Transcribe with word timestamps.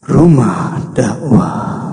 Rumah 0.00 0.80
dakwah. 0.96 1.92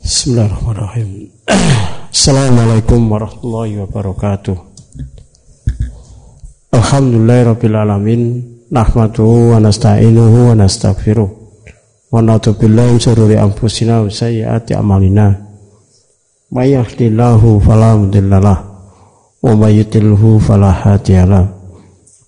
Bismillahirrahmanirrahim. 0.00 1.28
Assalamualaikum 2.16 3.12
warahmatullahi 3.12 3.84
wabarakatuh. 3.84 4.56
Alhamdulillahirabbil 6.72 7.76
alamin. 7.76 8.20
Nahmaduhu 8.72 9.52
wa 9.52 9.60
nasta'inuhu 9.60 10.48
wa 10.48 10.64
nastaghfiruh. 10.64 11.28
Wa 12.08 12.24
na'udzu 12.24 12.56
billahi 12.56 12.96
min 12.96 13.00
shururi 13.04 13.36
anfusina 13.36 14.00
wa 14.00 14.08
sayyiati 14.08 14.72
a'malina. 14.72 15.36
May 16.56 16.72
yahdihillahu 16.72 17.60
fala 17.60 18.00
mudhillalah 18.00 18.69
wa 19.40 19.52
may 19.56 19.80
yudlilhu 19.80 20.36
fala 20.40 20.72
hadiyalah. 20.72 21.48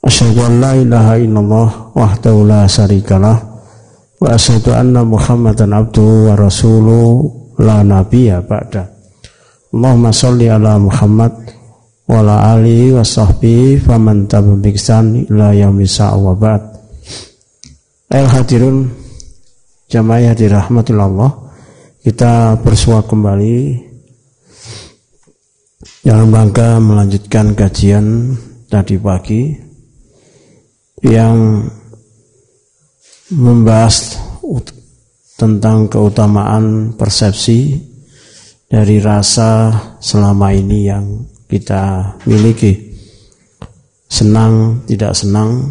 Asyhadu 0.03 0.43
an 0.43 0.55
la 0.59 0.73
ilaha 0.75 1.15
la 2.43 2.67
syarikalah 2.67 3.37
wa 4.19 4.27
wa 6.27 6.35
rasuluhu 6.35 7.55
la 7.61 7.85
nabiyya 7.85 8.43
ba'da. 8.43 8.89
Allahumma 9.73 10.11
ala 10.49 10.73
Muhammad 10.81 11.33
wa 12.09 12.19
ala 12.19 12.59
alihi 12.59 12.97
wa 12.97 13.05
sahbihi 13.07 13.81
faman 13.81 14.27
tabi'an 14.27 15.29
ila 15.31 15.55
yaumil 15.55 15.89
wa 16.19 16.35
ba'd. 16.35 16.63
Ayol 18.13 18.29
hadirun 18.29 18.77
jamaah 19.89 20.35
dirahmatillah. 20.37 21.31
Kita 22.03 22.59
bersua 22.59 23.07
kembali 23.07 23.92
dalam 26.03 26.35
rangka 26.35 26.83
melanjutkan 26.83 27.55
kajian 27.55 28.35
tadi 28.67 28.99
pagi 28.99 29.55
yang 31.07 31.63
membahas 33.31 34.19
tentang 35.39 35.87
keutamaan 35.87 36.99
persepsi 36.99 37.79
dari 38.67 38.99
rasa 38.99 39.71
selama 40.03 40.51
ini 40.51 40.91
yang 40.91 41.23
kita 41.47 42.19
miliki. 42.27 42.91
Senang, 44.11 44.83
tidak 44.91 45.15
senang, 45.15 45.71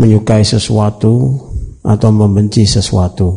menyukai 0.00 0.42
sesuatu 0.42 1.36
atau 1.84 2.10
membenci 2.10 2.64
sesuatu. 2.64 3.36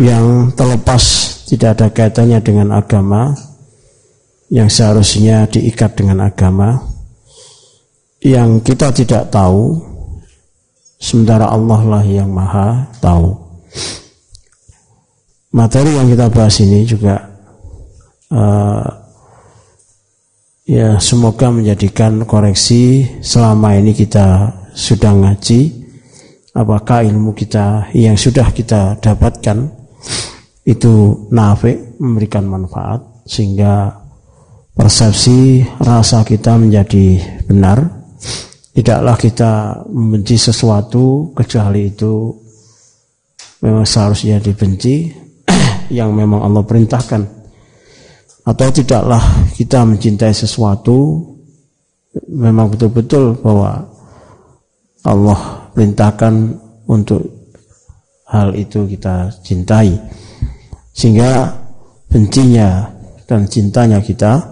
Yang 0.00 0.56
terlepas 0.56 1.04
tidak 1.52 1.70
ada 1.76 1.86
kaitannya 1.92 2.40
dengan 2.40 2.74
agama, 2.74 3.51
yang 4.52 4.68
seharusnya 4.68 5.48
diikat 5.48 5.96
dengan 5.96 6.28
agama, 6.28 6.76
yang 8.20 8.60
kita 8.60 8.92
tidak 8.92 9.32
tahu, 9.32 9.80
sementara 11.00 11.48
Allah 11.48 11.80
lah 11.88 12.04
yang 12.04 12.28
maha 12.28 12.84
tahu. 13.00 13.32
Materi 15.56 15.96
yang 15.96 16.08
kita 16.08 16.28
bahas 16.28 16.60
ini 16.60 16.84
juga 16.84 17.16
uh, 18.28 18.84
ya 20.68 20.96
semoga 21.00 21.48
menjadikan 21.52 22.24
koreksi 22.24 23.04
selama 23.20 23.76
ini 23.76 23.92
kita 23.92 24.48
sudah 24.72 25.12
ngaji 25.12 25.84
apakah 26.56 27.04
ilmu 27.04 27.36
kita 27.36 27.92
yang 27.92 28.16
sudah 28.16 28.48
kita 28.48 28.96
dapatkan 28.96 29.68
itu 30.64 31.28
nafik 31.28 32.00
memberikan 32.00 32.48
manfaat 32.48 33.04
sehingga 33.28 34.01
persepsi 34.72 35.62
rasa 35.80 36.24
kita 36.24 36.56
menjadi 36.56 37.20
benar. 37.44 38.02
Tidaklah 38.72 39.16
kita 39.20 39.84
membenci 39.92 40.40
sesuatu 40.40 41.28
kecuali 41.36 41.92
itu 41.92 42.32
memang 43.60 43.84
seharusnya 43.84 44.40
dibenci 44.40 45.12
yang 45.98 46.16
memang 46.16 46.40
Allah 46.40 46.64
perintahkan. 46.64 47.22
Atau 48.42 48.68
tidaklah 48.72 49.22
kita 49.54 49.84
mencintai 49.84 50.34
sesuatu 50.34 51.20
memang 52.32 52.72
betul-betul 52.72 53.38
bahwa 53.38 53.86
Allah 55.04 55.68
perintahkan 55.76 56.34
untuk 56.88 57.22
hal 58.32 58.56
itu 58.56 58.88
kita 58.88 59.30
cintai. 59.44 59.94
Sehingga 60.96 61.52
bencinya 62.08 62.88
dan 63.28 63.48
cintanya 63.48 64.00
kita 64.00 64.51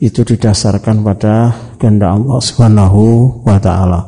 itu 0.00 0.24
didasarkan 0.24 1.04
pada 1.04 1.52
kehendak 1.76 2.16
Allah 2.16 2.40
Subhanahu 2.40 3.02
wa 3.44 3.60
taala. 3.60 4.00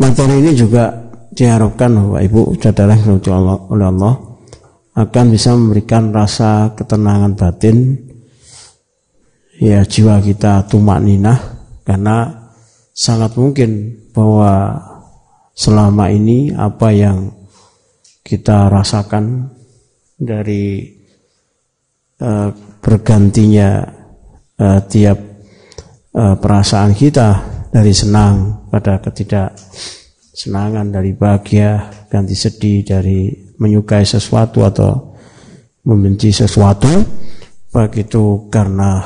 Materi 0.00 0.42
ini 0.42 0.52
juga 0.58 0.90
diharapkan 1.30 1.94
Bapak 1.94 2.22
Ibu 2.26 2.42
saudara 2.58 2.98
yang 2.98 3.22
oleh 3.70 3.86
Allah 3.86 4.14
akan 4.98 5.24
bisa 5.30 5.54
memberikan 5.54 6.10
rasa 6.10 6.74
ketenangan 6.74 7.38
batin 7.38 7.94
ya 9.60 9.86
jiwa 9.86 10.18
kita 10.18 10.66
tumak 10.66 10.98
ninah 10.98 11.38
karena 11.86 12.26
sangat 12.90 13.38
mungkin 13.38 14.02
bahwa 14.10 14.82
selama 15.54 16.10
ini 16.10 16.50
apa 16.56 16.90
yang 16.90 17.39
kita 18.20 18.68
rasakan 18.68 19.48
dari 20.20 20.84
uh, 22.20 22.48
bergantinya 22.80 23.80
uh, 24.60 24.80
tiap 24.84 25.18
uh, 26.14 26.36
perasaan 26.36 26.92
kita 26.92 27.28
dari 27.72 27.92
senang 27.96 28.68
pada 28.68 29.00
ketidak 29.00 29.56
senangan 30.34 30.88
dari 30.88 31.12
bahagia 31.12 31.92
ganti 32.08 32.36
sedih 32.36 32.84
dari 32.84 33.28
menyukai 33.60 34.04
sesuatu 34.08 34.64
atau 34.64 35.16
membenci 35.84 36.32
sesuatu. 36.32 36.88
Baik 37.70 38.10
itu 38.10 38.50
karena 38.50 38.98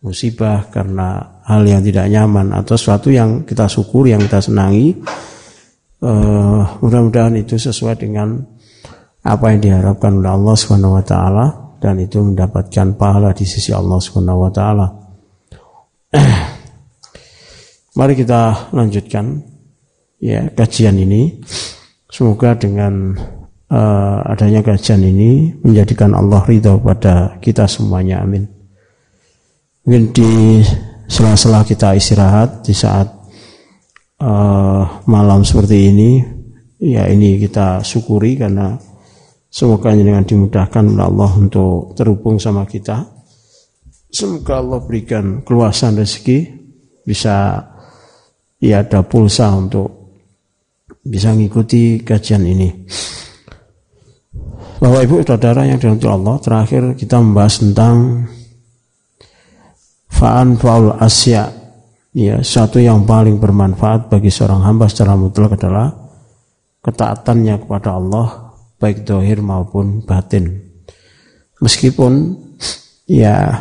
musibah 0.00 0.68
karena 0.72 1.40
hal 1.44 1.64
yang 1.64 1.84
tidak 1.84 2.08
nyaman 2.08 2.52
atau 2.52 2.76
sesuatu 2.76 3.12
yang 3.12 3.44
kita 3.44 3.68
syukuri 3.68 4.16
yang 4.16 4.20
kita 4.24 4.40
senangi 4.40 4.96
uh, 6.04 6.62
mudah-mudahan 6.84 7.34
itu 7.40 7.56
sesuai 7.56 7.96
dengan 7.96 8.44
apa 9.24 9.56
yang 9.56 9.60
diharapkan 9.64 10.20
oleh 10.20 10.30
Allah 10.30 10.54
Subhanahu 10.54 11.00
wa 11.00 11.04
taala 11.04 11.46
dan 11.80 11.96
itu 11.96 12.20
mendapatkan 12.20 12.92
pahala 13.00 13.32
di 13.32 13.48
sisi 13.48 13.72
Allah 13.72 13.96
Subhanahu 13.96 14.44
wa 14.44 14.52
taala. 14.52 14.86
Mari 17.98 18.14
kita 18.20 18.72
lanjutkan 18.76 19.40
ya 20.20 20.44
kajian 20.52 21.00
ini. 21.00 21.40
Semoga 22.14 22.54
dengan 22.54 23.16
uh, 23.74 24.18
adanya 24.30 24.62
kajian 24.62 25.02
ini 25.02 25.50
menjadikan 25.66 26.14
Allah 26.14 26.44
ridho 26.46 26.78
pada 26.78 27.40
kita 27.42 27.66
semuanya. 27.66 28.22
Amin. 28.22 28.46
Mungkin 29.82 30.14
di 30.14 30.62
sela-sela 31.10 31.66
kita 31.66 31.92
istirahat 31.98 32.62
di 32.62 32.72
saat 32.72 33.23
uh, 34.20 34.82
malam 35.08 35.42
seperti 35.42 35.90
ini, 35.90 36.10
ya 36.78 37.08
ini 37.08 37.40
kita 37.40 37.80
syukuri 37.80 38.36
karena 38.36 38.76
semoga 39.48 39.94
dengan 39.94 40.26
dimudahkan 40.26 40.84
oleh 40.94 41.04
Allah 41.06 41.30
untuk 41.38 41.94
terhubung 41.94 42.42
sama 42.42 42.66
kita. 42.66 43.06
Semoga 44.10 44.62
Allah 44.62 44.78
berikan 44.82 45.42
keluasan 45.42 45.98
rezeki 45.98 46.38
bisa 47.02 47.66
ya 48.62 48.80
ada 48.80 49.02
pulsa 49.02 49.50
untuk 49.50 50.04
bisa 51.04 51.34
mengikuti 51.34 52.00
kajian 52.00 52.42
ini. 52.46 52.68
Bapak 54.80 55.02
Ibu 55.06 55.24
Saudara 55.24 55.64
yang 55.64 55.80
dirahmati 55.80 56.08
Allah, 56.08 56.36
terakhir 56.44 56.82
kita 56.98 57.16
membahas 57.16 57.54
tentang 57.56 58.28
fa'an 60.12 60.60
faul 60.60 60.92
asya. 61.00 61.63
Ya, 62.14 62.38
satu 62.46 62.78
yang 62.78 63.02
paling 63.10 63.42
bermanfaat 63.42 64.06
bagi 64.06 64.30
seorang 64.30 64.62
hamba 64.62 64.86
secara 64.86 65.18
mutlak 65.18 65.58
adalah 65.58 65.90
ketaatannya 66.86 67.66
kepada 67.66 67.98
Allah 67.98 68.54
baik 68.78 69.02
dohir 69.02 69.42
maupun 69.42 70.06
batin. 70.06 70.62
Meskipun 71.58 72.38
ya 73.10 73.58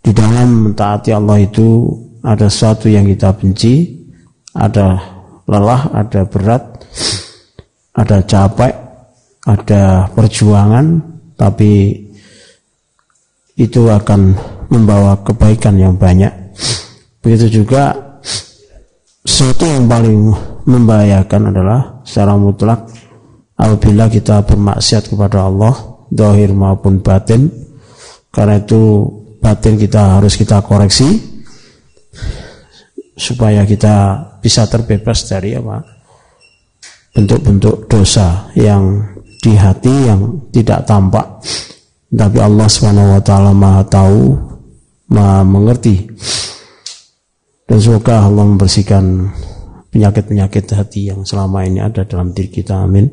di 0.00 0.16
dalam 0.16 0.72
mentaati 0.72 1.12
Allah 1.12 1.44
itu 1.44 1.92
ada 2.24 2.48
sesuatu 2.48 2.88
yang 2.88 3.04
kita 3.04 3.36
benci, 3.36 4.00
ada 4.56 4.96
lelah, 5.44 5.92
ada 5.92 6.24
berat, 6.24 6.64
ada 7.92 8.24
capek, 8.24 8.72
ada 9.44 10.08
perjuangan, 10.08 11.04
tapi 11.36 12.00
itu 13.60 13.92
akan 13.92 14.32
membawa 14.72 15.20
kebaikan 15.20 15.76
yang 15.76 16.00
banyak. 16.00 16.43
Begitu 17.24 17.64
juga 17.64 17.96
sesuatu 19.24 19.64
yang 19.64 19.88
paling 19.88 20.28
membahayakan 20.68 21.48
adalah 21.48 22.04
secara 22.04 22.36
mutlak 22.36 22.84
apabila 23.56 24.12
kita 24.12 24.44
bermaksiat 24.44 25.08
kepada 25.08 25.48
Allah 25.48 25.72
dohir 26.12 26.52
maupun 26.52 27.00
batin 27.00 27.48
karena 28.28 28.60
itu 28.60 29.08
batin 29.40 29.80
kita 29.80 30.20
harus 30.20 30.36
kita 30.36 30.60
koreksi 30.60 31.16
supaya 33.16 33.64
kita 33.64 34.20
bisa 34.44 34.68
terbebas 34.68 35.24
dari 35.24 35.56
apa? 35.56 35.80
Bentuk-bentuk 37.16 37.88
dosa 37.88 38.52
yang 38.52 39.00
di 39.40 39.56
hati 39.56 40.12
yang 40.12 40.44
tidak 40.52 40.84
tampak. 40.84 41.40
Tapi 42.12 42.36
Allah 42.36 42.68
taala 43.24 43.56
Maha 43.56 43.82
tahu 43.88 44.36
Maha 45.08 45.40
mengerti 45.40 46.04
dan 47.64 47.78
semoga 47.80 48.24
Allah 48.28 48.44
membersihkan 48.44 49.32
penyakit-penyakit 49.88 50.64
hati 50.74 51.08
yang 51.08 51.22
selama 51.22 51.64
ini 51.64 51.80
ada 51.80 52.04
dalam 52.04 52.34
diri 52.34 52.50
kita 52.50 52.84
amin. 52.84 53.08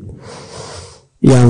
Yang 1.22 1.48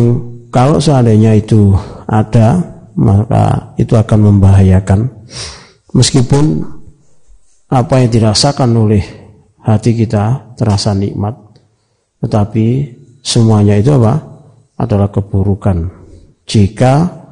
kalau 0.53 0.77
seandainya 0.79 1.35
itu 1.35 1.73
ada 2.07 2.61
maka 2.93 3.73
itu 3.81 3.97
akan 3.97 4.19
membahayakan. 4.29 5.09
Meskipun 5.97 6.61
apa 7.73 7.95
yang 8.05 8.11
dirasakan 8.13 8.71
oleh 8.77 9.03
hati 9.65 9.97
kita 9.97 10.53
terasa 10.61 10.93
nikmat 10.93 11.33
tetapi 12.23 12.67
semuanya 13.25 13.75
itu 13.81 13.91
apa? 13.99 14.15
Adalah 14.79 15.11
keburukan. 15.11 15.91
Jika 16.47 17.23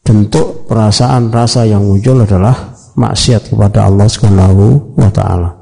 bentuk 0.00 0.64
perasaan 0.70 1.28
rasa 1.28 1.68
yang 1.68 1.84
muncul 1.84 2.24
adalah 2.24 2.75
maksiat 2.96 3.52
kepada 3.52 3.86
Allah 3.86 4.08
Subhanahu 4.08 4.96
wa 4.96 5.10
taala. 5.12 5.52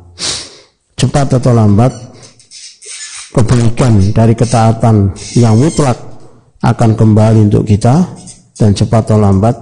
Cepat 0.95 1.43
atau 1.43 1.53
lambat 1.53 1.93
kebaikan 3.35 3.99
dari 4.15 4.33
ketaatan 4.39 5.11
yang 5.35 5.59
mutlak 5.59 5.99
akan 6.63 6.91
kembali 6.95 7.51
untuk 7.51 7.67
kita 7.67 8.07
dan 8.55 8.71
cepat 8.73 9.11
atau 9.11 9.19
lambat 9.19 9.59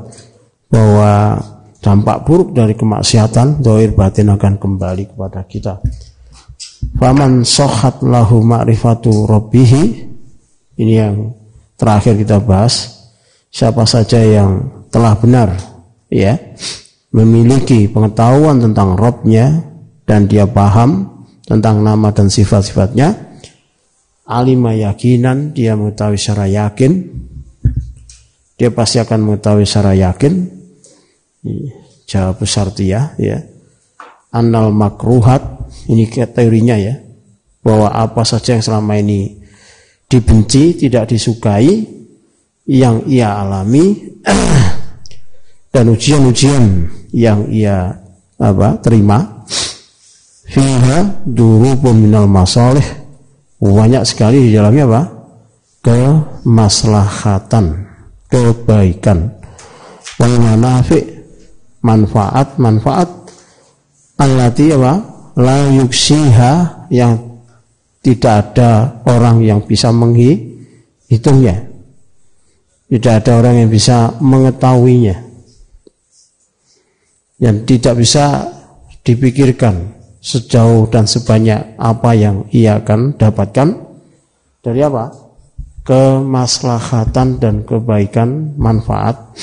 bahwa 0.69 1.41
dampak 1.81 2.23
buruk 2.29 2.55
dari 2.55 2.77
kemaksiatan 2.77 3.65
doir 3.65 3.91
batin 3.97 4.31
akan 4.31 4.61
kembali 4.61 5.17
kepada 5.17 5.41
kita. 5.49 5.81
Faman 7.01 7.43
sohat 7.43 8.05
lahu 8.05 8.45
ma'rifatu 8.45 9.27
rabbihi. 9.27 10.13
Ini 10.79 10.95
yang 10.95 11.33
terakhir 11.81 12.21
kita 12.21 12.39
bahas. 12.39 13.03
Siapa 13.53 13.85
saja 13.85 14.21
yang 14.21 14.85
telah 14.89 15.13
benar 15.17 15.53
ya 16.09 16.37
memiliki 17.12 17.88
pengetahuan 17.88 18.61
tentang 18.61 18.97
Robnya 18.97 19.61
dan 20.09 20.26
dia 20.26 20.49
paham 20.49 21.25
tentang 21.44 21.85
nama 21.85 22.12
dan 22.12 22.32
sifat-sifatnya. 22.32 23.32
Alima 24.29 24.73
yakinan 24.73 25.53
dia 25.53 25.76
mengetahui 25.76 26.17
secara 26.17 26.49
yakin. 26.49 26.93
Dia 28.56 28.73
pasti 28.73 28.99
akan 28.99 29.19
mengetahui 29.29 29.69
secara 29.69 29.93
yakin. 29.93 30.32
Jawab 32.09 32.44
besar 32.44 32.73
dia 32.73 33.12
ya 33.20 33.53
anal 34.32 34.73
makruhat 34.73 35.69
ini 35.93 36.08
teorinya 36.08 36.75
ya 36.81 36.97
bahwa 37.62 37.93
apa 37.93 38.25
saja 38.25 38.56
yang 38.56 38.65
selama 38.65 38.99
ini 38.99 39.38
dibenci 40.08 40.81
tidak 40.81 41.12
disukai 41.12 41.85
yang 42.67 43.05
ia 43.06 43.38
alami 43.38 43.93
dan 45.73 45.85
ujian-ujian 45.93 46.65
yang 47.12 47.47
ia 47.53 47.93
apa 48.41 48.81
terima. 48.81 49.44
Fiha 50.49 51.23
durubun 51.25 52.09
minal 52.09 52.26
masalih. 52.26 52.85
Banyak 53.62 54.03
sekali 54.03 54.50
di 54.50 54.59
dalamnya 54.59 54.91
apa? 54.91 55.03
Kemaslahatan 55.87 57.87
kebaikan. 58.26 59.31
Wal 60.19 60.35
manfaat 61.81 62.59
manfaat. 62.59 63.09
Allati 64.19 64.75
apa? 64.75 64.93
La 65.38 65.73
yuksiha 65.73 66.53
yang 66.93 67.17
tidak 68.03 68.53
ada 68.53 69.00
orang 69.08 69.41
yang 69.41 69.65
bisa 69.65 69.88
menghitungnya. 69.94 71.70
Tidak 72.93 73.15
ada 73.25 73.41
orang 73.41 73.65
yang 73.65 73.70
bisa 73.73 74.12
mengetahuinya 74.20 75.31
yang 77.43 77.67
tidak 77.67 77.99
bisa 77.99 78.47
dipikirkan 79.03 79.99
sejauh 80.23 80.87
dan 80.87 81.11
sebanyak 81.11 81.75
apa 81.75 82.15
yang 82.15 82.47
ia 82.55 82.79
akan 82.79 83.19
dapatkan 83.19 83.69
dari 84.62 84.81
apa? 84.87 85.11
Kemaslahatan 85.83 87.43
dan 87.43 87.67
kebaikan 87.67 88.55
manfaat 88.55 89.35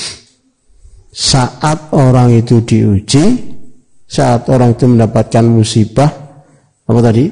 saat 1.12 1.92
orang 1.92 2.32
itu 2.32 2.64
diuji, 2.64 3.36
saat 4.08 4.48
orang 4.48 4.72
itu 4.72 4.88
mendapatkan 4.88 5.44
musibah, 5.44 6.08
apa 6.88 7.00
tadi? 7.04 7.28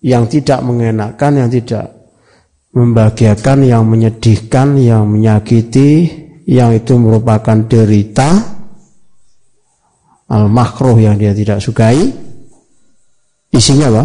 Yang 0.00 0.40
tidak 0.40 0.64
mengenakan, 0.64 1.44
yang 1.44 1.50
tidak 1.52 1.92
membahagiakan, 2.72 3.68
yang 3.68 3.84
menyedihkan, 3.84 4.80
yang 4.80 5.04
menyakiti, 5.10 6.08
yang 6.48 6.72
itu 6.72 6.96
merupakan 6.96 7.60
derita, 7.68 8.56
al 10.32 10.48
makruh 10.48 10.96
yang 10.96 11.20
dia 11.20 11.36
tidak 11.36 11.60
sukai 11.60 12.08
isinya 13.52 13.88
apa 13.88 14.04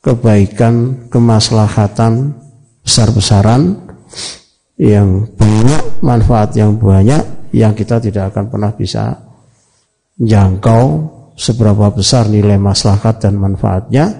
kebaikan 0.00 1.08
kemaslahatan 1.08 2.32
besar-besaran 2.84 3.76
yang 4.76 5.24
banyak 5.36 5.82
manfaat 6.00 6.56
yang 6.56 6.76
banyak 6.76 7.52
yang 7.52 7.72
kita 7.72 8.00
tidak 8.00 8.32
akan 8.32 8.52
pernah 8.52 8.72
bisa 8.72 9.16
jangkau 10.16 10.82
seberapa 11.36 11.92
besar 11.92 12.28
nilai 12.28 12.56
maslahat 12.60 13.20
dan 13.20 13.36
manfaatnya 13.36 14.10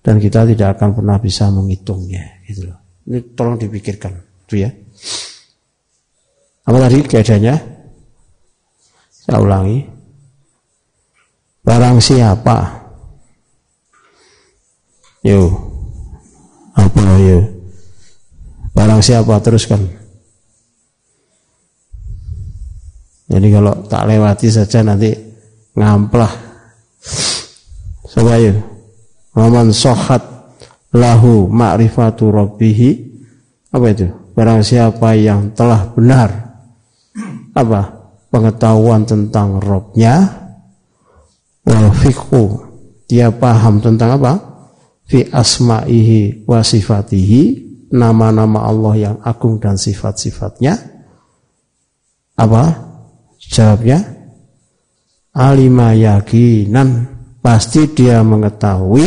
dan 0.00 0.16
kita 0.22 0.46
tidak 0.46 0.78
akan 0.78 0.96
pernah 0.96 1.16
bisa 1.18 1.50
menghitungnya 1.50 2.46
gitu 2.46 2.70
loh. 2.70 2.78
Ini 3.06 3.34
tolong 3.34 3.58
dipikirkan, 3.58 4.12
itu 4.46 4.66
ya. 4.66 4.70
Apa 6.66 6.76
tadi 6.82 6.98
keadaannya? 7.06 7.56
Saya 9.06 9.38
ulangi. 9.38 9.86
Barang 11.62 12.02
siapa? 12.02 12.58
Yo. 15.22 15.50
Apa 16.74 17.18
yo? 17.22 17.42
Barang 18.74 19.02
siapa 19.02 19.38
teruskan. 19.42 19.82
Jadi 23.26 23.48
kalau 23.50 23.74
tak 23.90 24.06
lewati 24.06 24.46
saja 24.50 24.86
nanti 24.86 25.10
ngamplah. 25.74 26.30
Coba 28.06 28.38
yuk. 28.38 28.62
Waman 29.34 29.74
sohat 29.74 30.22
lahu 30.94 31.50
ma'rifatu 31.50 32.30
rabbihi. 32.30 32.90
Apa 33.74 33.86
itu? 33.90 34.06
Barang 34.32 34.62
siapa 34.62 35.18
yang 35.18 35.52
telah 35.52 35.90
benar. 35.92 36.45
Apa? 37.56 37.96
pengetahuan 38.36 39.08
tentang 39.08 39.62
Robnya. 39.62 40.44
Wal 41.66 41.88
fikhu 41.96 42.62
dia 43.08 43.32
paham 43.32 43.80
tentang 43.80 44.20
apa? 44.20 44.32
Fi 45.06 45.24
asma'ihi 45.30 46.44
wa 46.44 46.60
sifatihi. 46.60 47.64
Nama-nama 47.86 48.66
Allah 48.66 48.94
yang 48.98 49.16
agung 49.22 49.62
dan 49.62 49.78
sifat-sifatnya. 49.78 50.74
Apa? 52.36 52.64
Jawabnya. 53.40 54.02
Alima 55.32 55.94
yakinan. 55.94 57.14
Pasti 57.40 57.86
dia 57.94 58.26
mengetahui 58.26 59.06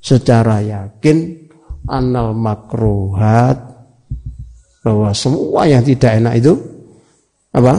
secara 0.00 0.64
yakin 0.64 1.36
anal 1.84 2.32
makruhat 2.32 3.60
bahwa 4.80 5.12
semua 5.12 5.68
yang 5.68 5.84
tidak 5.84 6.16
enak 6.16 6.40
itu 6.40 6.56
apa 7.58 7.74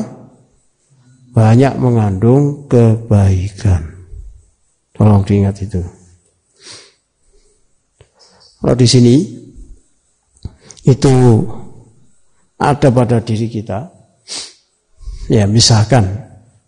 banyak 1.32 1.74
mengandung 1.80 2.68
kebaikan. 2.68 3.96
Tolong 4.92 5.24
diingat 5.24 5.64
itu. 5.64 5.80
Kalau 8.60 8.76
di 8.76 8.84
sini 8.84 9.16
itu 10.84 11.16
ada 12.60 12.92
pada 12.92 13.24
diri 13.24 13.48
kita, 13.48 13.88
ya 15.32 15.48
misalkan 15.48 16.04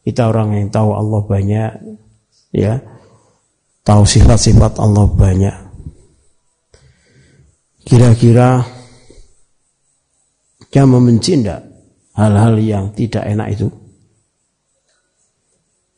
kita 0.07 0.31
orang 0.31 0.55
yang 0.55 0.71
tahu 0.71 0.95
Allah 0.95 1.21
banyak, 1.27 1.71
ya 2.55 2.79
tahu 3.83 4.07
sifat-sifat 4.07 4.79
Allah 4.79 5.03
banyak. 5.11 5.57
Kira-kira 7.83 8.63
dia 10.71 10.87
membenci 10.87 11.35
tidak 11.35 11.70
hal-hal 12.15 12.55
yang 12.59 12.85
tidak 12.95 13.23
enak 13.23 13.47
itu? 13.55 13.67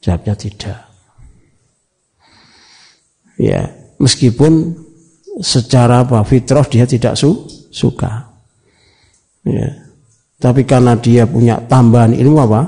Jawabnya 0.04 0.36
tidak. 0.36 0.80
Ya, 3.40 3.72
meskipun 3.98 4.78
secara 5.42 6.06
apa 6.06 6.22
fitrah 6.22 6.68
dia 6.68 6.86
tidak 6.86 7.18
su 7.18 7.48
suka. 7.74 8.30
Ya. 9.48 9.84
Tapi 10.38 10.68
karena 10.68 11.00
dia 11.00 11.24
punya 11.24 11.64
tambahan 11.66 12.14
ilmu 12.14 12.38
apa? 12.44 12.62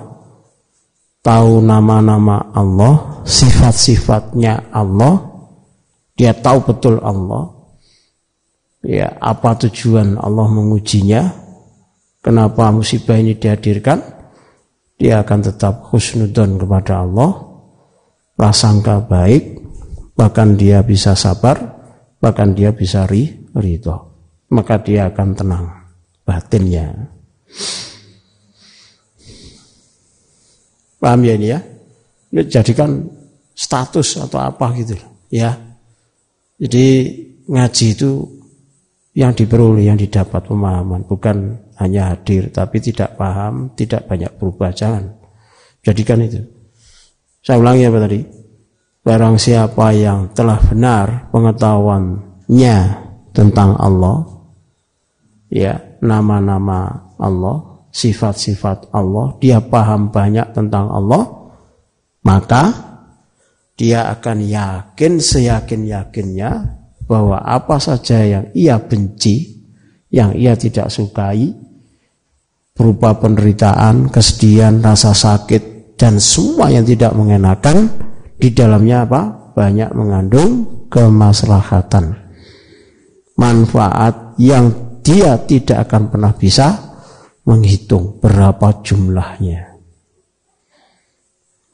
Tahu 1.25 1.60
nama-nama 1.60 2.54
Allah, 2.56 3.22
sifat-sifatnya 3.28 4.72
Allah, 4.72 5.20
dia 6.16 6.32
tahu 6.32 6.64
betul 6.72 7.04
Allah. 7.04 7.52
Ya, 8.86 9.18
apa 9.18 9.58
tujuan 9.66 10.16
Allah 10.22 10.48
mengujinya? 10.48 11.45
Kenapa 12.25 12.74
musibah 12.74 13.22
ini 13.22 13.38
dihadirkan? 13.38 14.01
Dia 14.98 15.22
akan 15.22 15.39
tetap 15.46 15.94
husnudon 15.94 16.58
kepada 16.58 17.05
Allah, 17.05 17.38
prasangka 18.34 19.05
baik, 19.05 19.62
bahkan 20.17 20.58
dia 20.58 20.82
bisa 20.82 21.13
sabar, 21.13 21.62
bahkan 22.17 22.58
dia 22.58 22.74
bisa 22.74 23.05
ri, 23.05 23.29
ridho. 23.53 23.94
Maka 24.50 24.82
dia 24.82 25.05
akan 25.13 25.29
tenang 25.38 25.65
batinnya. 26.25 27.13
Paham 30.98 31.22
ya 31.22 31.34
ini 31.38 31.48
ya? 31.53 31.60
Ini 32.34 32.41
jadikan 32.50 33.05
status 33.53 34.17
atau 34.17 34.41
apa 34.41 34.74
gitu 34.74 34.98
ya. 35.29 35.53
Jadi 36.58 36.86
ngaji 37.46 37.86
itu 37.94 38.35
yang 39.15 39.31
diperoleh, 39.31 39.88
yang 39.88 39.95
didapat 39.95 40.43
pemahaman, 40.43 41.07
bukan 41.07 41.55
hanya 41.79 42.12
hadir 42.12 42.51
tapi 42.51 42.84
tidak 42.84 43.15
paham, 43.15 43.72
tidak 43.74 44.03
banyak 44.12 44.27
berubah, 44.36 44.75
jangan. 44.75 45.15
Jadikan 45.88 46.19
itu. 46.19 46.43
Saya 47.39 47.63
ulangi 47.63 47.88
apa 47.88 48.00
tadi? 48.03 48.19
Barang 49.05 49.39
siapa 49.39 49.95
yang 49.95 50.36
telah 50.36 50.60
benar 50.60 51.31
pengetahuannya 51.31 52.77
tentang 53.31 53.77
Allah, 53.79 54.17
ya 55.48 55.79
nama-nama 56.03 57.13
Allah, 57.15 57.88
sifat-sifat 57.95 58.91
Allah, 58.91 59.38
dia 59.39 59.63
paham 59.63 60.12
banyak 60.12 60.51
tentang 60.51 60.91
Allah, 60.91 61.24
maka 62.25 62.74
dia 63.79 64.12
akan 64.12 64.43
yakin 64.43 65.22
seyakin-yakinnya 65.22 66.75
bahwa 67.05 67.41
apa 67.41 67.77
saja 67.77 68.21
yang 68.25 68.45
ia 68.57 68.81
benci, 68.81 69.62
yang 70.09 70.33
ia 70.33 70.57
tidak 70.57 70.89
sukai, 70.89 71.53
berupa 72.75 73.15
penderitaan, 73.15 74.12
kesedihan, 74.12 74.83
rasa 74.83 75.15
sakit, 75.15 75.95
dan 75.95 76.19
semua 76.19 76.67
yang 76.74 76.83
tidak 76.83 77.15
mengenakan, 77.15 77.88
di 78.35 78.51
dalamnya 78.51 79.07
apa? 79.07 79.21
Banyak 79.55 79.95
mengandung 79.95 80.51
kemaslahatan. 80.91 82.19
Manfaat 83.39 84.35
yang 84.39 85.00
dia 85.00 85.39
tidak 85.39 85.88
akan 85.88 86.12
pernah 86.12 86.33
bisa 86.35 86.67
menghitung 87.47 88.19
berapa 88.19 88.83
jumlahnya. 88.83 89.75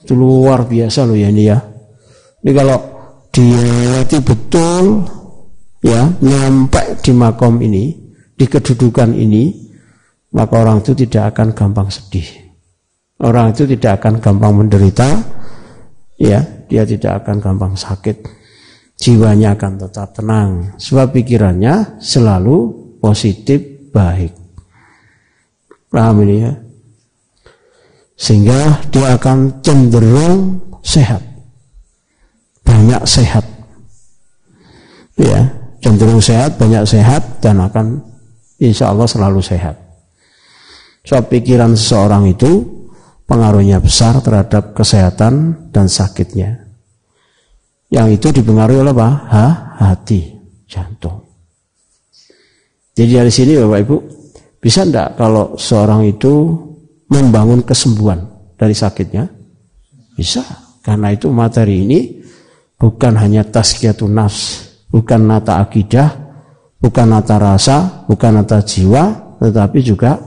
Itu 0.01 0.13
luar 0.17 0.65
biasa 0.65 1.05
loh 1.05 1.17
ya 1.17 1.29
ini 1.29 1.43
ya. 1.45 1.57
Ini 2.41 2.51
kalau 2.57 2.77
dia 3.29 4.19
betul 4.21 5.05
ya 5.81 6.07
nyampe 6.21 7.01
di 7.01 7.11
makom 7.11 7.57
ini, 7.61 7.93
di 8.38 8.45
kedudukan 8.45 9.17
ini, 9.17 9.69
maka 10.38 10.61
orang 10.61 10.79
itu 10.85 10.93
tidak 10.93 11.35
akan 11.35 11.51
gampang 11.51 11.89
sedih. 11.89 12.25
Orang 13.21 13.53
itu 13.53 13.69
tidak 13.69 14.01
akan 14.01 14.17
gampang 14.17 14.53
menderita, 14.65 15.09
ya, 16.17 16.41
dia 16.65 16.83
tidak 16.85 17.21
akan 17.25 17.38
gampang 17.38 17.73
sakit. 17.77 18.17
Jiwanya 19.01 19.57
akan 19.57 19.81
tetap 19.81 20.13
tenang, 20.13 20.77
sebab 20.77 21.09
pikirannya 21.09 21.97
selalu 21.97 22.69
positif 23.01 23.89
baik. 23.89 24.33
Paham 25.89 26.23
ini 26.23 26.35
ya? 26.45 26.53
Sehingga 28.13 28.85
dia 28.93 29.17
akan 29.17 29.65
cenderung 29.65 30.61
sehat. 30.85 31.25
Banyak 32.61 33.01
sehat. 33.09 33.45
Ya, 35.17 35.61
cenderung 35.81 36.21
sehat, 36.21 36.61
banyak 36.61 36.85
sehat 36.85 37.41
dan 37.41 37.59
akan 37.59 38.00
insya 38.61 38.93
Allah 38.93 39.09
selalu 39.09 39.41
sehat. 39.41 39.75
So 41.01 41.17
pikiran 41.17 41.73
seseorang 41.73 42.29
itu 42.29 42.61
pengaruhnya 43.25 43.81
besar 43.81 44.21
terhadap 44.21 44.77
kesehatan 44.77 45.67
dan 45.73 45.89
sakitnya. 45.89 46.69
Yang 47.91 48.21
itu 48.21 48.27
dipengaruhi 48.39 48.85
oleh 48.85 48.93
apa? 48.95 49.09
Ha, 49.27 49.45
hati, 49.83 50.31
jantung. 50.69 51.27
Jadi 52.95 53.11
dari 53.17 53.31
sini 53.33 53.57
Bapak 53.57 53.79
Ibu, 53.83 53.97
bisa 54.61 54.85
enggak 54.85 55.17
kalau 55.17 55.57
seorang 55.57 56.05
itu 56.05 56.55
membangun 57.11 57.65
kesembuhan 57.65 58.23
dari 58.55 58.77
sakitnya? 58.77 59.27
Bisa. 60.15 60.45
Karena 60.81 61.11
itu 61.11 61.27
materi 61.33 61.83
ini 61.83 62.00
bukan 62.79 63.13
hanya 63.19 63.43
tazkiyatun 63.43 64.13
nafs, 64.13 64.71
bukan 64.91 65.21
nata 65.24 65.63
akidah, 65.63 66.12
bukan 66.77 67.07
nata 67.10 67.39
rasa, 67.39 68.05
bukan 68.05 68.43
nata 68.43 68.60
jiwa, 68.62 69.36
tetapi 69.39 69.79
juga 69.81 70.19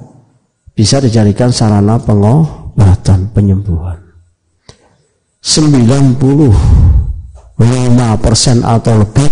bisa 0.74 0.98
dijadikan 0.98 1.54
sarana 1.54 2.00
pengobatan 2.00 3.30
penyembuhan. 3.30 4.00
95% 5.44 6.50
atau 8.64 8.94
lebih 8.96 9.30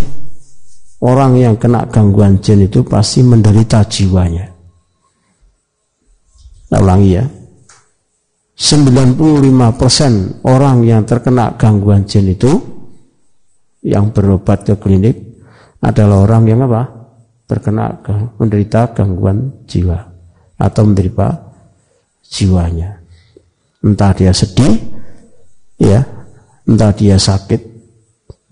orang 1.03 1.41
yang 1.41 1.57
kena 1.57 1.89
gangguan 1.89 2.39
jin 2.39 2.69
itu 2.69 2.85
pasti 2.85 3.25
menderita 3.25 3.83
jiwanya. 3.89 4.47
Saya 6.69 6.81
ulangi 6.85 7.11
ya. 7.17 7.25
95% 8.53 10.47
orang 10.47 10.85
yang 10.87 11.03
terkena 11.09 11.57
gangguan 11.57 12.05
jin 12.07 12.31
itu 12.31 12.72
yang 13.83 14.15
berobat 14.15 14.63
ke 14.63 14.79
klinik 14.79 15.19
adalah 15.83 16.23
orang 16.25 16.43
yang 16.47 16.63
apa? 16.65 16.83
Terkena 17.51 18.01
menderita 18.39 18.95
gangguan 18.95 19.67
jiwa 19.67 19.99
atau 20.57 20.83
menderita 20.87 21.53
jiwanya. 22.23 23.03
Entah 23.83 24.15
dia 24.15 24.31
sedih, 24.31 24.79
ya, 25.77 26.07
entah 26.65 26.95
dia 26.95 27.19
sakit, 27.19 27.61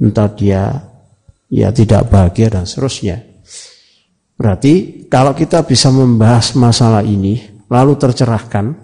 entah 0.02 0.28
dia 0.34 0.74
ya 1.46 1.70
tidak 1.70 2.10
bahagia 2.10 2.50
dan 2.50 2.66
seterusnya. 2.66 3.22
Berarti 4.34 5.06
kalau 5.06 5.36
kita 5.36 5.62
bisa 5.62 5.94
membahas 5.94 6.58
masalah 6.58 7.06
ini 7.06 7.38
lalu 7.70 7.94
tercerahkan, 7.94 8.74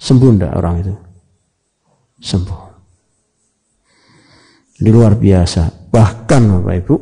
sembuh 0.00 0.30
enggak 0.32 0.52
orang 0.56 0.74
itu? 0.80 0.94
Sembuh. 2.24 2.67
Di 4.78 4.90
luar 4.94 5.18
biasa. 5.18 5.90
Bahkan 5.90 6.42
Bapak 6.54 6.74
Ibu, 6.86 6.96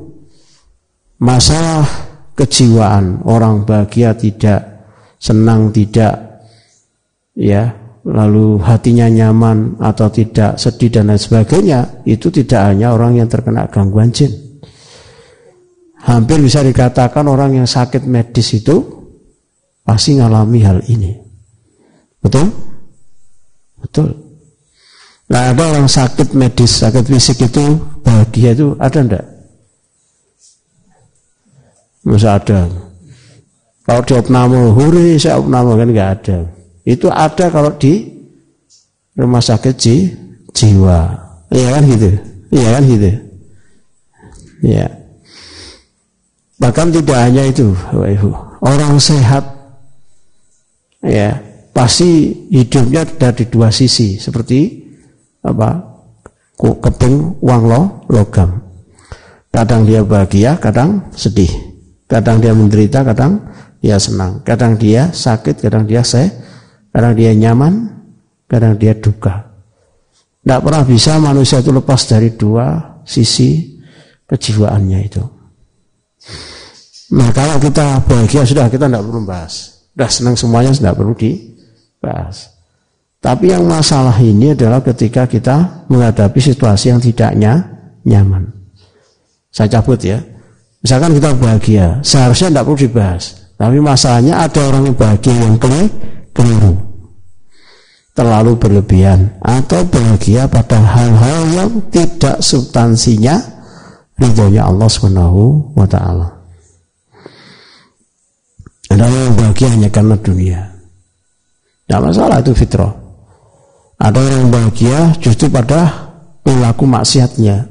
masalah 1.20 1.84
kejiwaan 2.32 3.24
orang 3.28 3.68
bahagia 3.68 4.16
tidak 4.16 4.88
senang 5.20 5.72
tidak 5.72 6.44
ya 7.36 7.86
lalu 8.06 8.62
hatinya 8.62 9.10
nyaman 9.10 9.82
atau 9.82 10.06
tidak 10.08 10.56
sedih 10.62 10.94
dan 10.94 11.10
lain 11.10 11.18
sebagainya, 11.18 12.06
itu 12.06 12.30
tidak 12.30 12.70
hanya 12.70 12.94
orang 12.94 13.18
yang 13.18 13.26
terkena 13.26 13.66
gangguan 13.66 14.14
jin. 14.14 14.30
Hampir 16.06 16.38
bisa 16.38 16.62
dikatakan 16.62 17.26
orang 17.26 17.58
yang 17.58 17.66
sakit 17.66 18.06
medis 18.06 18.54
itu 18.54 18.78
pasti 19.82 20.14
mengalami 20.14 20.60
hal 20.62 20.78
ini. 20.86 21.18
Betul? 22.22 22.46
Betul. 23.82 24.25
Nah 25.26 25.50
ada 25.50 25.62
orang 25.74 25.90
sakit 25.90 26.38
medis, 26.38 26.78
sakit 26.78 27.02
fisik 27.02 27.50
itu 27.50 27.82
bahagia 28.06 28.54
itu 28.54 28.78
ada 28.78 28.98
enggak? 29.02 29.26
Masa 32.06 32.38
ada. 32.38 32.70
Kalau 33.82 34.02
di 34.06 34.14
opnamo, 34.14 34.70
hore 34.70 35.18
saya 35.18 35.42
opnamo 35.42 35.74
kan 35.74 35.90
enggak 35.90 36.10
ada. 36.22 36.38
Itu 36.86 37.10
ada 37.10 37.50
kalau 37.50 37.74
di 37.74 38.06
rumah 39.18 39.42
sakit 39.42 39.74
ji, 39.74 40.14
jiwa. 40.54 41.18
Iya 41.50 41.68
kan 41.74 41.82
gitu. 41.90 42.10
Iya 42.54 42.68
kan 42.70 42.82
gitu. 42.86 43.10
Ya. 44.62 44.86
Bahkan 46.62 46.88
tidak 46.94 47.18
hanya 47.18 47.42
itu, 47.50 47.74
Bapak 47.74 48.10
Ibu. 48.14 48.30
Orang 48.62 48.94
sehat 49.02 49.44
ya, 51.02 51.42
pasti 51.74 52.32
hidupnya 52.54 53.02
dari 53.04 53.44
dua 53.50 53.74
sisi 53.74 54.16
seperti 54.16 54.85
apa? 55.46 55.94
keping 56.56 57.36
uang 57.44 57.62
lo, 57.68 57.80
logam. 58.08 58.64
Kadang 59.52 59.84
dia 59.84 60.00
bahagia, 60.00 60.56
kadang 60.56 61.04
sedih. 61.12 61.52
Kadang 62.08 62.40
dia 62.40 62.56
menderita, 62.56 63.04
kadang 63.04 63.44
dia 63.84 64.00
senang. 64.00 64.40
Kadang 64.40 64.80
dia 64.80 65.12
sakit, 65.12 65.60
kadang 65.60 65.84
dia 65.84 66.00
sehat 66.00 66.46
Kadang 66.96 67.12
dia 67.12 67.36
nyaman, 67.36 67.92
kadang 68.48 68.72
dia 68.80 68.96
duka. 68.96 69.52
Tidak 70.40 70.60
pernah 70.64 70.80
bisa 70.80 71.20
manusia 71.20 71.60
itu 71.60 71.68
lepas 71.68 72.08
dari 72.08 72.32
dua 72.32 72.72
sisi 73.04 73.76
kejiwaannya 74.24 74.98
itu. 75.04 75.20
Nah 77.12 77.28
kalau 77.36 77.60
kita 77.60 78.00
bahagia 78.00 78.48
sudah 78.48 78.72
kita 78.72 78.88
tidak 78.88 79.04
perlu 79.04 79.28
bahas. 79.28 79.84
Sudah 79.92 80.08
senang 80.08 80.36
semuanya 80.40 80.72
sudah 80.72 80.96
perlu 80.96 81.12
dibahas. 81.12 82.55
Tapi 83.26 83.50
yang 83.50 83.66
masalah 83.66 84.14
ini 84.22 84.54
adalah 84.54 84.78
ketika 84.78 85.26
kita 85.26 85.82
menghadapi 85.90 86.38
situasi 86.38 86.94
yang 86.94 87.02
tidaknya 87.02 87.58
nyaman. 88.06 88.46
Saya 89.50 89.66
cabut 89.66 89.98
ya. 89.98 90.22
Misalkan 90.78 91.10
kita 91.18 91.34
bahagia, 91.34 91.98
seharusnya 92.06 92.54
tidak 92.54 92.64
perlu 92.70 92.78
dibahas. 92.86 93.50
Tapi 93.58 93.82
masalahnya 93.82 94.46
ada 94.46 94.60
orang 94.70 94.86
yang 94.86 94.94
bahagia 94.94 95.34
yang 95.42 95.58
keliru. 96.30 96.78
Terlalu 98.14 98.52
berlebihan. 98.62 99.34
Atau 99.42 99.82
bahagia 99.90 100.46
pada 100.46 100.78
hal-hal 100.78 101.40
yang 101.50 101.70
tidak 101.90 102.38
substansinya 102.38 103.42
ridhonya 104.22 104.70
Allah 104.70 104.86
Subhanahu 104.86 105.74
wa 105.74 105.86
taala. 105.90 106.30
Ada 108.86 109.02
yang 109.10 109.34
bahagia 109.34 109.66
hanya 109.74 109.90
karena 109.90 110.14
dunia. 110.14 110.60
Tidak 111.90 112.00
masalah 112.06 112.38
itu 112.38 112.54
fitrah. 112.54 113.05
Ada 113.96 114.20
yang 114.20 114.52
bahagia 114.52 115.16
justru 115.18 115.48
pada 115.48 116.12
perilaku 116.44 116.84
maksiatnya. 116.84 117.64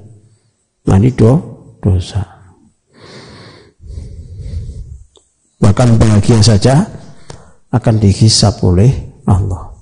Nah 0.90 0.98
ini 0.98 1.14
do, 1.14 1.38
dosa. 1.82 2.26
Bahkan 5.62 5.98
bahagia 6.02 6.42
saja 6.42 6.86
akan 7.70 7.96
dihisap 8.02 8.62
oleh 8.66 8.90
Allah. 9.26 9.74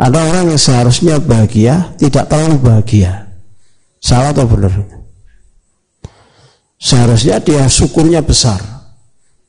Ada 0.00 0.18
orang 0.18 0.44
yang 0.52 0.60
seharusnya 0.60 1.20
bahagia 1.20 1.96
tidak 2.00 2.28
terlalu 2.28 2.56
bahagia. 2.60 3.28
Salah 4.02 4.34
atau 4.34 4.48
benar? 4.48 4.72
Seharusnya 6.82 7.38
dia 7.38 7.70
syukurnya 7.70 8.18
besar 8.18 8.58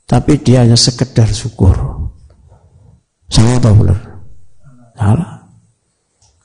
tapi 0.06 0.38
dia 0.38 0.62
hanya 0.62 0.78
sekedar 0.78 1.25
syukur. 1.34 1.74
Salah 3.34 3.58
atau 3.58 3.74
benar? 3.74 4.00
Salah. 4.94 5.33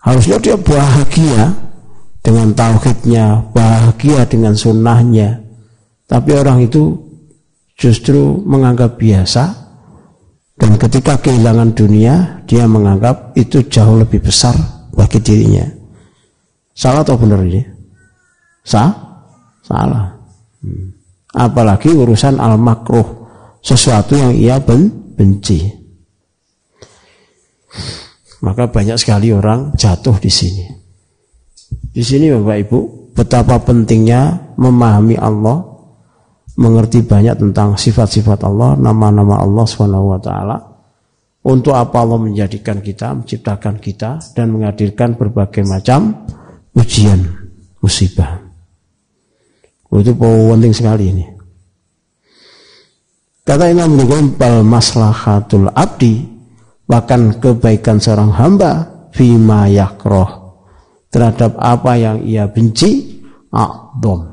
Harusnya 0.09 0.41
dia 0.41 0.57
bahagia 0.57 1.53
dengan 2.25 2.49
tauhidnya, 2.57 3.45
bahagia 3.53 4.25
dengan 4.25 4.57
sunnahnya. 4.57 5.45
Tapi 6.09 6.33
orang 6.33 6.65
itu 6.65 6.97
justru 7.77 8.41
menganggap 8.41 8.97
biasa 8.97 9.53
dan 10.57 10.81
ketika 10.81 11.21
kehilangan 11.21 11.77
dunia 11.77 12.41
dia 12.49 12.65
menganggap 12.65 13.37
itu 13.37 13.61
jauh 13.69 14.01
lebih 14.01 14.25
besar 14.25 14.57
bagi 14.97 15.21
dirinya. 15.21 15.69
Salah 16.73 17.05
atau 17.05 17.21
benar 17.21 17.45
ini? 17.45 17.61
Sah? 18.65 18.89
Salah. 19.61 20.09
Hmm. 20.65 20.89
Apalagi 21.37 21.93
urusan 21.93 22.41
al-makruh 22.41 23.29
sesuatu 23.61 24.17
yang 24.17 24.33
ia 24.33 24.57
ben 24.57 24.89
benci. 25.13 25.69
Maka 28.39 28.71
banyak 28.71 28.95
sekali 28.95 29.35
orang 29.35 29.75
jatuh 29.75 30.15
di 30.23 30.31
sini. 30.31 30.65
Di 31.91 32.03
sini 32.07 32.31
Bapak 32.31 32.59
Ibu, 32.69 32.79
betapa 33.19 33.59
pentingnya 33.59 34.55
memahami 34.55 35.19
Allah, 35.19 35.59
mengerti 36.55 37.03
banyak 37.03 37.35
tentang 37.35 37.75
sifat-sifat 37.75 38.47
Allah, 38.47 38.79
nama-nama 38.79 39.43
Allah 39.43 39.67
taala. 40.23 40.57
Untuk 41.49 41.75
apa 41.75 42.03
Allah 42.03 42.19
menjadikan 42.19 42.79
kita, 42.79 43.15
menciptakan 43.19 43.83
kita 43.83 44.23
dan 44.35 44.55
menghadirkan 44.55 45.19
berbagai 45.19 45.67
macam 45.67 46.27
ujian, 46.79 47.19
musibah. 47.83 48.39
Itu 49.89 50.13
penting 50.15 50.75
sekali 50.77 51.05
ini. 51.11 51.25
Kata 53.49 53.65
Imam 53.73 53.97
Nukum 53.97 54.37
bal 54.37 54.61
maslahatul 54.61 55.73
abdi 55.73 56.38
bahkan 56.89 57.37
kebaikan 57.37 58.01
seorang 58.01 58.33
hamba 58.33 58.89
fima 59.13 59.69
yakroh 59.69 60.57
terhadap 61.13 61.55
apa 61.61 61.93
yang 62.01 62.17
ia 62.25 62.49
benci 62.49 63.21
a'dom. 63.53 64.33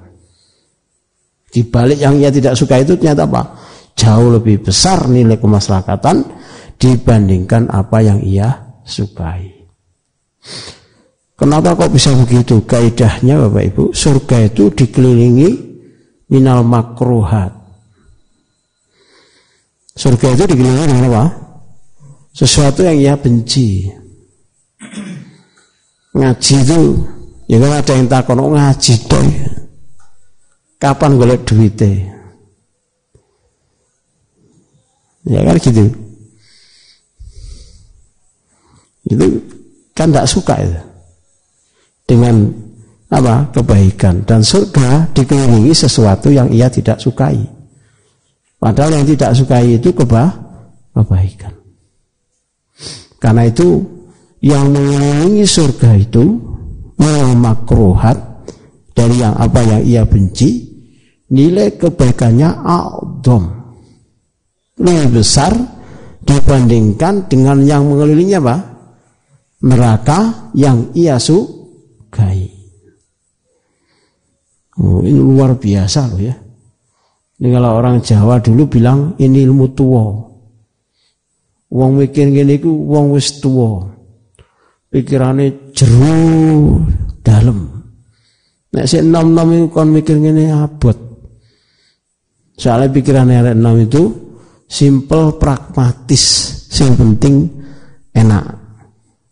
Di 1.52 1.64
balik 1.68 2.00
yang 2.00 2.16
ia 2.20 2.32
tidak 2.32 2.56
suka 2.56 2.80
itu 2.80 2.96
ternyata 2.96 3.28
apa? 3.28 3.44
Jauh 3.96 4.28
lebih 4.40 4.64
besar 4.64 5.08
nilai 5.08 5.40
kemaslahatan 5.40 6.24
dibandingkan 6.76 7.72
apa 7.72 8.04
yang 8.04 8.20
ia 8.20 8.80
sukai. 8.84 9.56
Kenapa 11.36 11.76
kok 11.76 11.92
bisa 11.92 12.12
begitu? 12.16 12.64
Kaidahnya 12.64 13.40
Bapak 13.48 13.64
Ibu, 13.72 13.84
surga 13.96 14.52
itu 14.52 14.72
dikelilingi 14.72 15.50
minal 16.32 16.64
makruhat 16.64 17.66
Surga 19.96 20.36
itu 20.36 20.44
dikelilingi 20.44 20.92
dengan 20.92 21.08
apa? 21.08 21.24
Sesuatu 22.36 22.84
yang 22.84 23.00
ia 23.00 23.16
benci. 23.16 23.88
Ngaji 26.12 26.56
itu, 26.68 26.80
ya 27.48 27.58
kan 27.64 27.72
ada 27.80 27.92
yang 27.96 28.08
takon, 28.12 28.44
oh 28.44 28.52
ngaji 28.52 28.94
toh. 29.08 29.24
Kapan 30.76 31.16
golek 31.16 31.48
duitnya? 31.48 32.12
Ya 35.26 35.42
kan 35.48 35.56
gitu. 35.58 35.88
Itu 39.08 39.26
kan 39.96 40.12
tidak 40.12 40.28
suka 40.30 40.56
itu. 40.60 40.82
Dengan 42.06 42.52
apa 43.10 43.50
kebaikan 43.56 44.28
dan 44.28 44.44
surga 44.46 45.10
dikelilingi 45.16 45.74
sesuatu 45.74 46.30
yang 46.30 46.52
ia 46.52 46.70
tidak 46.70 47.00
sukai. 47.02 47.42
Padahal 48.60 49.02
yang 49.02 49.08
tidak 49.08 49.34
sukai 49.34 49.80
itu 49.80 49.90
keba 49.96 50.30
kebaikan. 50.94 51.65
Karena 53.26 53.50
itu 53.50 53.82
yang 54.46 54.70
mengelilingi 54.70 55.50
surga 55.50 55.98
itu 55.98 56.38
makruhat 57.42 58.46
dari 58.94 59.18
yang 59.18 59.34
apa 59.34 59.66
yang 59.66 59.82
ia 59.82 60.04
benci 60.06 60.62
nilai 61.34 61.74
kebaikannya 61.74 62.50
a'dham 62.62 63.44
lebih 64.78 65.26
besar 65.26 65.58
dibandingkan 66.22 67.26
dengan 67.26 67.66
yang 67.66 67.90
mengelilinginya 67.90 68.40
apa? 68.46 68.58
neraka 69.66 70.54
yang 70.54 70.94
ia 70.94 71.18
sukai. 71.18 72.46
Oh, 74.78 75.02
ini 75.02 75.18
luar 75.18 75.58
biasa 75.58 76.14
loh 76.14 76.22
ya. 76.22 76.36
Ini 77.42 77.48
kalau 77.50 77.72
orang 77.80 78.04
Jawa 78.06 78.38
dulu 78.44 78.70
bilang 78.70 79.18
ini 79.18 79.42
ilmu 79.48 79.66
tua. 79.74 80.35
Wong 81.72 81.98
mikir 82.00 82.30
gini 82.30 82.62
ku 82.62 82.72
wong 82.90 83.16
wis 83.16 83.42
tua. 83.42 83.84
Pikirannya 84.90 85.74
jeru 85.76 86.80
dalam. 87.26 87.84
Nek 88.72 88.86
si 88.86 89.02
enam 89.02 89.36
enam 89.36 89.48
itu 89.52 89.68
kon 89.74 89.90
mikir 89.92 90.20
gini 90.22 90.52
abot. 90.52 90.96
Soalnya 92.56 92.94
pikirannya 92.96 93.36
ada 93.44 93.52
enam 93.52 93.76
itu 93.82 94.04
simple 94.70 95.36
pragmatis. 95.36 96.54
Yang 96.76 96.94
penting 97.00 97.36
enak. 98.12 98.46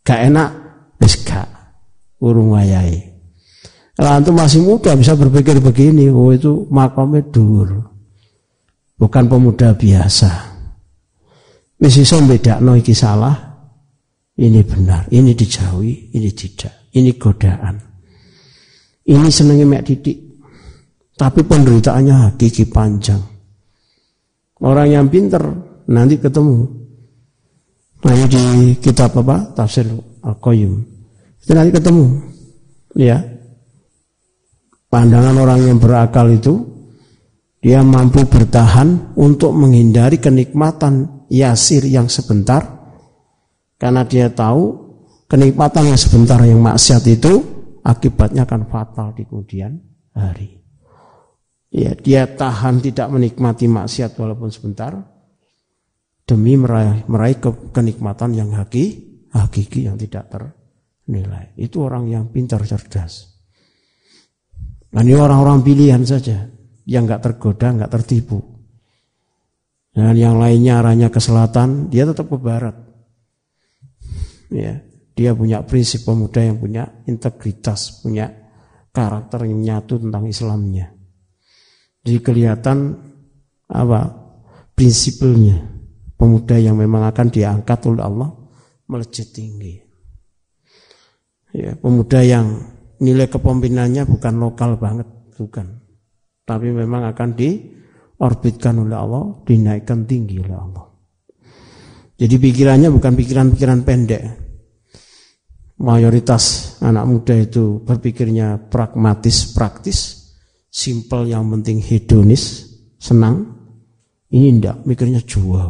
Gak 0.03 0.19
enak, 0.31 0.49
wis 0.99 1.15
gak. 1.23 1.47
Urung 2.19 2.55
wayai. 2.55 2.99
Kalau 3.93 4.09
antum 4.09 4.35
masih 4.35 4.63
muda 4.63 4.95
bisa 4.95 5.13
berpikir 5.13 5.59
begini, 5.63 6.09
oh 6.09 6.33
itu 6.33 6.65
makamnya 6.71 7.23
dur 7.29 7.93
bukan 9.03 9.27
pemuda 9.27 9.75
biasa. 9.75 10.52
Wis 11.83 11.99
iso 11.99 12.15
bedakno 12.23 12.79
iki 12.79 12.95
salah, 12.95 13.35
ini 14.39 14.63
benar, 14.63 15.03
ini 15.11 15.35
dijauhi, 15.35 16.15
ini 16.15 16.31
tidak, 16.31 16.87
ini 16.95 17.11
godaan. 17.19 17.75
Ini 19.03 19.27
senengnya 19.27 19.67
mek 19.67 19.83
titik. 19.83 20.15
Tapi 21.13 21.43
penderitaannya 21.43 22.15
hakiki 22.31 22.71
panjang. 22.71 23.19
Orang 24.63 24.95
yang 24.95 25.11
pinter 25.11 25.43
nanti 25.91 26.15
ketemu. 26.15 26.71
Nah 28.07 28.15
di 28.31 28.79
kitab 28.79 29.19
apa? 29.19 29.51
Tafsir 29.51 29.83
Al-Qayyum. 30.23 30.73
Itu 31.43 31.51
nanti 31.51 31.71
ketemu. 31.75 32.05
Ya. 32.95 33.19
Pandangan 34.87 35.35
orang 35.35 35.59
yang 35.67 35.77
berakal 35.83 36.31
itu 36.31 36.63
dia 37.59 37.83
mampu 37.83 38.23
bertahan 38.23 39.15
untuk 39.19 39.51
menghindari 39.51 40.19
kenikmatan 40.19 41.22
yasir 41.33 41.81
yang 41.89 42.05
sebentar 42.05 42.61
karena 43.81 44.05
dia 44.05 44.29
tahu 44.29 44.93
kenikmatan 45.25 45.89
yang 45.89 45.97
sebentar 45.97 46.37
yang 46.45 46.61
maksiat 46.61 47.01
itu 47.09 47.41
akibatnya 47.81 48.45
akan 48.45 48.69
fatal 48.69 49.17
di 49.17 49.25
kemudian 49.25 49.81
hari. 50.13 50.61
Ya, 51.73 51.97
dia 51.97 52.29
tahan 52.29 52.85
tidak 52.85 53.09
menikmati 53.09 53.65
maksiat 53.65 54.13
walaupun 54.13 54.53
sebentar 54.53 54.93
demi 56.29 56.53
meraih, 56.53 57.01
meraih 57.09 57.41
ke, 57.41 57.49
kenikmatan 57.73 58.37
yang 58.37 58.53
hakiki, 58.53 59.25
hakiki 59.33 59.89
yang 59.89 59.97
tidak 59.97 60.29
ternilai. 60.29 61.57
Itu 61.57 61.89
orang 61.89 62.13
yang 62.13 62.29
pintar 62.29 62.61
cerdas. 62.61 63.33
Dan 64.93 65.09
ini 65.09 65.17
orang-orang 65.17 65.65
pilihan 65.65 66.05
saja 66.05 66.45
yang 66.85 67.09
nggak 67.09 67.25
tergoda, 67.25 67.73
nggak 67.73 67.89
tertipu. 67.89 68.52
Dan 69.93 70.17
yang 70.17 70.41
lainnya 70.41 70.81
arahnya 70.81 71.13
ke 71.13 71.21
selatan, 71.21 71.93
dia 71.93 72.09
tetap 72.09 72.25
ke 72.25 72.37
barat. 72.41 72.73
Ya, 74.49 74.81
dia 75.13 75.31
punya 75.37 75.61
prinsip 75.61 76.01
pemuda 76.05 76.41
yang 76.41 76.57
punya 76.57 76.89
integritas, 77.05 78.01
punya 78.01 78.29
karakter 78.89 79.45
yang 79.45 79.61
nyatu 79.61 80.01
tentang 80.01 80.25
Islamnya. 80.25 80.93
Jadi 82.01 82.17
kelihatan 82.19 82.77
apa 83.69 83.99
prinsipnya 84.73 85.61
pemuda 86.17 86.57
yang 86.57 86.77
memang 86.77 87.05
akan 87.09 87.27
diangkat 87.29 87.79
oleh 87.89 88.01
Allah 88.01 88.29
melejit 88.89 89.29
tinggi. 89.29 89.77
Ya, 91.53 91.77
pemuda 91.77 92.25
yang 92.25 92.65
nilai 92.97 93.29
kepemimpinannya 93.29 94.09
bukan 94.09 94.33
lokal 94.41 94.81
banget, 94.81 95.05
bukan. 95.37 95.85
Tapi 96.43 96.73
memang 96.73 97.05
akan 97.13 97.29
diorbitkan 98.17 98.79
oleh 98.79 98.97
Allah, 98.97 99.23
dinaikkan 99.43 100.07
tinggi 100.07 100.39
oleh 100.39 100.57
Allah. 100.57 100.85
Jadi 102.13 102.35
pikirannya 102.39 102.87
bukan 102.93 103.13
pikiran-pikiran 103.17 103.79
pendek. 103.83 104.23
Mayoritas 105.83 106.77
anak 106.79 107.03
muda 107.09 107.35
itu 107.35 107.83
berpikirnya 107.83 108.69
pragmatis, 108.71 109.51
praktis, 109.51 110.31
simple 110.71 111.27
yang 111.27 111.49
penting 111.51 111.83
hedonis, 111.83 112.69
senang. 112.95 113.51
Ini 114.31 114.55
tidak, 114.57 114.77
mikirnya 114.87 115.21
jual. 115.21 115.69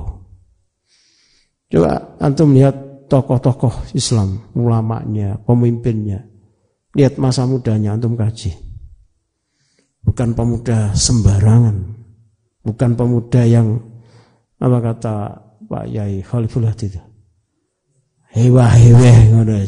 Coba 1.73 2.15
antum 2.21 2.53
lihat 2.53 3.10
tokoh-tokoh 3.10 3.91
Islam, 3.97 4.53
ulamanya, 4.53 5.41
pemimpinnya. 5.41 6.21
Lihat 6.93 7.17
masa 7.17 7.49
mudanya 7.49 7.97
antum 7.97 8.13
kaji. 8.13 8.53
Bukan 10.06 10.38
pemuda 10.38 10.93
sembarangan. 10.93 11.92
Bukan 12.63 12.95
pemuda 12.95 13.43
yang 13.43 13.76
apa 14.58 14.78
kata 14.80 15.15
Pak 15.67 15.86
Yai 15.91 16.23
Khalifullah 16.23 16.71
itu. 16.71 16.99
Hewa 18.34 18.65
hewe 18.71 19.12
ngono 19.30 19.60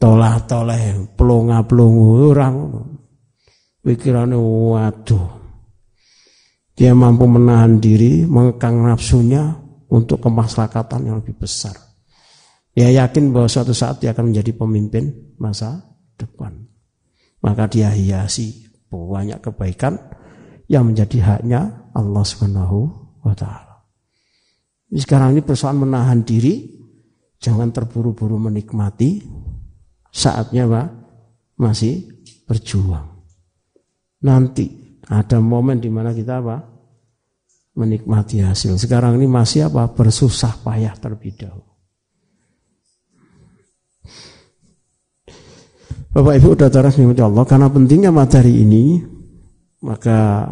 Tolah 0.00 0.36
toleh 0.48 1.12
pelonga 1.14 1.60
pelongu 1.64 2.32
orang 2.32 2.56
pikirannya 3.84 4.36
waduh 4.40 5.40
dia 6.80 6.96
mampu 6.96 7.28
menahan 7.28 7.76
diri 7.76 8.24
mengekang 8.24 8.80
nafsunya 8.80 9.52
untuk 9.92 10.24
kemaslahatan 10.24 11.12
yang 11.12 11.20
lebih 11.20 11.36
besar. 11.36 11.76
Dia 12.72 12.88
yakin 13.04 13.36
bahwa 13.36 13.52
suatu 13.52 13.76
saat 13.76 14.00
dia 14.00 14.16
akan 14.16 14.32
menjadi 14.32 14.56
pemimpin 14.56 15.36
masa 15.36 15.84
depan. 16.16 16.56
Maka 17.44 17.68
dia 17.68 17.92
hiasi 17.92 18.64
banyak 18.88 19.44
kebaikan 19.44 20.00
yang 20.70 20.86
menjadi 20.86 21.18
haknya 21.18 21.90
Allah 21.90 22.22
Subhanahu 22.22 22.78
wa 23.26 23.34
taala. 23.34 23.82
Sekarang 24.94 25.34
ini 25.34 25.42
persoalan 25.42 25.90
menahan 25.90 26.22
diri, 26.22 26.70
jangan 27.42 27.74
terburu-buru 27.74 28.38
menikmati 28.38 29.18
saatnya 30.14 30.70
Pak 30.70 30.88
masih 31.58 32.06
berjuang. 32.46 33.18
Nanti 34.22 34.98
ada 35.10 35.42
momen 35.42 35.82
di 35.82 35.90
mana 35.90 36.14
kita 36.14 36.38
apa? 36.38 36.70
menikmati 37.70 38.42
hasil. 38.42 38.76
Sekarang 38.76 39.16
ini 39.16 39.30
masih 39.30 39.70
apa? 39.70 39.88
Bersusah 39.88 40.58
payah 40.60 40.92
terlebih 40.98 41.32
dahulu. 41.38 41.70
Bapak 46.10 46.34
Ibu 46.42 46.58
saudara 46.58 46.90
Allah, 46.90 47.44
karena 47.46 47.70
pentingnya 47.70 48.10
materi 48.10 48.66
ini, 48.66 48.98
maka 49.80 50.48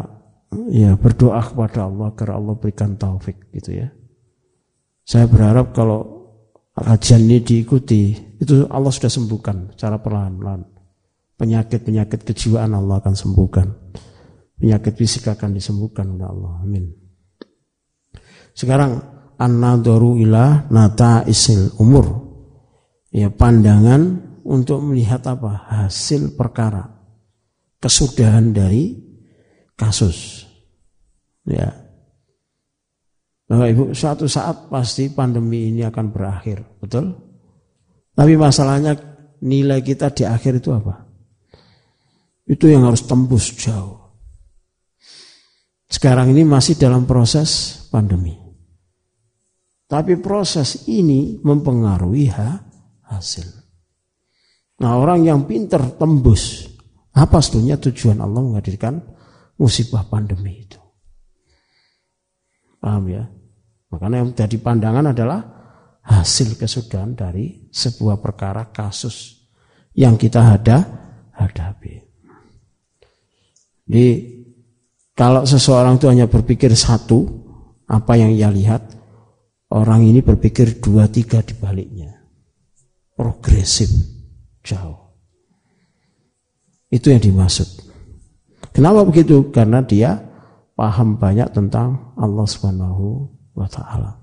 ya 0.73 0.97
berdoa 0.97 1.45
kepada 1.45 1.89
Allah 1.89 2.13
agar 2.13 2.29
Allah 2.37 2.55
berikan 2.57 2.97
taufik 2.97 3.53
gitu 3.53 3.85
ya. 3.85 3.89
Saya 5.05 5.25
berharap 5.29 5.73
kalau 5.73 6.05
kajian 6.77 7.25
ini 7.25 7.41
diikuti, 7.41 8.13
itu 8.41 8.69
Allah 8.69 8.93
sudah 8.93 9.09
sembuhkan 9.09 9.73
secara 9.77 9.97
perlahan-lahan. 10.01 10.69
Penyakit-penyakit 11.39 12.27
kejiwaan 12.29 12.75
Allah 12.77 13.01
akan 13.01 13.15
sembuhkan. 13.15 13.67
Penyakit 14.59 14.99
fisik 14.99 15.31
akan 15.31 15.55
disembuhkan 15.55 16.19
oleh 16.19 16.27
Allah. 16.27 16.53
Amin. 16.67 16.91
Sekarang 18.53 18.99
an-nadharu 19.39 20.19
ila 20.19 20.67
nata 20.69 21.23
isil 21.31 21.79
umur. 21.79 22.27
Ya 23.15 23.31
pandangan 23.31 24.19
untuk 24.43 24.83
melihat 24.83 25.23
apa? 25.31 25.63
Hasil 25.73 26.35
perkara. 26.35 26.85
Kesudahan 27.79 28.51
dari 28.51 29.08
kasus. 29.79 30.45
Ya. 31.47 31.71
Bapak 33.49 33.69
Ibu, 33.73 33.85
suatu 33.97 34.29
saat 34.29 34.69
pasti 34.69 35.09
pandemi 35.09 35.73
ini 35.73 35.81
akan 35.87 36.13
berakhir, 36.13 36.61
betul? 36.83 37.17
Tapi 38.13 38.35
masalahnya 38.37 38.93
nilai 39.41 39.81
kita 39.81 40.13
di 40.13 40.27
akhir 40.27 40.61
itu 40.61 40.75
apa? 40.75 41.07
Itu 42.45 42.69
yang 42.69 42.85
harus 42.85 43.07
tembus 43.09 43.55
jauh. 43.57 43.97
Sekarang 45.89 46.37
ini 46.37 46.45
masih 46.45 46.77
dalam 46.77 47.09
proses 47.09 47.81
pandemi. 47.89 48.37
Tapi 49.89 50.21
proses 50.21 50.85
ini 50.85 51.41
mempengaruhi 51.41 52.29
hasil. 53.09 53.49
Nah 54.85 54.93
orang 55.01 55.25
yang 55.25 55.49
pinter 55.49 55.81
tembus. 55.97 56.69
Apa 57.17 57.41
sebetulnya 57.41 57.81
tujuan 57.81 58.21
Allah 58.21 58.45
menghadirkan 58.45 59.01
musibah 59.59 60.07
pandemi 60.07 60.65
itu? 60.65 60.81
Paham 62.79 63.11
ya? 63.11 63.27
Makanya 63.91 64.23
yang 64.23 64.31
jadi 64.33 64.57
pandangan 64.63 65.11
adalah 65.11 65.41
hasil 66.07 66.57
kesudahan 66.57 67.13
dari 67.13 67.69
sebuah 67.69 68.23
perkara 68.23 68.71
kasus 68.71 69.45
yang 69.93 70.17
kita 70.17 70.57
ada 70.57 70.79
hadapi. 71.35 72.01
Jadi 73.89 74.09
kalau 75.13 75.43
seseorang 75.43 75.99
itu 75.99 76.07
hanya 76.07 76.31
berpikir 76.31 76.73
satu, 76.79 77.27
apa 77.89 78.15
yang 78.15 78.31
ia 78.31 78.53
lihat, 78.53 78.99
Orang 79.69 80.01
ini 80.01 80.25
berpikir 80.25 80.81
dua 80.81 81.13
tiga 81.13 81.45
di 81.45 81.53
baliknya. 81.53 82.09
Progresif, 83.13 83.93
jauh. 84.65 85.13
Itu 86.89 87.13
yang 87.13 87.21
dimaksud. 87.21 87.88
Kenapa 88.79 89.03
begitu? 89.03 89.51
Karena 89.51 89.83
dia 89.83 90.23
paham 90.79 91.19
banyak 91.19 91.51
tentang 91.51 92.15
Allah 92.15 92.47
Subhanahu 92.47 93.27
wa 93.59 93.67
taala. 93.67 94.23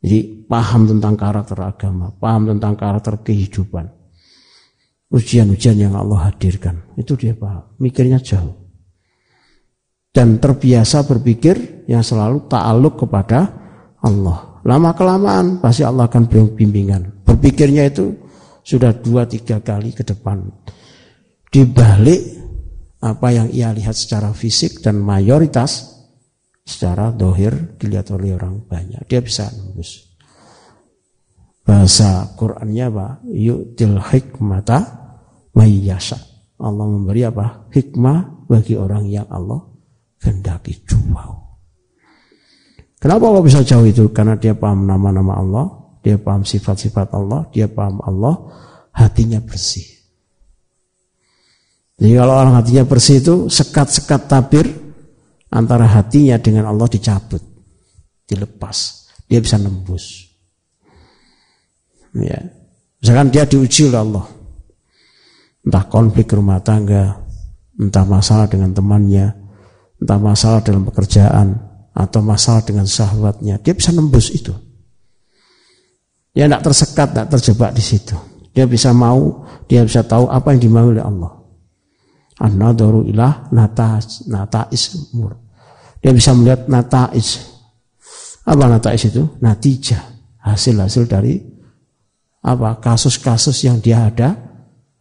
Jadi 0.00 0.48
paham 0.48 0.88
tentang 0.88 1.12
karakter 1.12 1.60
agama, 1.60 2.08
paham 2.16 2.48
tentang 2.56 2.72
karakter 2.72 3.20
kehidupan. 3.20 3.84
Ujian-ujian 5.12 5.76
yang 5.76 5.92
Allah 5.92 6.32
hadirkan, 6.32 6.88
itu 6.96 7.20
dia 7.20 7.36
paham. 7.36 7.68
Mikirnya 7.76 8.16
jauh. 8.16 8.64
Dan 10.08 10.40
terbiasa 10.40 11.04
berpikir 11.04 11.84
yang 11.84 12.00
selalu 12.00 12.48
ta'aluk 12.48 13.04
kepada 13.04 13.52
Allah. 14.00 14.64
Lama 14.64 14.96
kelamaan 14.96 15.60
pasti 15.60 15.84
Allah 15.84 16.08
akan 16.08 16.32
beri 16.32 16.48
bimbingan. 16.48 17.28
Berpikirnya 17.28 17.92
itu 17.92 18.08
sudah 18.64 18.96
dua 18.96 19.28
tiga 19.28 19.60
kali 19.60 19.92
ke 19.92 20.00
depan. 20.00 20.48
Di 21.52 21.68
balik 21.68 22.43
apa 23.04 23.28
yang 23.28 23.52
ia 23.52 23.68
lihat 23.76 23.92
secara 23.92 24.32
fisik 24.32 24.80
dan 24.80 24.96
mayoritas 24.96 25.92
secara 26.64 27.12
dohir 27.12 27.76
dilihat 27.76 28.08
oleh 28.16 28.32
orang 28.32 28.64
banyak. 28.64 29.04
Dia 29.04 29.20
bisa 29.20 29.44
nembus. 29.52 30.16
Bahasa 31.64 32.32
Qurannya 32.36 32.88
apa? 32.88 33.06
Yu'til 33.28 34.00
hikmata 34.00 34.80
mayyasha. 35.52 36.16
Allah 36.56 36.86
memberi 36.88 37.28
apa? 37.28 37.68
Hikmah 37.68 38.48
bagi 38.48 38.80
orang 38.80 39.04
yang 39.04 39.28
Allah 39.28 39.60
kehendaki 40.16 40.80
jual. 40.88 41.44
Kenapa 42.96 43.24
Allah 43.28 43.44
bisa 43.44 43.60
jauh 43.60 43.84
itu? 43.84 44.08
Karena 44.16 44.32
dia 44.40 44.56
paham 44.56 44.88
nama-nama 44.88 45.36
Allah, 45.36 45.66
dia 46.00 46.16
paham 46.16 46.40
sifat-sifat 46.40 47.12
Allah, 47.12 47.44
dia 47.52 47.68
paham 47.68 48.00
Allah, 48.00 48.48
hatinya 48.96 49.44
bersih. 49.44 49.93
Jadi 52.04 52.20
kalau 52.20 52.36
orang 52.36 52.60
hatinya 52.60 52.84
bersih 52.84 53.24
itu 53.24 53.48
sekat-sekat 53.48 54.28
tabir 54.28 54.68
antara 55.48 55.88
hatinya 55.88 56.36
dengan 56.36 56.68
Allah 56.68 56.84
dicabut, 56.84 57.40
dilepas, 58.28 59.08
dia 59.24 59.40
bisa 59.40 59.56
nembus. 59.56 60.28
Ya. 62.12 62.44
Misalkan 63.00 63.32
dia 63.32 63.48
diuji 63.48 63.88
oleh 63.88 64.04
Allah, 64.04 64.26
entah 65.64 65.84
konflik 65.88 66.28
rumah 66.36 66.60
tangga, 66.60 67.24
entah 67.80 68.04
masalah 68.04 68.52
dengan 68.52 68.76
temannya, 68.76 69.32
entah 69.96 70.20
masalah 70.20 70.60
dalam 70.60 70.84
pekerjaan, 70.84 71.56
atau 71.96 72.20
masalah 72.20 72.60
dengan 72.68 72.84
syahwatnya, 72.84 73.56
dia 73.64 73.72
bisa 73.72 73.96
nembus 73.96 74.28
itu. 74.28 74.52
Dia 76.36 76.52
tidak 76.52 76.68
tersekat, 76.68 77.16
tidak 77.16 77.28
terjebak 77.32 77.72
di 77.72 77.80
situ. 77.80 78.16
Dia 78.52 78.68
bisa 78.68 78.92
mau, 78.92 79.48
dia 79.72 79.80
bisa 79.88 80.04
tahu 80.04 80.28
apa 80.28 80.52
yang 80.52 80.68
dimau 80.68 80.92
oleh 80.92 81.00
Allah. 81.00 81.43
An-nadaru 82.44 83.08
ilah 83.08 83.48
nata, 83.56 83.96
nata 84.28 84.68
ismur. 84.68 85.32
Dia 86.04 86.12
bisa 86.12 86.36
melihat 86.36 86.68
natais. 86.68 87.40
Apa 88.44 88.68
natais 88.68 89.08
itu? 89.08 89.24
Natijah. 89.40 90.12
Hasil-hasil 90.44 91.08
dari 91.08 91.40
apa 92.44 92.76
kasus-kasus 92.76 93.64
yang 93.64 93.80
dia 93.80 94.12
ada 94.12 94.36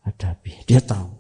hadapi. 0.08 0.64
Dia 0.64 0.80
tahu. 0.80 1.12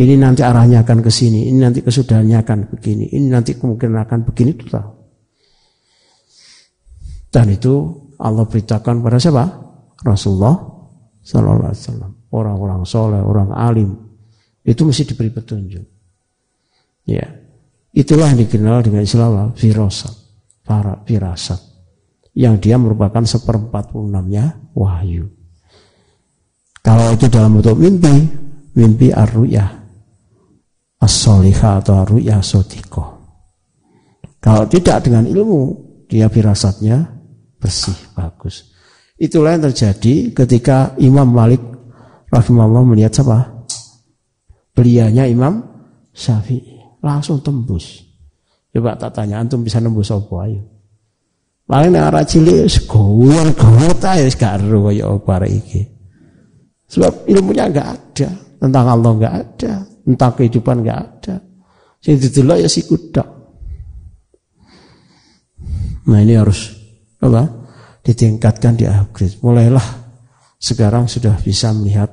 Ini 0.00 0.16
nanti 0.16 0.40
arahnya 0.40 0.80
akan 0.80 1.04
ke 1.04 1.12
sini, 1.12 1.52
ini 1.52 1.60
nanti 1.60 1.84
kesudahannya 1.84 2.40
akan 2.40 2.58
begini, 2.72 3.12
ini 3.12 3.28
nanti 3.28 3.52
kemungkinan 3.60 4.00
akan 4.08 4.24
begini 4.24 4.56
itu 4.56 4.64
tahu. 4.72 4.90
Dan 7.28 7.52
itu 7.52 7.74
Allah 8.16 8.48
beritakan 8.48 9.04
pada 9.04 9.20
siapa? 9.20 9.44
Rasulullah 10.00 10.56
Sallallahu 11.20 11.68
Alaihi 11.68 11.82
Wasallam. 11.84 12.12
Orang-orang 12.32 12.80
soleh, 12.88 13.20
orang 13.20 13.52
alim 13.52 14.09
itu 14.64 14.82
mesti 14.84 15.02
diberi 15.08 15.30
petunjuk. 15.32 15.86
Ya, 17.08 17.26
itulah 17.96 18.30
yang 18.30 18.40
dikenal 18.44 18.84
dengan 18.84 19.02
istilah 19.02 19.56
firasat, 19.56 20.14
para 20.62 21.00
firasat, 21.02 21.60
yang 22.36 22.60
dia 22.60 22.76
merupakan 22.76 23.24
seperempat 23.24 23.96
enamnya 23.96 24.60
wahyu. 24.76 25.32
Kalau 26.80 27.12
itu 27.12 27.28
dalam 27.28 27.60
bentuk 27.60 27.76
mimpi, 27.76 28.14
mimpi 28.76 29.12
ar-ru'yah, 29.12 29.68
as 31.00 31.16
atau 31.28 32.04
ru'ya 32.08 32.40
sodiko. 32.40 33.20
Kalau 34.40 34.64
tidak 34.64 35.04
dengan 35.04 35.28
ilmu, 35.28 35.90
dia 36.08 36.32
firasatnya 36.32 37.04
bersih, 37.60 37.96
bagus. 38.16 38.72
Itulah 39.20 39.52
yang 39.52 39.68
terjadi 39.68 40.32
ketika 40.32 40.96
Imam 40.96 41.28
Malik 41.28 41.60
rahimahullah 42.32 42.88
melihat 42.88 43.20
siapa? 43.20 43.59
Belianya 44.80 45.28
Imam 45.28 45.60
Syafi'i. 46.16 46.80
Langsung 47.04 47.44
tembus. 47.44 48.00
Coba 48.72 48.96
tak 48.96 49.20
tanya, 49.20 49.44
antum 49.44 49.60
bisa 49.60 49.76
nembus 49.76 50.08
apa 50.08 50.48
ayo? 50.48 50.64
Paling 51.68 51.92
nek 51.92 52.04
arah 52.08 52.24
cilik 52.24 52.64
wis 52.66 52.82
gowon 52.88 53.52
gowot 53.54 54.02
ae 54.08 54.26
wis 54.26 54.34
gak 54.34 54.58
ero 54.58 54.88
kaya 54.88 55.04
apa 55.06 55.44
iki. 55.46 55.84
Sebab 56.90 57.28
ilmunya 57.30 57.70
enggak 57.70 57.88
ada, 57.94 58.28
tentang 58.58 58.86
Allah 58.90 59.12
enggak 59.14 59.34
ada, 59.38 59.72
Entah 60.10 60.32
kehidupan 60.34 60.82
nggak 60.82 60.98
ada. 60.98 61.36
Sing 62.00 62.16
didelok 62.16 62.58
ya 62.64 62.68
si 62.70 62.82
kuda. 62.88 63.24
Nah 66.10 66.18
ini 66.18 66.34
harus 66.34 66.72
apa? 67.20 67.44
Ditingkatkan 68.00 68.74
di 68.80 68.88
upgrade. 68.88 69.38
Mulailah 69.44 69.84
sekarang 70.56 71.06
sudah 71.06 71.36
bisa 71.44 71.70
melihat 71.76 72.10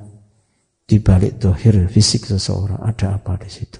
di 0.88 0.96
balik 1.04 1.36
dohir 1.36 1.84
fisik 1.92 2.24
seseorang 2.24 2.80
ada 2.80 3.20
apa 3.20 3.36
di 3.36 3.52
situ. 3.52 3.76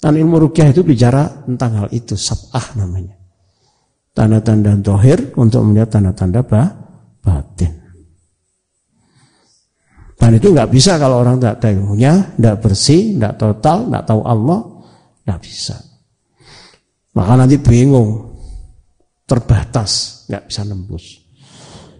Dan 0.00 0.16
ilmu 0.16 0.48
rukyah 0.48 0.72
itu 0.72 0.80
bicara 0.80 1.28
tentang 1.44 1.84
hal 1.84 1.88
itu, 1.92 2.16
sabah 2.16 2.74
namanya. 2.80 3.14
Tanda-tanda 4.16 4.74
dohir 4.80 5.36
untuk 5.36 5.60
melihat 5.68 5.94
tanda-tanda 5.94 6.40
batin. 7.20 7.72
Dan 10.16 10.40
itu 10.40 10.50
nggak 10.50 10.70
bisa 10.72 10.96
kalau 10.96 11.20
orang 11.20 11.36
tidak 11.38 11.60
tahu 11.60 11.72
ilmunya, 11.78 12.12
tidak 12.34 12.56
bersih, 12.64 13.14
tidak 13.14 13.34
total, 13.36 13.78
tidak 13.86 14.04
tahu 14.08 14.20
Allah, 14.24 14.60
nggak 15.28 15.40
bisa. 15.44 15.76
Maka 17.12 17.32
nanti 17.36 17.56
bingung, 17.60 18.40
terbatas, 19.28 20.24
nggak 20.32 20.44
bisa 20.48 20.60
nembus. 20.64 21.04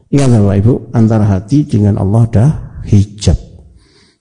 Ingat 0.08 0.28
Bapak 0.28 0.56
Ibu, 0.58 0.74
antara 0.96 1.24
hati 1.28 1.68
dengan 1.68 2.00
Allah 2.00 2.22
ada 2.26 2.46
hijab. 2.88 3.51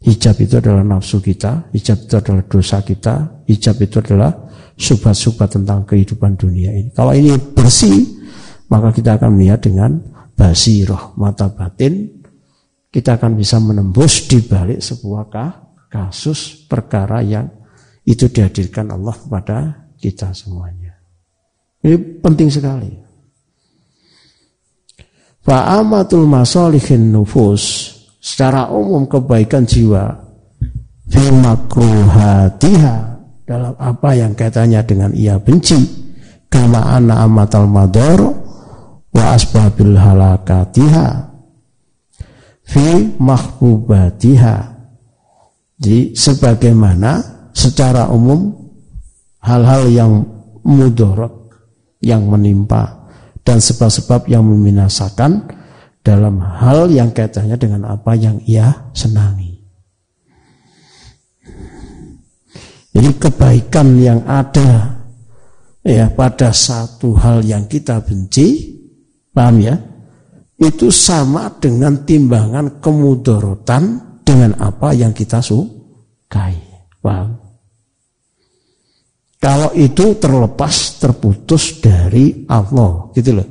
Hijab 0.01 0.33
itu 0.41 0.57
adalah 0.57 0.81
nafsu 0.81 1.21
kita, 1.21 1.69
hijab 1.77 2.09
itu 2.09 2.15
adalah 2.17 2.43
dosa 2.49 2.81
kita, 2.81 3.45
hijab 3.45 3.77
itu 3.85 4.01
adalah 4.01 4.33
subhat-subhat 4.73 5.61
tentang 5.61 5.85
kehidupan 5.85 6.33
dunia 6.33 6.73
ini. 6.73 6.89
Kalau 6.89 7.13
ini 7.13 7.37
bersih, 7.37 8.09
maka 8.73 8.89
kita 8.89 9.21
akan 9.21 9.37
melihat 9.37 9.61
dengan 9.61 10.01
basiroh, 10.33 11.13
mata 11.21 11.53
batin, 11.53 12.09
kita 12.89 13.21
akan 13.21 13.37
bisa 13.37 13.61
menembus 13.61 14.25
di 14.25 14.41
balik 14.41 14.81
sebuah 14.81 15.29
kasus 15.85 16.65
perkara 16.65 17.21
yang 17.21 17.45
itu 18.01 18.25
dihadirkan 18.25 18.89
Allah 18.89 19.13
kepada 19.13 19.57
kita 20.01 20.33
semuanya. 20.33 20.97
Ini 21.85 22.25
penting 22.25 22.49
sekali. 22.49 22.89
Fa'amatul 25.45 26.25
masalihin 26.25 27.13
nufus 27.13 27.93
secara 28.21 28.69
umum 28.69 29.09
kebaikan 29.09 29.65
jiwa. 29.65 30.13
Fi 31.11 31.25
makruhatiha 31.27 32.95
dalam 33.43 33.73
apa 33.75 34.09
yang 34.15 34.31
kaitannya 34.37 34.79
dengan 34.85 35.11
ia 35.11 35.35
benci. 35.41 35.81
Kama 36.47 36.95
anna 36.95 37.25
amatal 37.25 37.67
mador 37.67 38.21
wa 39.11 39.23
asbabil 39.35 39.97
halakatiha. 39.97 41.07
Fi 42.63 43.17
mahbubatiha. 43.19 44.55
Jadi 45.81 46.13
sebagaimana 46.13 47.19
secara 47.51 48.07
umum 48.13 48.53
hal-hal 49.41 49.89
yang 49.89 50.23
mudorot 50.61 51.49
yang 52.05 52.29
menimpa 52.29 53.09
dan 53.41 53.57
sebab-sebab 53.57 54.29
yang 54.29 54.45
membinasakan 54.45 55.41
dalam 56.01 56.41
hal 56.41 56.89
yang 56.89 57.13
kaitannya 57.13 57.57
dengan 57.57 57.85
apa 57.89 58.17
yang 58.17 58.41
ia 58.45 58.89
senangi. 58.93 59.61
Jadi 62.91 63.09
kebaikan 63.15 63.87
yang 64.01 64.19
ada 64.27 64.99
ya 65.85 66.11
pada 66.11 66.51
satu 66.51 67.15
hal 67.15 67.45
yang 67.47 67.65
kita 67.69 68.03
benci, 68.03 68.77
paham 69.31 69.63
ya? 69.63 69.75
itu 70.61 70.93
sama 70.93 71.49
dengan 71.57 72.05
timbangan 72.05 72.77
kemudorotan 72.77 73.83
dengan 74.21 74.53
apa 74.61 74.93
yang 74.93 75.09
kita 75.09 75.41
sukai. 75.41 76.53
Paham? 77.01 77.33
Kalau 79.41 79.73
itu 79.73 80.13
terlepas, 80.21 81.01
terputus 81.01 81.81
dari 81.81 82.45
Allah, 82.45 83.09
gitu 83.17 83.41
loh. 83.41 83.47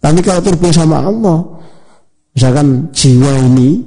Tapi 0.00 0.24
kalau 0.24 0.40
terputus 0.40 0.80
sama 0.80 1.04
Allah, 1.04 1.57
misalkan 2.38 2.94
jiwa 2.94 3.34
ini 3.50 3.82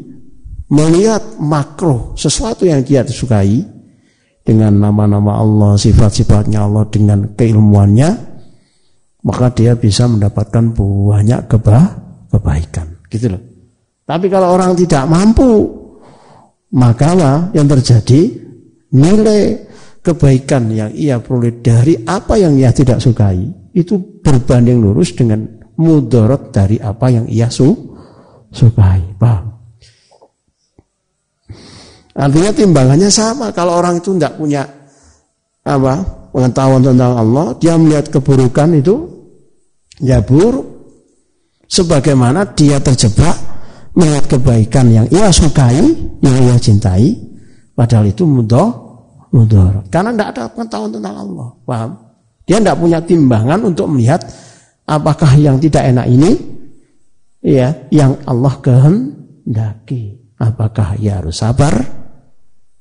melihat 0.67 1.39
makro 1.39 2.11
sesuatu 2.19 2.67
yang 2.67 2.83
dia 2.83 3.07
sukai 3.07 3.63
dengan 4.43 4.75
nama-nama 4.75 5.39
Allah, 5.39 5.79
sifat-sifatnya 5.79 6.67
Allah 6.67 6.83
dengan 6.91 7.31
keilmuannya, 7.31 8.09
maka 9.23 9.55
dia 9.55 9.79
bisa 9.79 10.03
mendapatkan 10.11 10.75
banyak 10.75 11.47
kebah 11.47 11.85
kebaikan. 12.27 12.99
Gitu 13.07 13.31
loh. 13.31 13.39
Tapi 14.03 14.27
kalau 14.27 14.51
orang 14.51 14.75
tidak 14.75 15.07
mampu, 15.07 15.71
maka 16.75 17.15
yang 17.55 17.71
terjadi? 17.71 18.43
Nilai 18.91 19.71
kebaikan 20.03 20.67
yang 20.75 20.91
ia 20.91 21.23
peroleh 21.23 21.63
dari 21.63 21.95
apa 22.03 22.35
yang 22.35 22.59
ia 22.59 22.75
tidak 22.75 22.99
sukai 22.99 23.39
itu 23.71 24.19
berbanding 24.19 24.83
lurus 24.83 25.15
dengan 25.15 25.47
mudorot 25.79 26.51
dari 26.51 26.75
apa 26.75 27.07
yang 27.07 27.23
ia 27.31 27.47
su 27.47 27.90
sukai. 28.51 29.01
Paham? 29.17 29.51
Artinya 32.15 32.51
timbangannya 32.51 33.09
sama. 33.09 33.49
Kalau 33.55 33.79
orang 33.79 34.03
itu 34.03 34.13
tidak 34.15 34.35
punya 34.35 34.67
apa 35.63 36.03
pengetahuan 36.35 36.83
tentang 36.83 37.13
Allah, 37.15 37.55
dia 37.57 37.73
melihat 37.79 38.11
keburukan 38.11 38.69
itu 38.75 38.95
ya 40.01 40.19
buruk 40.19 40.65
sebagaimana 41.69 42.43
dia 42.57 42.81
terjebak 42.81 43.37
melihat 43.95 44.25
kebaikan 44.27 44.87
yang 44.91 45.07
ia 45.11 45.29
sukai, 45.29 45.79
yang 46.23 46.35
ia 46.47 46.55
cintai, 46.57 47.15
padahal 47.75 48.07
itu 48.07 48.23
mudah 48.23 48.67
mudah 49.31 49.83
karena 49.87 50.11
tidak 50.15 50.27
ada 50.35 50.43
pengetahuan 50.51 50.91
tentang 50.91 51.15
Allah, 51.15 51.47
paham? 51.63 51.91
Dia 52.47 52.57
tidak 52.59 52.77
punya 52.79 52.99
timbangan 52.99 53.59
untuk 53.63 53.87
melihat 53.87 54.19
apakah 54.87 55.31
yang 55.39 55.55
tidak 55.61 55.87
enak 55.87 56.07
ini, 56.09 56.35
ya, 57.41 57.89
yang 57.89 58.21
Allah 58.25 58.55
kehendaki. 58.61 60.21
Apakah 60.41 60.97
ia 60.97 61.21
harus 61.21 61.37
sabar, 61.37 61.73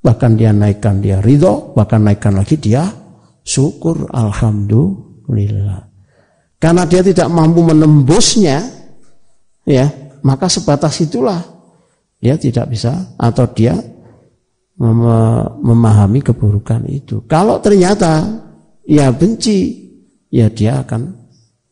bahkan 0.01 0.33
dia 0.33 0.49
naikkan 0.49 1.05
dia 1.05 1.21
ridho, 1.21 1.77
bahkan 1.77 2.01
naikkan 2.01 2.33
lagi 2.33 2.57
dia 2.57 2.89
syukur, 3.45 4.09
alhamdulillah. 4.09 5.85
Karena 6.61 6.85
dia 6.89 7.05
tidak 7.05 7.29
mampu 7.29 7.61
menembusnya, 7.65 8.65
ya 9.65 9.89
maka 10.25 10.49
sebatas 10.49 11.01
itulah 11.01 11.41
dia 12.21 12.37
tidak 12.37 12.69
bisa 12.69 13.17
atau 13.17 13.49
dia 13.53 13.77
mem 14.81 15.01
memahami 15.61 16.21
keburukan 16.25 16.85
itu. 16.89 17.25
Kalau 17.29 17.61
ternyata 17.61 18.25
ia 18.89 19.13
benci, 19.13 19.89
ya 20.33 20.49
dia 20.49 20.81
akan 20.85 21.01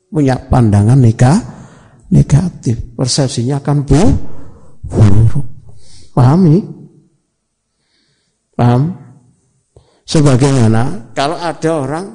punya 0.08 0.36
pandangan 0.48 1.00
nega, 1.00 1.32
negatif. 2.12 2.96
Persepsinya 2.96 3.60
akan 3.60 3.76
bu, 3.84 4.02
buruk. 4.84 5.46
Pahami? 6.12 6.58
Paham? 8.58 8.82
Sebagaimana 10.08 11.12
kalau 11.12 11.36
ada 11.36 11.70
orang 11.78 12.06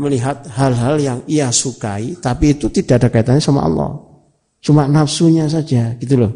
melihat 0.00 0.48
hal-hal 0.56 0.96
yang 0.96 1.18
ia 1.28 1.52
sukai, 1.52 2.16
tapi 2.16 2.56
itu 2.56 2.72
tidak 2.72 3.04
ada 3.04 3.08
kaitannya 3.12 3.44
sama 3.44 3.68
Allah. 3.68 4.00
Cuma 4.64 4.88
nafsunya 4.88 5.44
saja, 5.44 5.92
gitu 6.00 6.16
loh. 6.16 6.32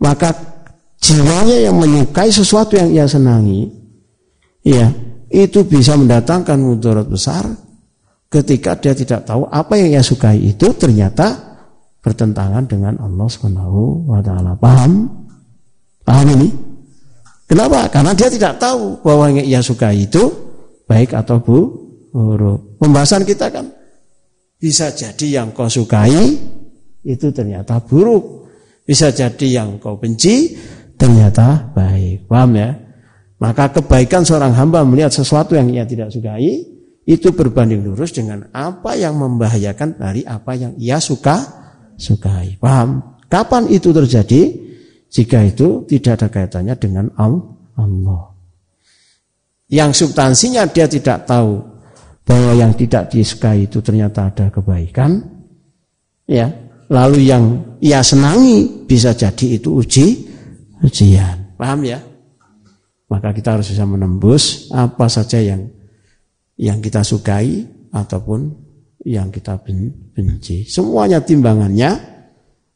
Maka 0.00 0.36
jiwanya 1.00 1.64
yang 1.64 1.76
menyukai 1.80 2.28
sesuatu 2.28 2.76
yang 2.76 2.92
ia 2.92 3.08
senangi, 3.08 3.72
ya, 4.60 4.92
itu 5.32 5.64
bisa 5.64 5.96
mendatangkan 5.96 6.60
mudarat 6.60 7.08
besar 7.08 7.48
ketika 8.28 8.76
dia 8.76 8.92
tidak 8.92 9.24
tahu 9.24 9.46
apa 9.48 9.78
yang 9.78 9.96
ia 9.96 10.02
sukai 10.02 10.42
itu 10.42 10.74
ternyata 10.74 11.53
bertentangan 12.04 12.68
dengan 12.68 13.00
Allah 13.00 13.24
Subhanahu 13.24 14.04
wa 14.04 14.20
taala. 14.20 14.52
Paham? 14.60 15.08
Paham 16.04 16.26
ini? 16.36 16.52
Kenapa? 17.48 17.88
Karena 17.88 18.12
dia 18.12 18.28
tidak 18.28 18.60
tahu 18.60 19.00
bahwa 19.00 19.32
yang 19.32 19.48
ia 19.48 19.60
sukai 19.64 20.04
itu 20.04 20.28
baik 20.84 21.16
atau 21.16 21.40
bu, 21.40 21.58
buruk. 22.12 22.76
Pembahasan 22.76 23.24
kita 23.24 23.48
kan 23.48 23.72
bisa 24.60 24.92
jadi 24.92 25.40
yang 25.40 25.56
kau 25.56 25.64
sukai 25.64 26.36
itu 27.08 27.26
ternyata 27.32 27.80
buruk. 27.80 28.52
Bisa 28.84 29.08
jadi 29.08 29.64
yang 29.64 29.80
kau 29.80 29.96
benci 29.96 30.52
ternyata 31.00 31.72
baik. 31.72 32.28
Paham 32.28 32.52
ya? 32.60 32.70
Maka 33.40 33.72
kebaikan 33.80 34.28
seorang 34.28 34.52
hamba 34.52 34.84
melihat 34.84 35.12
sesuatu 35.12 35.56
yang 35.56 35.72
ia 35.72 35.88
tidak 35.88 36.12
sukai 36.12 36.68
itu 37.04 37.28
berbanding 37.32 37.84
lurus 37.84 38.12
dengan 38.12 38.48
apa 38.52 38.96
yang 38.96 39.16
membahayakan 39.20 40.00
dari 40.00 40.24
apa 40.24 40.52
yang 40.56 40.72
ia 40.80 41.00
suka 41.00 41.63
sukai. 41.96 42.56
Paham? 42.58 43.18
Kapan 43.28 43.66
itu 43.70 43.90
terjadi? 43.90 44.42
Jika 45.10 45.46
itu 45.46 45.86
tidak 45.86 46.18
ada 46.18 46.28
kaitannya 46.30 46.74
dengan 46.74 47.06
Allah. 47.14 48.34
Yang 49.70 50.06
substansinya 50.06 50.66
dia 50.66 50.90
tidak 50.90 51.26
tahu 51.26 51.62
bahwa 52.26 52.52
yang 52.56 52.74
tidak 52.74 53.14
disukai 53.14 53.70
itu 53.70 53.78
ternyata 53.78 54.26
ada 54.32 54.50
kebaikan. 54.50 55.22
Ya, 56.24 56.50
lalu 56.88 57.30
yang 57.30 57.76
ia 57.78 58.00
senangi 58.00 58.86
bisa 58.88 59.14
jadi 59.14 59.60
itu 59.60 59.78
uji 59.78 60.06
ujian. 60.82 61.54
Paham 61.54 61.84
ya? 61.86 62.00
Maka 63.06 63.30
kita 63.30 63.54
harus 63.54 63.70
bisa 63.70 63.84
menembus 63.86 64.72
apa 64.74 65.06
saja 65.06 65.38
yang 65.38 65.68
yang 66.58 66.82
kita 66.82 67.04
sukai 67.04 67.62
ataupun 67.94 68.63
yang 69.04 69.28
kita 69.28 69.60
benci. 69.60 70.64
Semuanya 70.64 71.20
timbangannya 71.20 71.92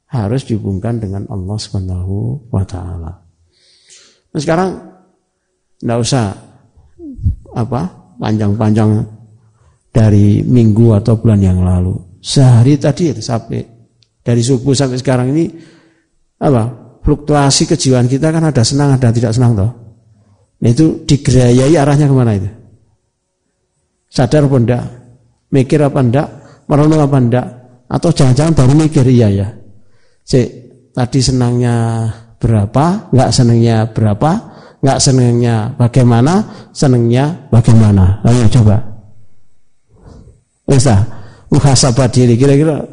harus 0.08 0.44
dihubungkan 0.44 1.00
dengan 1.00 1.24
Allah 1.28 1.56
Subhanahu 1.56 2.48
wa 2.52 2.64
taala. 2.64 3.12
Nah, 4.32 4.40
sekarang 4.40 4.70
enggak 5.84 6.00
usah 6.04 6.24
apa 7.56 7.80
panjang-panjang 8.20 9.04
dari 9.88 10.44
minggu 10.44 10.96
atau 11.00 11.16
bulan 11.16 11.40
yang 11.40 11.60
lalu. 11.64 11.96
Sehari 12.20 12.76
tadi 12.76 13.12
sampai 13.16 13.64
dari 14.20 14.42
subuh 14.44 14.76
sampai 14.76 15.00
sekarang 15.00 15.32
ini 15.32 15.48
apa? 16.40 16.88
Fluktuasi 17.04 17.64
kejiwaan 17.64 18.04
kita 18.04 18.28
kan 18.28 18.44
ada 18.44 18.60
senang 18.60 18.92
ada 18.92 19.08
tidak 19.08 19.32
senang 19.32 19.56
toh. 19.56 19.72
Nah, 20.60 20.68
itu 20.68 21.08
digerayai 21.08 21.72
arahnya 21.72 22.04
ke 22.04 22.14
mana 22.16 22.36
itu? 22.36 22.50
Sadar 24.12 24.44
pun 24.44 24.68
enggak? 24.68 24.97
Mikir 25.48 25.80
apa 25.80 26.00
enggak? 26.04 26.28
Merenung 26.68 27.00
apa 27.00 27.16
enggak? 27.16 27.46
Atau 27.88 28.12
jangan-jangan 28.12 28.52
baru 28.52 28.72
mikir 28.76 29.04
iya 29.08 29.28
ya. 29.32 29.48
Cek, 30.28 30.48
tadi 30.92 31.20
senangnya 31.24 32.04
berapa, 32.36 33.08
enggak 33.08 33.30
senangnya 33.32 33.88
berapa, 33.88 34.30
enggak 34.84 34.98
senangnya 35.00 35.54
bagaimana, 35.80 36.34
senangnya 36.76 37.48
bagaimana. 37.48 38.20
Ayo 38.28 38.44
coba. 38.52 38.76
Bisa, 40.68 41.00
muhasabah 41.48 42.12
diri 42.12 42.36
kira-kira 42.36 42.84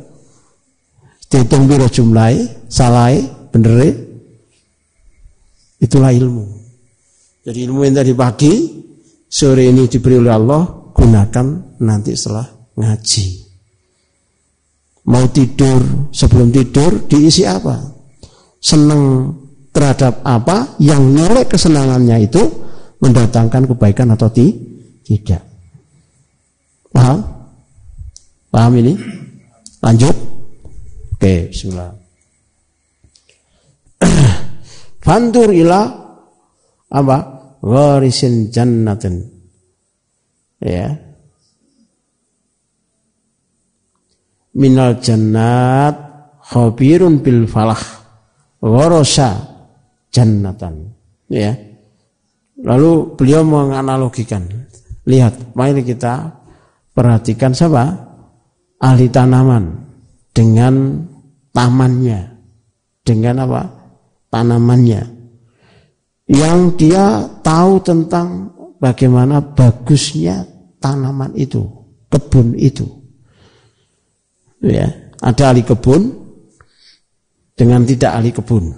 dihitung 1.28 1.68
biro 1.68 1.92
jumlahi, 1.92 2.72
salai, 2.72 3.20
bener 3.52 3.92
itulah 5.84 6.16
ilmu. 6.16 6.46
Jadi 7.44 7.60
ilmu 7.68 7.84
yang 7.84 8.00
tadi 8.00 8.16
pagi, 8.16 8.54
sore 9.28 9.68
ini 9.68 9.92
diberi 9.92 10.18
oleh 10.18 10.34
Allah, 10.34 10.64
gunakan 10.96 11.48
nanti 11.82 12.16
setelah 12.16 12.48
ngaji. 12.76 13.26
Mau 15.06 15.26
tidur, 15.30 16.10
sebelum 16.10 16.50
tidur 16.50 17.06
diisi 17.06 17.46
apa? 17.46 17.78
Senang 18.58 19.34
terhadap 19.70 20.26
apa 20.26 20.80
yang 20.82 21.14
nilai 21.14 21.46
kesenangannya 21.46 22.26
itu 22.26 22.42
mendatangkan 22.98 23.70
kebaikan 23.70 24.10
atau 24.18 24.32
ti? 24.34 24.74
tidak. 25.06 25.46
Paham? 26.90 27.22
Paham 28.50 28.74
ini? 28.82 28.98
Lanjut. 29.86 30.16
Oke, 31.14 31.54
bismillah. 31.54 31.94
Fantur 35.06 35.54
ila 35.54 35.86
apa? 36.90 37.18
Warisin 37.66 38.54
jannatin 38.54 39.36
ya 40.62 40.98
minal 44.56 44.98
jannat 45.04 45.96
khabirun 46.42 47.20
bil 47.20 47.46
falah. 47.46 47.80
Warasa 48.64 49.36
jannatan. 50.10 50.96
Ya. 51.30 51.54
Lalu 52.56 53.14
beliau 53.20 53.44
menganalogikan. 53.46 54.48
Lihat 55.06 55.54
mari 55.54 55.86
kita 55.86 56.34
perhatikan 56.96 57.54
siapa? 57.54 57.94
Ahli 58.82 59.12
tanaman 59.12 59.86
dengan 60.34 61.06
tamannya. 61.54 62.34
Dengan 63.06 63.46
apa? 63.46 63.62
Tanamannya. 64.34 65.02
Yang 66.26 66.60
dia 66.82 67.22
tahu 67.46 67.86
tentang 67.86 68.50
bagaimana 68.82 69.46
bagusnya 69.46 70.42
tanaman 70.82 71.38
itu, 71.38 71.62
kebun 72.10 72.58
itu. 72.58 73.05
Ya, 74.66 74.90
ada 75.22 75.54
ahli 75.54 75.62
kebun 75.62 76.10
dengan 77.54 77.86
tidak 77.86 78.12
ahli 78.18 78.34
kebun. 78.34 78.74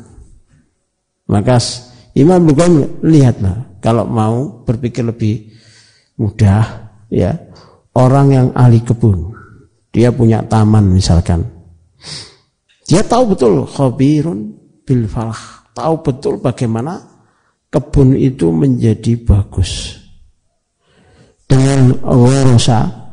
Maka 1.32 1.56
Imam 2.12 2.44
Bukhari 2.44 2.84
lihatlah 3.08 3.80
kalau 3.80 4.04
mau 4.04 4.68
berpikir 4.68 5.08
lebih 5.08 5.48
mudah 6.20 6.92
ya 7.08 7.32
orang 7.96 8.28
yang 8.36 8.48
ahli 8.52 8.84
kebun 8.84 9.32
dia 9.96 10.12
punya 10.12 10.44
taman 10.44 10.92
misalkan. 10.92 11.48
Dia 12.88 13.04
tahu 13.04 13.36
betul 13.36 13.64
khabirun 13.68 14.56
bil 14.84 15.08
falah 15.08 15.68
tahu 15.78 16.02
betul 16.02 16.42
bagaimana 16.42 16.98
kebun 17.70 18.18
itu 18.18 18.50
menjadi 18.50 19.14
bagus. 19.24 20.04
Dengan 21.48 21.96
worosa 22.04 23.07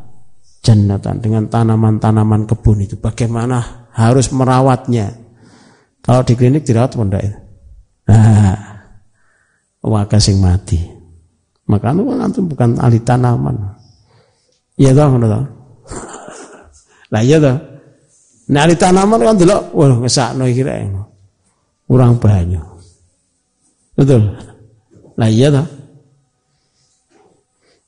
jannatan 0.65 1.21
dengan 1.21 1.45
tanaman-tanaman 1.53 2.49
kebun 2.49 2.81
itu. 2.81 2.97
Bagaimana 2.97 3.89
harus 3.93 4.33
merawatnya? 4.33 5.13
Kalau 6.01 6.25
di 6.25 6.33
klinik 6.37 6.65
dirawat 6.65 6.97
pun 6.97 7.09
enggak 7.13 7.25
nah 8.05 8.57
waka 9.85 10.17
sing 10.21 10.41
mati. 10.41 10.81
Maka 11.69 11.97
itu 11.97 12.21
antum 12.21 12.45
bukan 12.49 12.77
ahli 12.81 13.01
tanaman. 13.01 13.57
Iya 14.77 14.93
toh 14.93 15.07
ngono 15.09 15.27
toh? 15.29 15.45
Lah 17.13 17.23
iya 17.25 17.41
toh. 17.41 17.57
Nah 18.53 18.61
ahli 18.69 18.77
tanaman 18.77 19.21
kan 19.21 19.37
dulu 19.41 19.57
wah 19.73 19.97
ngesakno 20.05 20.45
iki 20.45 20.61
rek. 20.61 20.93
Kurang 21.85 22.17
banyak 22.17 22.65
Betul. 23.97 24.29
Nah 25.17 25.29
iya 25.29 25.49
toh. 25.49 25.65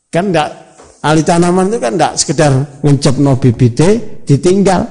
Kan 0.09 0.33
enggak 0.33 0.66
ahli 1.07 1.23
tanaman 1.23 1.71
itu 1.71 1.79
kan 1.79 1.95
enggak 1.95 2.19
sekedar 2.19 2.53
ngencep 2.83 3.15
no 3.23 3.39
bibite 3.39 4.23
ditinggal. 4.27 4.83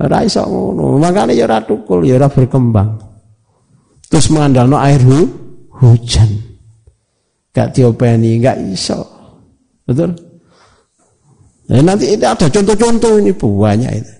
Ora 0.00 0.24
iso 0.24 0.44
ngono. 0.44 0.96
Makane 1.00 1.32
ya 1.36 1.48
ora 1.48 1.60
tukul, 1.64 2.04
ya 2.04 2.20
berkembang. 2.28 3.00
Terus 4.08 4.26
mengandalno 4.32 4.76
air 4.80 5.00
hu, 5.00 5.18
hujan. 5.80 6.30
Gak 7.50 7.76
diopeni, 7.76 8.40
enggak 8.40 8.58
iso. 8.64 9.00
Betul? 9.84 10.14
Nah, 11.70 11.82
nanti 11.82 12.10
ini 12.10 12.24
ada 12.26 12.50
contoh-contoh 12.50 13.22
ini 13.22 13.30
banyak 13.34 13.92
itu. 13.94 14.14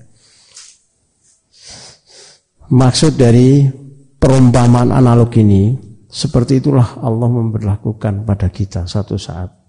Maksud 2.71 3.19
dari 3.19 3.67
perumpamaan 4.15 4.95
analog 4.95 5.35
ini 5.35 5.75
seperti 6.07 6.63
itulah 6.63 7.03
Allah 7.03 7.27
memperlakukan 7.27 8.23
pada 8.23 8.47
kita 8.47 8.87
satu 8.87 9.19
saat 9.19 9.60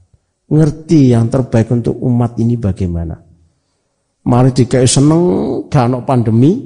ngerti 0.52 1.16
yang 1.16 1.32
terbaik 1.32 1.72
untuk 1.72 1.96
umat 2.04 2.36
ini 2.38 2.60
bagaimana 2.60 3.16
mari 4.28 4.52
dikai 4.52 4.84
seneng 4.84 5.24
gak 5.72 5.88
no 5.88 6.04
pandemi 6.04 6.60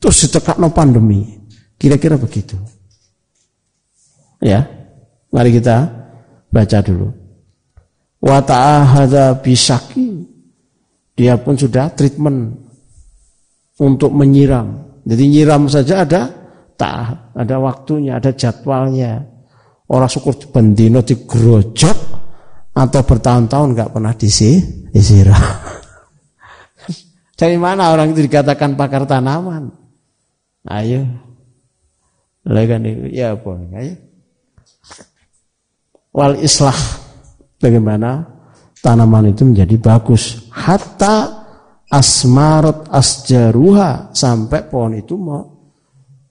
terus 0.00 0.24
ditekak 0.24 0.56
no 0.56 0.72
pandemi 0.72 1.22
kira-kira 1.76 2.16
begitu 2.16 2.56
ya 4.40 4.64
mari 5.28 5.52
kita 5.52 5.76
baca 6.48 6.78
dulu 6.80 7.28
Wa 8.18 8.42
ta'ahadha 8.42 9.38
bisaki. 9.38 10.26
Dia 11.14 11.38
pun 11.38 11.58
sudah 11.58 11.90
treatment 11.94 12.54
untuk 13.82 14.10
menyiram. 14.14 15.02
Jadi 15.02 15.24
nyiram 15.26 15.66
saja 15.66 16.06
ada 16.06 16.30
tak 16.78 17.34
ada 17.34 17.56
waktunya, 17.58 18.18
ada 18.18 18.30
jadwalnya. 18.34 19.22
Orang 19.88 20.10
syukur 20.10 20.36
bendino 20.52 21.00
digerojok 21.02 21.98
atau 22.78 23.02
bertahun-tahun 23.02 23.74
nggak 23.74 23.90
pernah 23.90 24.14
disi, 24.14 24.62
disiram. 24.94 25.34
Dari 27.34 27.58
mana 27.58 27.90
orang 27.90 28.14
itu 28.14 28.22
dikatakan 28.22 28.78
pakar 28.78 29.02
tanaman? 29.02 29.70
Ayo. 30.70 31.06
Lagi 32.46 32.78
ya 33.10 33.34
apa? 33.34 33.50
Ayo. 33.78 33.94
Wal 36.14 36.38
islah. 36.38 36.74
Bagaimana 37.58 38.22
tanaman 38.78 39.34
itu 39.34 39.42
menjadi 39.42 39.74
bagus. 39.82 40.46
Hatta 40.54 41.46
asmarot 41.90 42.86
asjaruha 42.94 44.14
sampai 44.14 44.70
pohon 44.70 44.94
itu 44.94 45.18
mau 45.18 45.42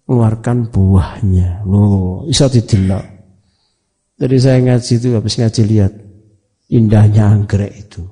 mengeluarkan 0.08 0.72
buahnya. 0.72 1.68
Loh, 1.68 2.24
bisa 2.24 2.48
didelok. 2.48 3.04
Jadi 4.16 4.36
saya 4.40 4.58
ngaji 4.64 4.92
itu 4.96 5.08
habis 5.14 5.36
ngaji 5.36 5.62
lihat 5.68 6.07
indahnya 6.72 7.32
anggrek 7.32 7.74
itu. 7.88 8.04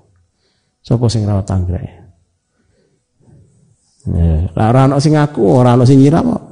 Sopo 0.79 1.09
sing 1.09 1.25
rawat 1.25 1.49
anggrek? 1.49 1.83
Ya, 4.05 4.45
ora 4.53 4.85
ana 4.85 5.01
sing 5.01 5.17
ngaku, 5.17 5.41
ora 5.41 5.73
ana 5.73 5.83
sing 5.83 5.97
nyiram 5.97 6.29
kok. 6.29 6.45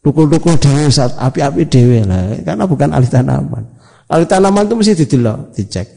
Dukul-dukul 0.00 0.56
dhewe 0.56 0.88
saat 0.88 1.12
api-api 1.20 1.68
dhewe 1.68 2.00
lah, 2.08 2.32
karena 2.40 2.64
bukan 2.64 2.88
ahli 2.88 3.04
tanaman. 3.04 3.64
Ahli 4.08 4.24
tanaman 4.24 4.64
itu 4.64 4.74
mesti 4.80 4.96
didelok, 5.04 5.52
dicek. 5.52 5.88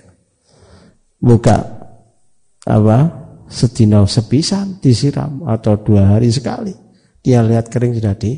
Buka 1.23 1.55
apa? 2.67 3.23
Sedina 3.47 4.03
sepisan 4.03 4.83
disiram 4.83 5.47
atau 5.47 5.79
dua 5.79 6.11
hari 6.11 6.27
sekali. 6.27 6.75
Dia 7.23 7.39
lihat 7.39 7.71
kering 7.71 7.95
sudah 7.95 8.11
di 8.19 8.35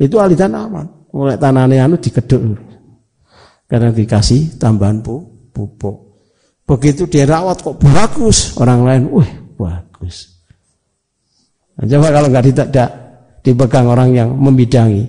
itu 0.00 0.16
ahli 0.16 0.32
tanaman. 0.32 1.12
Mulai 1.12 1.36
tanahnya 1.36 1.84
anu 1.84 2.00
dikeduk 2.00 2.71
karena 3.72 3.88
dikasih 3.88 4.60
tambahan 4.60 5.00
pu, 5.00 5.48
pupuk. 5.48 6.20
Begitu 6.68 7.08
dia 7.08 7.24
rawat 7.24 7.64
kok 7.64 7.80
bagus, 7.80 8.52
orang 8.60 8.84
lain, 8.84 9.02
wih 9.08 9.30
bagus. 9.56 10.44
Nah, 11.80 11.88
coba 11.88 12.12
kalau 12.12 12.28
nggak 12.28 12.46
tidak 12.52 12.88
dipegang 13.40 13.88
orang 13.88 14.12
yang 14.12 14.28
membidangi, 14.36 15.08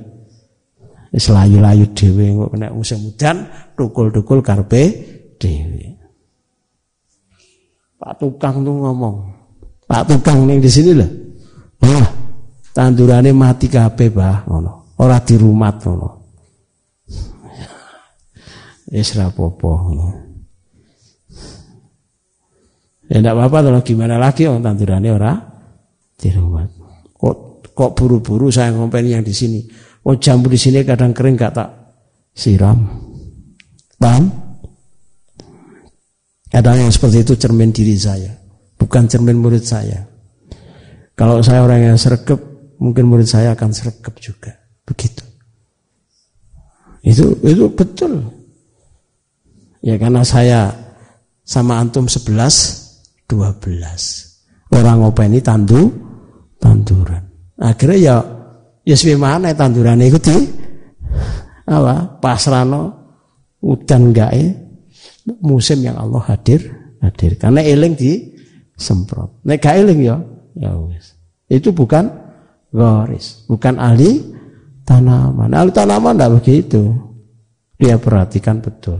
selayu-layu 1.11 1.91
dewe 1.91 2.39
kok 2.39 2.49
kena 2.55 2.71
musim 2.71 3.03
hujan, 3.03 3.51
dukul-dukul 3.75 4.39
karpe 4.39 4.83
dewe. 5.35 5.99
Pak 7.99 8.15
tukang 8.15 8.63
tuh 8.63 8.79
ngomong, 8.79 9.15
Pak 9.91 10.07
tukang 10.07 10.47
nih 10.47 10.63
di 10.63 10.71
sini 10.71 10.95
lah, 10.95 11.11
wah 11.83 12.07
tandurannya 12.71 13.35
mati 13.35 13.67
kape 13.67 14.07
bah, 14.07 14.47
ngono. 14.47 14.95
Ora 15.03 15.19
dirumat 15.19 15.83
ngono. 15.83 16.22
Wis 18.93 19.17
ra 19.17 19.33
apa-apa 19.33 19.73
Ya 23.09 23.19
enggak 23.19 23.33
apa-apa 23.33 23.57
kalau 23.65 23.81
gimana 23.81 24.21
lagi 24.21 24.45
orang 24.45 24.61
tandurannya 24.61 25.11
ora 25.11 25.33
dirumat. 26.21 26.69
Kok 27.17 27.35
kok 27.73 27.91
buru-buru 27.97 28.53
saya 28.53 28.69
ngomongin 28.69 29.19
yang 29.19 29.23
di 29.25 29.33
sini. 29.33 29.65
Oh 30.05 30.13
jambu 30.15 30.47
di 30.47 30.61
sini 30.61 30.85
kadang 30.85 31.11
kering 31.11 31.35
gak 31.35 31.57
tak 31.57 31.69
siram. 32.37 32.85
Paham? 33.97 34.29
Kadang 36.53 36.85
yang 36.85 36.91
seperti 36.93 37.25
itu 37.25 37.33
cermin 37.33 37.73
diri 37.73 37.97
saya, 37.97 38.29
bukan 38.77 39.09
cermin 39.09 39.41
murid 39.41 39.65
saya. 39.65 40.05
Kalau 41.17 41.41
saya 41.41 41.65
orang 41.65 41.93
yang 41.93 41.97
sergap, 41.97 42.37
mungkin 42.77 43.09
murid 43.09 43.25
saya 43.25 43.57
akan 43.57 43.73
sergap 43.73 44.13
juga. 44.21 44.53
Begitu. 44.85 45.25
Itu 47.01 47.41
itu 47.41 47.65
betul. 47.73 48.42
Ya 49.83 49.99
karena 49.99 50.23
saya 50.23 50.71
sama 51.43 51.83
antum 51.83 52.07
11 52.07 53.27
12. 53.27 54.71
Orang 54.71 55.03
ngopeni 55.03 55.43
tandu 55.43 55.91
tanduran. 56.57 57.21
Akhirnya 57.59 57.99
ya 57.99 58.15
ya 58.87 59.15
mana 59.19 59.51
tanduran 59.51 59.99
itu 59.99 60.17
di 60.23 60.35
apa 61.67 62.19
pasrano 62.19 62.91
udan 63.63 64.11
gae 64.11 64.51
musim 65.39 65.79
yang 65.79 65.95
Allah 65.95 66.19
hadir 66.27 66.67
hadir 66.99 67.39
karena 67.39 67.63
eling 67.63 67.95
di 67.95 68.35
semprot 68.75 69.39
nek 69.47 69.63
gak 69.63 69.79
eling 69.79 70.03
ya 70.03 70.19
ya 70.59 70.75
wis 70.75 71.15
itu 71.47 71.71
bukan 71.71 72.11
goris 72.75 73.47
bukan 73.47 73.79
ahli 73.79 74.33
tanaman. 74.87 75.51
Ahli 75.51 75.71
tanaman 75.71 76.15
tidak 76.15 76.31
begitu. 76.39 76.83
Dia 77.79 77.99
perhatikan 77.99 78.59
betul. 78.63 78.99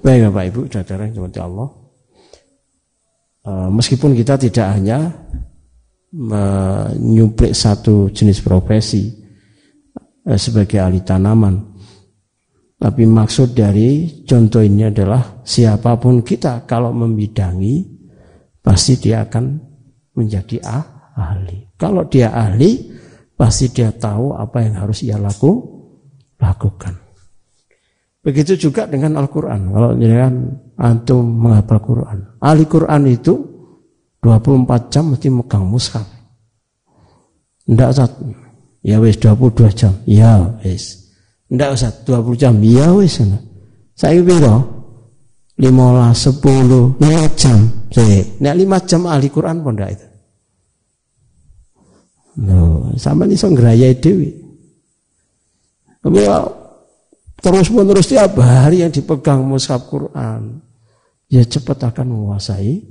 Baik 0.00 0.32
Bapak 0.32 0.44
Ibu, 0.48 0.60
saudara 0.72 1.04
yang 1.04 1.28
Allah. 1.44 1.68
E, 3.44 3.52
meskipun 3.68 4.16
kita 4.16 4.40
tidak 4.40 4.66
hanya 4.72 5.12
menyuplik 6.16 7.52
satu 7.52 8.08
jenis 8.08 8.40
profesi 8.40 9.12
e, 10.24 10.32
sebagai 10.40 10.80
ahli 10.80 11.04
tanaman, 11.04 11.76
tapi 12.80 13.04
maksud 13.04 13.52
dari 13.52 14.24
contoh 14.24 14.64
ini 14.64 14.88
adalah 14.88 15.44
siapa 15.44 16.00
pun 16.00 16.24
kita 16.24 16.64
kalau 16.64 16.96
membidangi 16.96 17.84
pasti 18.64 18.96
dia 18.96 19.28
akan 19.28 19.44
menjadi 20.16 20.64
ah, 20.64 21.12
ahli. 21.12 21.76
Kalau 21.76 22.08
dia 22.08 22.32
ahli, 22.32 22.88
pasti 23.36 23.68
dia 23.68 23.92
tahu 23.92 24.32
apa 24.32 24.64
yang 24.64 24.80
harus 24.80 25.04
ia 25.04 25.20
laku, 25.20 25.60
lakukan. 26.40 26.99
Begitu 28.20 28.68
juga 28.68 28.84
dengan 28.84 29.16
Al-Quran. 29.16 29.72
Kalau 29.72 29.90
jangan 29.96 30.34
antum 30.76 31.24
menghafal 31.24 31.80
Quran. 31.80 32.18
Ahli 32.44 32.68
Quran 32.68 33.02
itu 33.08 33.34
24 34.20 34.92
jam 34.92 35.04
mesti 35.16 35.28
megang 35.32 35.64
mushaf. 35.64 36.04
Tidak 37.64 37.90
satu. 37.96 38.28
Ya 38.84 39.00
wis 39.00 39.16
22 39.16 39.72
jam. 39.72 39.92
Ya 40.04 40.52
wis. 40.60 41.12
Tidak 41.48 41.68
usah 41.72 41.90
20 42.04 42.36
jam. 42.36 42.54
Ya 42.60 42.92
wis. 42.92 43.24
Saya 43.96 44.20
piro? 44.20 44.80
15, 45.60 46.40
10, 46.40 46.96
5 47.00 47.40
jam. 47.40 47.58
Saya, 47.92 48.24
nek 48.40 48.54
5 48.56 48.88
jam 48.88 49.00
ahli 49.08 49.28
Quran 49.28 49.60
pun 49.60 49.76
tidak 49.76 49.90
itu. 49.96 50.06
Loh, 52.40 52.88
sama 52.96 53.28
iso 53.28 53.52
ngrayai 53.52 54.00
dewi. 54.00 54.32
Tapi 56.00 56.24
ya, 57.40 57.48
terus 57.48 57.72
menerus 57.72 58.12
tiap 58.12 58.36
hari 58.36 58.84
yang 58.84 58.92
dipegang 58.92 59.40
mushaf 59.40 59.88
Quran, 59.88 60.60
ya 61.32 61.40
cepat 61.40 61.88
akan 61.88 62.06
menguasai 62.12 62.84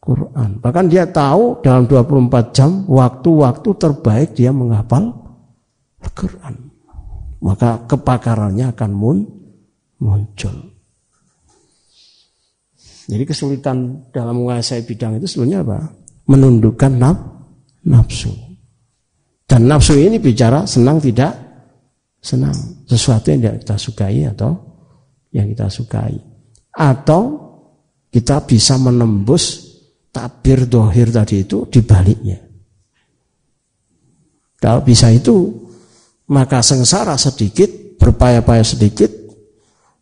Quran. 0.00 0.62
Bahkan 0.62 0.86
dia 0.86 1.10
tahu 1.10 1.60
dalam 1.60 1.84
24 1.90 2.56
jam 2.56 2.86
waktu-waktu 2.86 3.68
terbaik 3.76 4.32
dia 4.38 4.54
menghafal 4.54 5.12
Al-Quran. 6.00 6.54
Maka 7.40 7.84
kepakarannya 7.84 8.72
akan 8.72 8.90
mun, 8.92 9.18
muncul. 10.00 10.56
Jadi 13.10 13.24
kesulitan 13.26 14.06
dalam 14.14 14.38
menguasai 14.40 14.86
bidang 14.86 15.18
itu 15.18 15.26
sebenarnya 15.26 15.66
apa? 15.66 15.78
Menundukkan 16.30 16.92
naf, 16.94 17.18
nafsu. 17.84 18.30
Dan 19.50 19.66
nafsu 19.66 19.98
ini 19.98 20.22
bicara 20.22 20.62
senang 20.62 21.02
tidak 21.02 21.34
senang. 22.22 22.54
Sesuatu 22.90 23.30
yang 23.30 23.38
tidak 23.38 23.56
kita 23.62 23.76
sukai 23.78 24.26
atau 24.26 24.50
yang 25.30 25.46
kita 25.46 25.70
sukai. 25.70 26.18
Atau 26.74 27.22
kita 28.10 28.42
bisa 28.42 28.74
menembus 28.82 29.70
tabir 30.10 30.66
dohir 30.66 31.14
tadi 31.14 31.46
itu 31.46 31.70
di 31.70 31.80
baliknya. 31.86 32.42
Kalau 34.58 34.82
bisa 34.82 35.08
itu, 35.14 35.54
maka 36.34 36.60
sengsara 36.60 37.14
sedikit, 37.14 37.96
berpaya-paya 37.96 38.66
sedikit, 38.66 39.08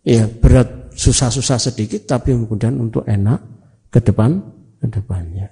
ya 0.03 0.25
berat 0.27 0.97
susah-susah 0.97 1.61
sedikit, 1.61 2.09
tapi 2.09 2.35
kemudian 2.35 2.75
untuk 2.81 3.05
enak 3.07 3.39
ke 3.93 4.01
depan, 4.03 4.41
ke 4.81 4.87
depannya. 4.89 5.47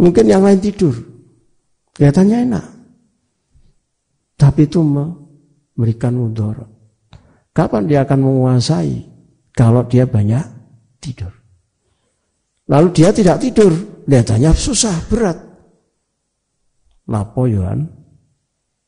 Mungkin 0.00 0.24
yang 0.24 0.40
lain 0.40 0.64
tidur. 0.64 0.96
Kelihatannya 1.92 2.38
enak. 2.48 2.79
Tapi 4.40 4.64
itu 4.64 4.80
memberikan 4.80 6.16
mudor. 6.16 6.64
Kapan 7.52 7.84
dia 7.84 8.08
akan 8.08 8.18
menguasai? 8.24 9.04
Kalau 9.52 9.84
dia 9.84 10.08
banyak 10.08 10.40
tidur. 10.96 11.28
Lalu 12.72 12.88
dia 12.96 13.12
tidak 13.12 13.36
tidur. 13.44 13.68
Kelihatannya 14.08 14.50
susah, 14.56 14.96
berat. 15.12 15.38
Lapo 17.12 17.44
Yohan. 17.44 17.84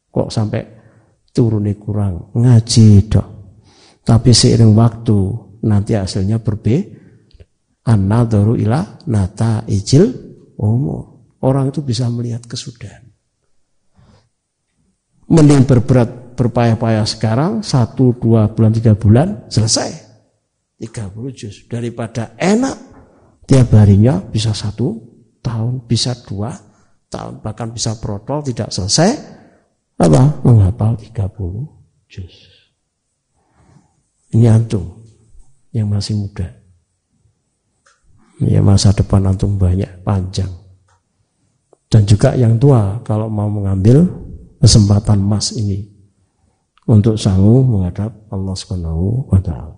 Kok 0.09 0.28
sampai 0.32 0.62
turunnya 1.30 1.76
kurang, 1.76 2.32
ngaji 2.34 2.88
dok. 3.07 3.28
Tapi 4.03 4.30
seiring 4.34 4.72
waktu 4.72 5.18
nanti 5.68 5.94
hasilnya 5.94 6.42
berbeda. 6.42 7.00
An-nadharu 7.82 8.59
ila 8.62 9.05
nata 9.11 9.66
ijil 9.66 10.11
umur. 10.59 11.34
Orang 11.42 11.74
itu 11.74 11.82
bisa 11.82 12.07
melihat 12.07 12.46
kesudahan. 12.46 13.11
Mending 15.33 15.64
berberat 15.64 16.37
berpayah-payah 16.37 17.09
sekarang 17.09 17.64
satu 17.64 18.12
dua 18.20 18.53
bulan 18.53 18.72
tiga 18.76 18.93
bulan 18.93 19.49
selesai. 19.49 19.89
Tiga 20.76 21.09
puluh 21.09 21.33
juz. 21.33 21.64
Daripada 21.72 22.37
enak 22.37 22.76
tiap 23.49 23.72
harinya 23.72 24.20
bisa 24.20 24.53
satu 24.53 25.01
tahun 25.41 25.89
bisa 25.89 26.12
dua 26.28 26.53
tahun 27.09 27.41
bahkan 27.41 27.72
bisa 27.72 27.97
protol 27.97 28.45
tidak 28.45 28.68
selesai 28.68 29.09
apa? 29.97 30.45
Menghafal 30.45 31.01
puluh 31.33 31.64
juz. 32.12 32.53
Ini 34.37 34.53
antum 34.53 35.01
yang 35.72 35.89
masih 35.89 36.16
muda. 36.20 36.49
Ya 38.41 38.61
masa 38.61 38.93
depan 38.93 39.24
antum 39.24 39.57
banyak 39.57 40.05
panjang. 40.05 40.51
Dan 41.89 42.09
juga 42.09 42.33
yang 42.37 42.57
tua 42.57 43.01
kalau 43.05 43.28
mau 43.28 43.49
mengambil 43.49 44.09
kesempatan 44.62 45.18
emas 45.18 45.50
ini 45.58 45.82
untuk 46.86 47.18
sanggup 47.18 47.66
menghadap 47.66 48.14
Allah 48.30 48.54
Subhanahu 48.54 49.26
wa 49.26 49.40
taala. 49.42 49.74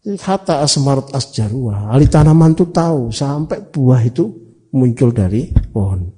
Kata 0.00 0.64
asmarat 0.64 1.12
asjarwa, 1.12 1.92
ahli 1.92 2.08
tanaman 2.08 2.56
itu 2.56 2.72
tahu 2.72 3.12
sampai 3.12 3.60
buah 3.68 4.00
itu 4.06 4.32
muncul 4.72 5.12
dari 5.12 5.50
pohon. 5.50 6.08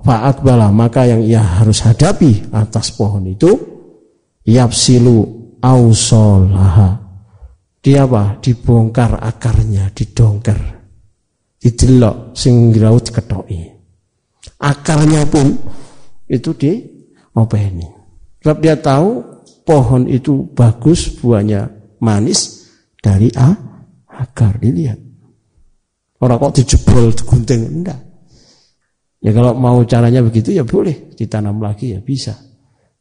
Fa'at 0.00 0.40
bala 0.40 0.72
maka 0.72 1.04
yang 1.04 1.20
ia 1.20 1.44
harus 1.44 1.84
hadapi 1.84 2.48
atas 2.56 2.88
pohon 2.96 3.28
itu 3.28 3.52
yapsilu 4.48 5.28
ausolaha. 5.60 7.04
Dia 7.84 8.08
apa? 8.08 8.40
Dibongkar 8.40 9.20
akarnya, 9.20 9.92
didongker. 9.92 10.60
Didelok 11.60 12.32
sing 12.32 12.72
raut 12.80 13.12
ketoi. 13.12 13.60
Akarnya 14.56 15.28
pun 15.28 15.52
itu 16.28 16.52
di 16.54 16.72
ini. 17.58 17.88
Sebab 18.44 18.58
dia 18.62 18.78
tahu 18.78 19.24
pohon 19.64 20.06
itu 20.06 20.46
bagus, 20.54 21.10
buahnya 21.18 21.68
manis 21.98 22.70
dari 23.02 23.32
A 23.34 23.56
akar 24.06 24.60
dilihat. 24.62 25.00
Orang 26.18 26.38
kok 26.42 26.54
dijebol, 26.58 27.14
digunting, 27.14 27.62
enggak. 27.66 28.00
Ya 29.18 29.34
kalau 29.34 29.54
mau 29.54 29.82
caranya 29.82 30.22
begitu 30.22 30.54
ya 30.54 30.62
boleh 30.62 31.14
ditanam 31.18 31.58
lagi 31.58 31.94
ya 31.94 32.00
bisa. 32.02 32.34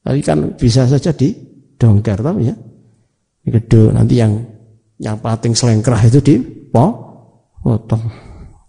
Tapi 0.01 0.19
kan 0.25 0.57
bisa 0.57 0.89
saja 0.89 1.13
di 1.13 1.34
dongker 1.78 2.21
tahu 2.21 2.39
ya. 2.41 2.55
Gede 3.47 3.93
nanti 3.93 4.17
yang 4.17 4.34
yang 4.97 5.21
pating 5.21 5.53
selengkrah 5.53 6.01
itu 6.09 6.19
di 6.19 6.36
potong 6.73 8.01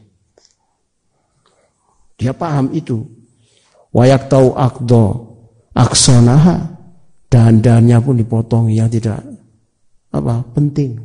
Dia 2.15 2.31
paham 2.31 2.71
itu. 2.71 3.03
Wayak 3.95 4.27
tahu 4.27 4.55
akdo 4.55 5.03
aksonaha 5.71 6.75
dan-dannya 7.31 7.99
pun 8.03 8.15
dipotong 8.19 8.71
yang 8.71 8.91
tidak 8.91 9.23
apa 10.11 10.43
penting. 10.55 10.99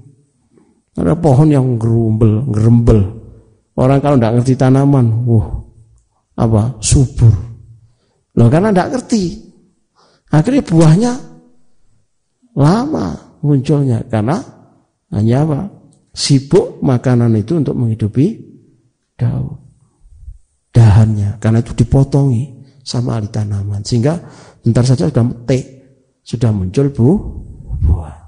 Ada 0.99 1.15
pohon 1.15 1.49
yang 1.51 1.79
gerumbel, 1.79 2.47
gerembel. 2.51 3.01
Orang 3.79 4.03
kalau 4.03 4.19
tidak 4.19 4.43
ngerti 4.43 4.55
tanaman, 4.59 5.07
wah 5.27 5.49
apa 6.35 6.77
subur. 6.83 7.31
Loh 8.35 8.49
karena 8.51 8.75
tidak 8.75 8.99
ngerti. 8.99 9.23
Akhirnya 10.31 10.63
buahnya 10.63 11.13
lama 12.55 13.07
munculnya 13.43 14.03
karena 14.07 14.39
hanya 15.11 15.37
apa? 15.47 15.80
Sibuk 16.11 16.83
makanan 16.83 17.39
itu 17.39 17.55
untuk 17.55 17.79
menghidupi 17.79 18.35
daun 19.15 19.61
dahannya. 20.75 21.39
Karena 21.39 21.63
itu 21.63 21.75
dipotongi 21.75 22.51
sama 22.83 23.19
ahli 23.19 23.31
tanaman. 23.31 23.83
Sehingga 23.87 24.19
bentar 24.63 24.83
saja 24.83 25.07
sudah 25.07 25.25
metik 25.27 25.65
sudah 26.27 26.51
muncul 26.55 26.87
bu 26.91 27.09
buah. 27.83 28.19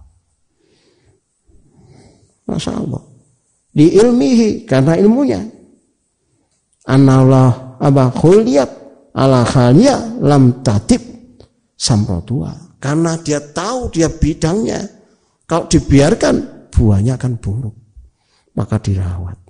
Masya 2.50 2.72
Allah. 2.74 3.02
Diilmihi 3.72 4.68
karena 4.68 4.98
ilmunya. 4.98 5.40
Anallah 6.82 7.78
apa 7.78 8.10
khuliyat 8.10 8.70
ala 9.14 9.46
khalia 9.46 10.18
lam 10.18 10.60
tatib 10.66 11.00
samrotua. 11.78 12.52
Karena 12.82 13.14
dia 13.22 13.38
tahu 13.38 13.94
dia 13.94 14.10
bidangnya. 14.10 14.82
Kalau 15.46 15.70
dibiarkan 15.70 16.61
buahnya 16.72 17.20
akan 17.20 17.36
buruk 17.38 17.76
maka 18.56 18.80
dirawat 18.80 19.42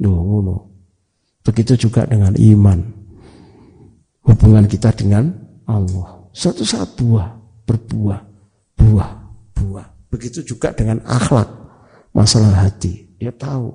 Duh, 0.00 0.64
Begitu 1.44 1.88
juga 1.88 2.08
dengan 2.08 2.32
iman. 2.32 2.80
Hubungan 4.24 4.64
kita 4.64 4.92
dengan 4.96 5.28
Allah. 5.68 6.24
Suatu 6.32 6.64
saat 6.64 6.96
buah, 6.96 7.36
berbuah, 7.68 8.20
buah, 8.80 9.10
buah. 9.56 9.86
Begitu 10.08 10.40
juga 10.44 10.72
dengan 10.72 11.04
akhlak, 11.04 11.48
masalah 12.16 12.64
hati. 12.64 13.12
Dia 13.20 13.32
tahu, 13.32 13.72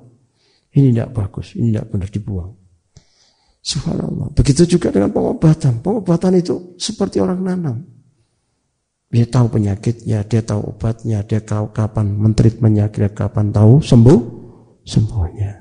ini 0.74 0.94
tidak 0.94 1.14
bagus, 1.14 1.54
ini 1.54 1.70
tidak 1.74 1.94
benar 1.94 2.08
dibuang. 2.10 2.52
Subhanallah. 3.62 4.30
Begitu 4.34 4.78
juga 4.78 4.94
dengan 4.94 5.10
pengobatan. 5.10 5.82
Pengobatan 5.82 6.38
itu 6.38 6.78
seperti 6.78 7.18
orang 7.18 7.42
nanam. 7.42 7.76
Dia 9.06 9.26
tahu 9.26 9.46
penyakitnya, 9.54 10.26
dia 10.26 10.42
tahu 10.42 10.74
obatnya, 10.74 11.22
dia 11.22 11.38
tahu 11.38 11.70
kapan 11.70 12.10
mentreatmentnya, 12.10 12.90
dia 12.90 13.10
kapan 13.14 13.54
tahu 13.54 13.78
sembuh, 13.78 14.20
sembuhnya. 14.82 15.52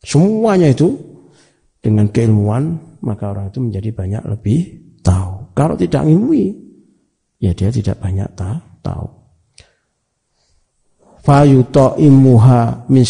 Semuanya 0.00 0.72
itu 0.72 0.96
dengan 1.82 2.08
keilmuan 2.08 2.90
maka 3.00 3.32
orang 3.32 3.48
itu 3.48 3.58
menjadi 3.60 3.90
banyak 3.92 4.22
lebih 4.28 4.60
tahu. 5.00 5.52
Kalau 5.56 5.74
tidak 5.76 6.04
ilmi, 6.04 6.52
ya 7.40 7.52
dia 7.56 7.72
tidak 7.72 8.00
banyak 8.00 8.28
tahu. 8.80 9.06
Fayuto 11.20 12.00
imuha 12.00 12.88
min 12.88 13.04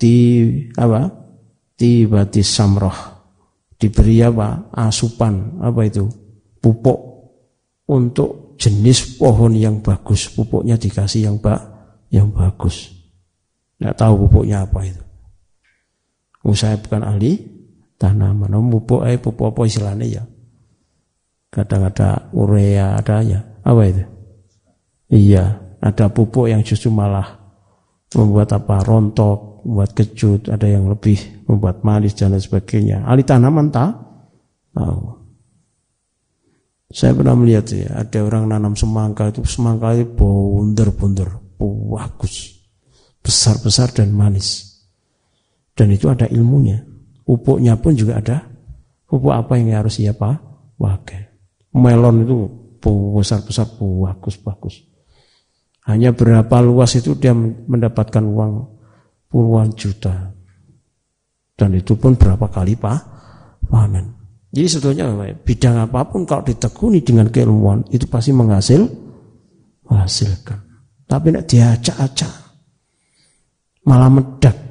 ti 0.00 0.16
apa? 0.76 1.12
Tibati 1.76 2.42
samroh. 2.42 3.17
Diberi 3.78 4.18
apa? 4.26 4.74
Asupan 4.74 5.62
apa 5.62 5.86
itu? 5.86 6.10
Pupuk 6.58 6.98
untuk 7.86 8.58
jenis 8.58 9.16
pohon 9.16 9.54
yang 9.54 9.78
bagus. 9.78 10.26
Pupuknya 10.34 10.74
dikasih 10.74 11.30
yang 11.30 11.38
bak 11.38 11.62
yang 12.10 12.28
bagus. 12.34 12.90
Tidak 13.78 13.94
tahu 13.94 14.26
pupuknya 14.26 14.66
apa 14.66 14.82
itu. 14.82 15.02
Saya 16.58 16.74
bukan 16.80 17.06
ahli 17.06 17.38
tanaman. 18.00 18.50
Oh, 18.58 18.66
pupuk 18.66 19.06
eh 19.06 19.20
pupuk 19.20 19.54
apa 19.54 19.60
istilahnya 19.68 20.06
ya? 20.08 20.24
Kadang 21.54 21.86
ada 21.86 22.28
urea, 22.34 22.98
ada 22.98 23.22
ya. 23.22 23.40
Apa 23.62 23.82
itu? 23.86 24.04
Iya, 25.08 25.60
ada 25.78 26.10
pupuk 26.10 26.50
yang 26.50 26.60
justru 26.66 26.90
malah 26.90 27.38
membuat 28.12 28.52
apa 28.56 28.80
rontok, 28.82 29.64
membuat 29.64 29.92
kejut, 29.92 30.48
ada 30.48 30.64
yang 30.64 30.88
lebih 30.88 31.37
membuat 31.48 31.80
manis 31.80 32.12
dan 32.12 32.36
lain 32.36 32.44
sebagainya. 32.44 33.08
Ahli 33.08 33.24
tanaman 33.24 33.72
tak 33.72 33.96
tahu. 34.76 35.16
Saya 36.88 37.12
pernah 37.12 37.36
melihat 37.36 37.68
ya, 37.68 38.00
ada 38.00 38.18
orang 38.24 38.48
nanam 38.48 38.72
semangka 38.72 39.28
itu 39.28 39.44
semangka 39.44 39.92
itu 39.92 40.08
bunder-bunder, 40.16 41.60
bagus, 41.92 42.64
besar-besar 43.20 43.92
dan 43.92 44.12
manis. 44.12 44.80
Dan 45.76 45.92
itu 45.92 46.08
ada 46.08 46.24
ilmunya. 46.28 46.80
Pupuknya 47.28 47.76
pun 47.76 47.92
juga 47.92 48.20
ada. 48.24 48.40
Pupuk 49.04 49.32
apa 49.32 49.60
yang 49.60 49.84
harus 49.84 50.00
ia 50.00 50.16
pakai. 50.16 51.28
Melon 51.76 52.24
itu 52.24 52.36
besar-besar 52.80 53.68
bagus-bagus. 53.76 54.80
Hanya 55.84 56.12
berapa 56.16 56.60
luas 56.64 56.96
itu 56.96 57.16
dia 57.16 57.32
mendapatkan 57.36 58.24
uang 58.24 58.52
puluhan 59.28 59.72
juta. 59.76 60.27
Dan 61.58 61.74
itu 61.74 61.98
pun 61.98 62.14
berapa 62.14 62.46
kali 62.46 62.78
pak 62.78 62.98
panen. 63.66 64.14
Jadi 64.54 64.66
sebetulnya 64.70 65.10
bidang 65.42 65.90
apa 65.90 66.06
pun 66.06 66.22
kalau 66.22 66.46
ditekuni 66.46 67.02
dengan 67.02 67.28
keilmuan 67.28 67.82
itu 67.90 68.06
pasti 68.06 68.30
menghasil 68.30 68.86
menghasilkan. 69.90 70.58
Tapi 71.08 71.26
tidak 71.34 71.44
diacak-acak 71.50 72.32
malah 73.88 74.12
medak 74.12 74.68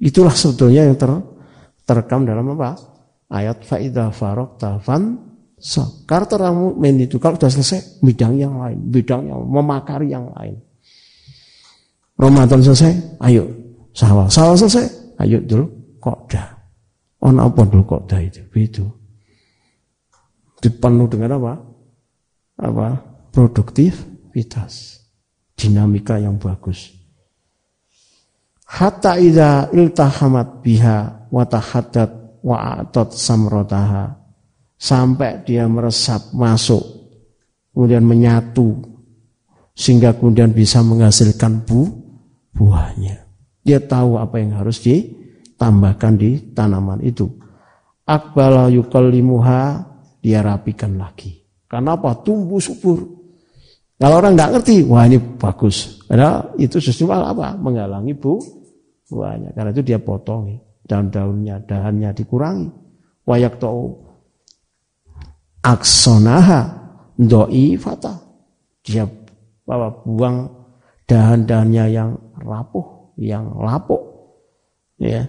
Itulah 0.00 0.32
sebetulnya 0.32 0.88
yang 0.88 0.96
ter, 0.96 1.12
terekam 1.84 2.24
dalam 2.24 2.56
apa? 2.56 2.72
Ayat 3.28 3.62
faida 3.68 4.08
farok 4.08 4.56
tafan 4.56 5.20
so. 5.60 6.02
Karakter 6.08 6.40
orang 6.40 6.56
mukmin 6.56 7.04
itu 7.04 7.20
kalau 7.20 7.36
sudah 7.36 7.52
selesai 7.52 8.00
bidang 8.00 8.40
yang 8.40 8.56
lain, 8.56 8.80
bidang 8.80 9.28
yang 9.28 9.44
memakari 9.44 10.08
yang 10.08 10.24
lain. 10.32 10.56
Ramadan 12.16 12.64
selesai, 12.64 13.20
ayo 13.28 13.44
Sawal, 13.92 14.32
sawal 14.32 14.56
selesai. 14.56 14.86
Ayo 15.20 15.36
dulu 15.44 15.68
koda. 16.00 16.58
Ono 17.20 17.40
apa 17.44 17.60
dulu 17.68 17.84
koda 17.84 18.16
itu? 18.18 18.40
Itu. 18.56 18.84
Dipenuh 20.60 21.06
dengan 21.06 21.36
apa? 21.36 21.52
Apa? 22.64 22.86
Produktivitas. 23.30 25.04
Dinamika 25.52 26.16
yang 26.16 26.40
bagus. 26.40 26.96
Hatta 28.64 29.20
idza 29.20 29.68
iltahamat 29.74 30.64
biha 30.64 31.28
wa 31.28 31.44
tahaddat 31.44 32.40
wa 32.40 32.80
atat 32.80 33.12
samrotaha 33.12 34.16
sampai 34.80 35.44
dia 35.44 35.68
meresap 35.68 36.32
masuk 36.32 36.80
kemudian 37.74 38.06
menyatu 38.06 38.80
sehingga 39.76 40.16
kemudian 40.16 40.54
bisa 40.54 40.80
menghasilkan 40.80 41.66
bu 41.66 41.88
buahnya. 42.54 43.26
Dia 43.66 43.82
tahu 43.82 44.16
apa 44.16 44.40
yang 44.40 44.56
harus 44.56 44.80
ditambahkan 45.60 46.16
di 46.16 46.56
tanaman 46.56 47.04
itu. 47.04 47.28
Akbala 48.08 48.72
yukallimuha 48.72 49.84
dia 50.24 50.40
rapikan 50.40 50.96
lagi. 50.96 51.36
Karena 51.68 52.00
apa? 52.00 52.16
Tumbuh 52.24 52.56
subur. 52.56 52.96
Kalau 54.00 54.24
orang 54.24 54.32
nggak 54.32 54.56
ngerti, 54.56 54.88
wah 54.88 55.04
ini 55.04 55.20
bagus. 55.36 56.00
Karena 56.08 56.40
itu 56.56 56.80
malah 57.04 57.36
apa? 57.36 57.52
Menghalangi 57.60 58.16
bu 58.16 58.40
buahnya. 59.12 59.52
Karena 59.52 59.70
itu 59.76 59.84
dia 59.84 60.00
potongi. 60.00 60.56
Daun-daunnya, 60.88 61.60
dahannya 61.68 62.16
dikurangi. 62.16 62.72
Wayak 63.28 63.60
tau 63.60 64.00
aksonaha 65.60 66.72
doi 67.20 67.76
fata. 67.76 68.16
Dia 68.80 69.04
bawa 69.68 69.92
buang 70.08 70.48
dahan-dahannya 71.04 71.84
yang 71.92 72.16
rapuh, 72.40 73.12
yang 73.20 73.60
lapuk. 73.60 74.00
Ya. 74.96 75.28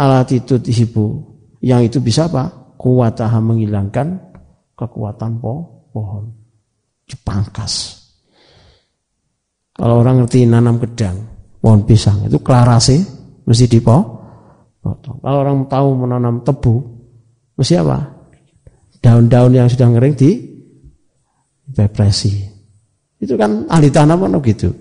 Alat 0.00 0.32
itu 0.32 0.56
disibu. 0.56 1.20
Yang 1.60 1.92
itu 1.92 1.98
bisa 2.00 2.32
apa? 2.32 2.48
Kuataha 2.80 3.36
menghilangkan 3.44 4.16
kekuatan 4.72 5.36
po 5.44 5.84
pohon. 5.92 6.32
Dipangkas. 7.04 8.00
Kalau 9.76 10.00
orang 10.00 10.24
ngerti 10.24 10.48
nanam 10.48 10.80
gedang, 10.80 11.20
pohon 11.60 11.84
pisang, 11.84 12.24
itu 12.24 12.40
klarasi 12.40 12.96
mesti 13.44 13.68
dipotong. 13.68 15.20
Kalau 15.20 15.38
orang 15.44 15.68
tahu 15.68 15.88
menanam 16.00 16.40
tebu, 16.40 16.74
mesti 17.60 17.76
apa? 17.76 18.20
daun-daun 19.00 19.52
yang 19.56 19.68
sudah 19.68 19.88
ngering 19.90 20.14
di 20.14 20.30
depresi. 21.64 22.44
Itu 23.20 23.36
kan 23.36 23.68
ahli 23.68 23.88
tanaman 23.88 24.36
gitu. 24.44 24.72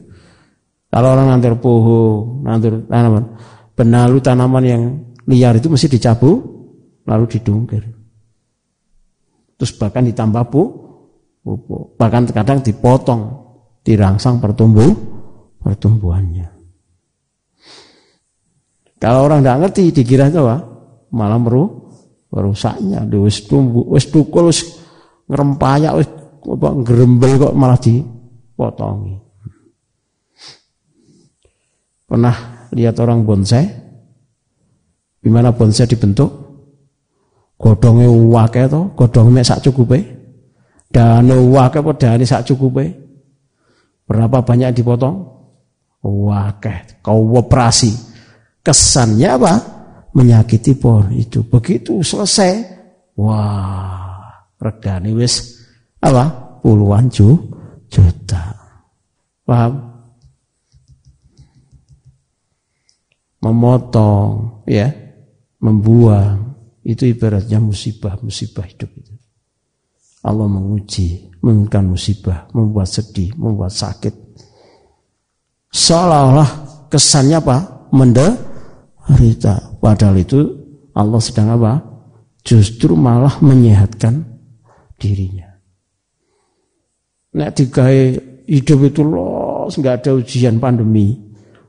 Kalau 0.90 1.16
orang 1.16 1.38
nanti 1.38 1.48
poho, 1.60 2.00
nanti 2.44 2.68
tanaman, 2.88 3.24
benalu 3.76 4.18
tanaman 4.20 4.64
yang 4.64 4.84
liar 5.30 5.62
itu 5.62 5.70
mesti 5.70 5.88
dicabut, 5.88 6.42
lalu 7.06 7.26
didungkir. 7.30 7.84
Terus 9.60 9.72
bahkan 9.78 10.04
ditambah 10.04 10.50
pupuk. 10.50 11.96
Bahkan 11.96 12.34
kadang 12.34 12.66
dipotong, 12.66 13.22
dirangsang 13.86 14.42
pertumbuh, 14.42 14.90
pertumbuhannya. 15.62 16.50
Kalau 19.00 19.30
orang 19.30 19.46
tidak 19.46 19.60
ngerti, 19.64 19.84
dikira 19.96 20.28
itu 20.28 20.44
apa? 20.44 20.58
Malah 21.10 21.40
meruh, 21.40 21.90
rusaknya 22.30 23.10
wis 23.18 23.50
tumbuh 23.50 23.90
wis 23.90 24.06
tukul 24.14 24.54
wis 24.54 24.78
ngerempayak 25.26 25.94
wis 25.98 26.10
apa 26.46 26.68
ngrembel 26.86 27.32
kok 27.42 27.58
malah 27.58 27.80
dipotongi 27.82 29.18
pernah 32.06 32.70
lihat 32.74 32.96
orang 33.02 33.26
bonsai 33.26 33.66
gimana 35.30 35.54
bonsai 35.54 35.86
dibentuk 35.86 36.34
godongnya 37.62 38.10
wake 38.10 38.66
to 38.66 38.82
godongnya 38.98 39.46
sak 39.46 39.62
cukupe 39.62 40.02
dane 40.90 41.38
wake 41.54 41.78
apa 41.78 41.92
dane 41.94 42.26
sak 42.26 42.50
cukupe 42.50 42.90
berapa 44.10 44.42
banyak 44.42 44.74
dipotong 44.74 45.22
wake 46.02 46.98
kau 47.06 47.38
operasi 47.38 47.94
kesannya 48.66 49.30
apa 49.30 49.54
menyakiti 50.14 50.78
pohon 50.78 51.14
itu. 51.14 51.46
Begitu 51.46 52.02
selesai, 52.02 52.66
wah, 53.20 54.26
regani 54.58 55.14
wis 55.14 55.62
apa? 56.02 56.60
Puluhan 56.60 57.08
ju, 57.08 57.40
juta. 57.88 58.52
Paham? 59.48 59.88
Memotong, 63.40 64.68
ya, 64.68 64.92
membuang, 65.60 66.56
itu 66.84 67.06
ibaratnya 67.08 67.60
musibah-musibah 67.60 68.66
hidup 68.66 68.92
itu. 68.96 69.14
Allah 70.20 70.48
menguji, 70.52 71.32
menginginkan 71.40 71.88
musibah, 71.88 72.52
membuat 72.52 72.92
sedih, 72.92 73.32
membuat 73.40 73.72
sakit. 73.72 74.12
Seolah-olah 75.72 76.50
kesannya 76.92 77.40
apa? 77.40 77.88
Menderita. 77.96 79.80
Padahal 79.80 80.20
itu 80.20 80.40
Allah 80.92 81.22
sedang 81.24 81.56
apa? 81.56 81.80
Justru 82.44 83.00
malah 83.00 83.40
menyehatkan 83.40 84.20
dirinya. 85.00 85.48
Nek 87.30 87.54
digawe 87.56 88.02
hidup 88.50 88.80
itu 88.90 89.02
los, 89.06 89.78
nggak 89.78 90.04
ada 90.04 90.12
ujian 90.18 90.58
pandemi, 90.58 91.14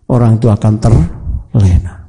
orang 0.09 0.41
itu 0.41 0.49
akan 0.49 0.75
terlena. 0.81 2.00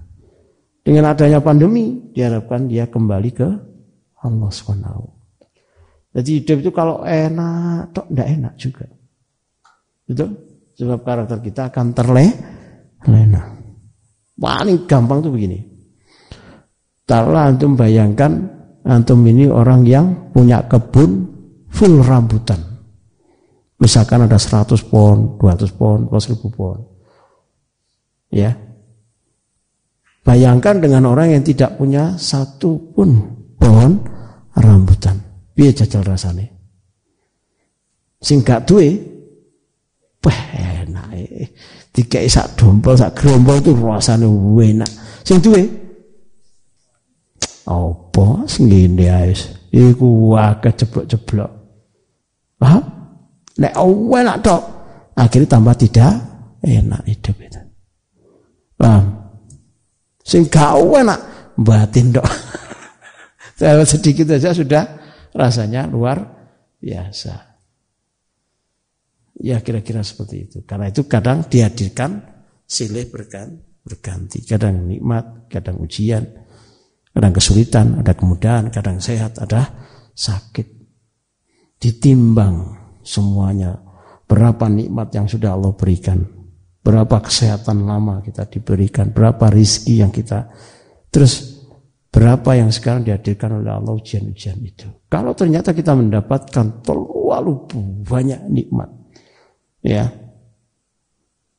Dengan 0.82 1.14
adanya 1.14 1.38
pandemi, 1.42 2.10
diharapkan 2.10 2.66
dia 2.66 2.90
kembali 2.90 3.30
ke 3.34 3.48
Allah 4.26 4.50
SWT. 4.50 4.90
Jadi 6.12 6.30
hidup 6.42 6.58
itu 6.60 6.72
kalau 6.74 7.06
enak, 7.06 7.94
tok 7.94 8.10
enggak 8.12 8.28
enak 8.28 8.54
juga. 8.58 8.86
Betul? 10.10 10.30
Sebab 10.76 11.00
karakter 11.06 11.38
kita 11.40 11.62
akan 11.70 11.86
terlena. 11.94 13.42
Paling 14.36 14.90
gampang 14.90 15.22
tuh 15.22 15.32
begini. 15.32 15.62
Taruhlah 17.06 17.54
antum 17.54 17.78
bayangkan 17.78 18.32
antum 18.82 19.22
ini 19.28 19.46
orang 19.46 19.86
yang 19.86 20.34
punya 20.34 20.66
kebun 20.66 21.30
full 21.70 22.02
rambutan. 22.02 22.58
Misalkan 23.82 24.26
ada 24.30 24.38
100 24.38 24.78
pohon, 24.90 25.38
200 25.42 25.74
pohon, 25.74 26.06
1000 26.10 26.38
pohon. 26.54 26.80
Ya. 28.30 28.54
Bayangkan 30.22 30.78
dengan 30.78 31.10
orang 31.10 31.34
yang 31.34 31.44
tidak 31.44 31.82
punya 31.82 32.14
satu 32.14 32.94
pun 32.94 33.10
pohon 33.58 33.98
rambutan. 34.54 35.18
Biar 35.58 35.74
jajal 35.74 36.06
rasanya. 36.06 36.46
Sing 38.22 38.46
gak 38.46 38.70
duwe 38.70 39.02
enak. 40.22 41.10
Tiga 41.92 42.24
sak 42.30 42.56
dompel, 42.56 42.94
sak 42.96 43.18
gerombol 43.18 43.58
itu 43.58 43.74
rasanya 43.74 44.30
enak. 44.30 44.92
Sing 45.26 45.42
duwe 45.42 45.66
apa 47.66 48.26
ngene 48.46 49.06
ae. 49.10 49.34
Iku 49.72 50.36
akeh 50.36 50.74
jeblok-jeblok. 50.76 51.52
Paham? 52.60 52.84
Nek 53.58 53.74
enak 53.80 54.38
tok, 54.44 54.62
akhirnya 55.16 55.48
tambah 55.48 55.76
tidak 55.80 56.14
enak 56.62 57.02
hidup 57.08 57.36
itu. 57.40 57.62
Paham? 58.76 59.21
Sing 60.22 60.48
gak 60.48 60.78
enak 60.78 61.20
batin 61.58 62.14
tok. 62.14 62.26
Saya 63.60 63.86
sedikit 63.86 64.26
saja 64.26 64.54
sudah 64.58 64.84
rasanya 65.38 65.86
luar 65.86 66.18
biasa. 66.82 67.36
Ya 69.42 69.62
kira-kira 69.62 70.02
seperti 70.02 70.50
itu. 70.50 70.58
Karena 70.66 70.90
itu 70.90 71.06
kadang 71.06 71.46
dihadirkan 71.46 72.22
silih 72.66 73.10
berganti. 73.10 74.46
Kadang 74.46 74.86
nikmat, 74.86 75.50
kadang 75.50 75.82
ujian 75.82 76.42
kadang 77.12 77.34
kesulitan, 77.36 78.00
ada 78.00 78.16
kemudahan, 78.16 78.72
kadang 78.72 78.98
sehat, 79.04 79.38
ada 79.40 79.68
sakit. 80.16 80.68
Ditimbang 81.82 82.78
semuanya. 83.04 83.76
Berapa 84.28 84.72
nikmat 84.72 85.12
yang 85.12 85.28
sudah 85.28 85.60
Allah 85.60 85.76
berikan. 85.76 86.24
Berapa 86.82 87.22
kesehatan 87.22 87.86
lama 87.86 88.26
kita 88.26 88.50
diberikan. 88.50 89.14
Berapa 89.14 89.54
rizki 89.54 90.02
yang 90.02 90.10
kita. 90.10 90.50
Terus 91.14 91.62
berapa 92.10 92.58
yang 92.58 92.74
sekarang 92.74 93.06
dihadirkan 93.06 93.62
oleh 93.62 93.72
Allah 93.72 93.94
ujian-ujian 93.94 94.58
itu. 94.66 94.90
Kalau 95.06 95.38
ternyata 95.38 95.72
kita 95.72 95.94
mendapatkan 95.94 96.82
terlalu 96.82 97.54
banyak 98.02 98.42
nikmat. 98.50 98.90
Ya. 99.86 100.10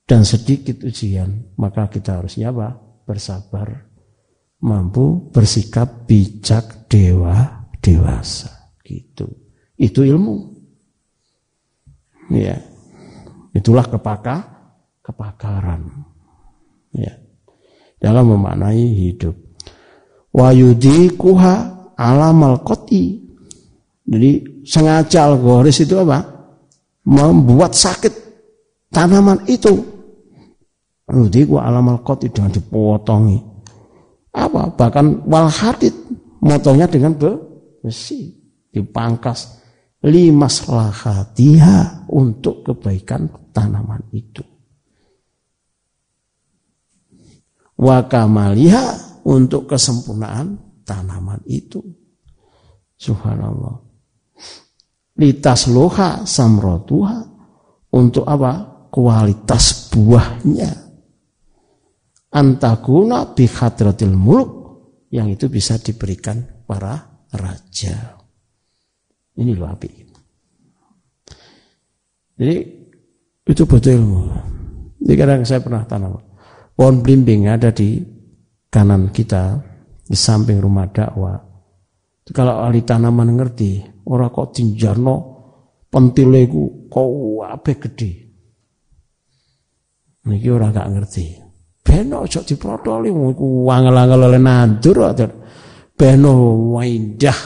Dan 0.03 0.27
sedikit 0.27 0.83
ujian. 0.83 1.55
Maka 1.55 1.87
kita 1.87 2.19
harusnya 2.19 2.51
apa? 2.51 2.75
Bersabar 3.07 3.93
mampu 4.63 5.31
bersikap 5.35 6.07
bijak 6.07 6.87
dewa 6.87 7.67
dewasa 7.83 8.79
gitu 8.87 9.27
itu 9.75 10.07
ilmu 10.07 10.55
ya 12.31 12.63
itulah 13.51 13.83
kepaka 13.91 14.52
kepakaran 15.13 16.09
ya 16.97 17.23
dalam 18.03 18.35
memaknai 18.35 18.83
hidup. 18.83 19.39
Wayudi 20.35 21.15
kuha 21.15 21.55
alamal 21.95 22.67
koti. 22.67 23.23
Jadi 24.03 24.65
sengaja 24.67 25.31
algoris 25.31 25.87
itu 25.87 25.95
apa? 26.03 26.27
Membuat 27.07 27.79
sakit 27.79 28.11
tanaman 28.91 29.47
itu. 29.47 29.79
Yudi 31.13 31.47
ku 31.47 31.63
alamal 31.63 32.03
koti 32.03 32.33
dengan 32.33 32.51
dipotongi. 32.51 33.39
Apa? 34.35 34.75
Bahkan 34.75 35.29
wal 35.29 35.47
hadid 35.47 35.95
motongnya 36.43 36.91
dengan 36.91 37.15
besi 37.15 38.33
dipangkas 38.73 39.63
limas 40.03 40.67
lahatiha 40.67 42.09
untuk 42.11 42.67
kebaikan 42.67 43.31
tanaman 43.55 44.03
itu. 44.11 44.43
Wakamaliha 47.83 48.87
untuk 49.27 49.67
kesempurnaan 49.67 50.55
tanaman 50.87 51.43
itu. 51.51 51.83
Subhanallah. 52.95 53.83
Litas 55.19 55.67
loha 55.67 56.23
samrotuha 56.23 57.19
untuk 57.91 58.23
apa? 58.23 58.71
Kualitas 58.93 59.89
buahnya. 59.91 60.71
Antakuna 62.33 63.33
bihadratil 63.33 64.15
muluk 64.15 64.51
yang 65.13 65.29
itu 65.29 65.49
bisa 65.49 65.77
diberikan 65.81 66.65
para 66.65 67.27
raja. 67.33 68.17
Ini 69.33 69.53
loh 69.57 69.69
api. 69.69 69.91
Jadi 72.37 72.57
itu 73.49 73.63
betul 73.65 73.93
ilmu. 74.01 74.23
Jadi 75.03 75.15
kadang 75.19 75.41
saya 75.45 75.61
pernah 75.61 75.83
tanam 75.85 76.32
Pohon 76.73 77.05
blimbing 77.05 77.53
ada 77.53 77.69
di 77.69 78.01
kanan 78.73 79.13
kita 79.13 79.61
di 80.09 80.17
samping 80.17 80.57
rumah 80.59 80.89
dakwah. 80.89 81.37
Kalau 82.33 82.65
ahli 82.65 82.81
tanaman 82.81 83.37
ngerti, 83.37 84.03
orang 84.09 84.33
kok 84.33 84.57
tinjarno 84.57 85.17
pentile 85.93 86.49
ku 86.49 86.89
kok 86.89 87.09
ape 87.45 87.73
gede. 87.77 88.11
Niki 90.23 90.49
orang 90.49 90.73
gak 90.73 90.91
ngerti. 90.97 91.27
Beno 91.83 92.23
ojo 92.25 92.41
diprotoli 92.47 93.11
ku 93.11 93.67
wangel-angel 93.67 94.31
oleh 94.31 94.41
nandur 94.41 95.11
beno 95.99 96.33
indah. 96.79 97.41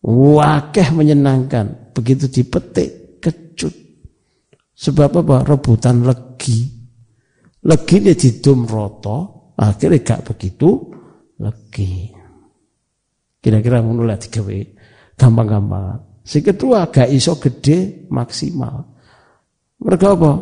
Wakeh 0.00 0.88
menyenangkan. 0.92 1.94
Begitu 1.94 2.26
dipetik 2.26 3.22
kecut. 3.22 3.74
Sebab 4.74 5.10
apa? 5.24 5.36
Rebutan 5.46 6.02
legi 6.02 6.79
legine 7.66 8.16
didum 8.16 8.64
roto, 8.64 9.52
akhirnya 9.56 10.00
gak 10.00 10.32
begitu 10.32 10.70
legi. 11.40 12.08
Kira-kira 13.40 13.80
ngono 13.80 14.04
lah 14.04 14.20
digawe 14.20 14.58
gampang-gampang. 15.16 16.24
Si 16.24 16.44
kedua 16.44 16.88
gak 16.92 17.08
iso 17.08 17.40
gede 17.40 18.08
maksimal. 18.12 18.84
Mereka 19.80 20.06
apa? 20.12 20.32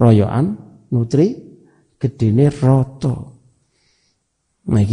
Royoan, 0.00 0.46
nutri, 0.88 1.36
gedene 2.00 2.48
roto. 2.48 3.14
Nah 4.72 4.84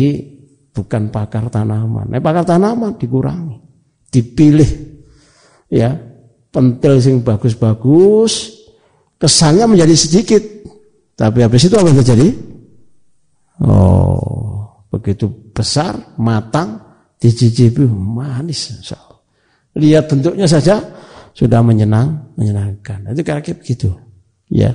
bukan 0.76 1.03
pakar 1.10 1.49
tanaman. 1.49 2.12
Nah 2.12 2.22
pakar 2.22 2.45
tanaman 2.45 2.99
dikurangi. 2.99 3.57
Dipilih 4.10 4.72
ya 5.70 5.93
pentil 6.49 6.97
sing 6.97 7.22
bagus-bagus 7.22 8.57
kesannya 9.22 9.70
menjadi 9.70 9.95
sedikit 9.95 10.43
tapi 11.20 11.43
habis 11.43 11.67
itu 11.67 11.76
apa 11.76 11.91
yang 11.91 11.99
terjadi? 11.99 12.28
Oh, 13.59 14.88
begitu 14.88 15.28
besar, 15.51 16.15
matang, 16.15 16.80
dicicipi 17.20 17.84
manis. 17.84 18.72
Lihat 19.76 20.07
bentuknya 20.07 20.47
saja 20.47 20.80
sudah 21.36 21.59
menyenang, 21.59 22.32
menyenangkan. 22.39 23.11
Itu 23.11 23.28
kira-kira 23.28 23.59
begitu. 23.59 23.91
Ya. 24.47 24.72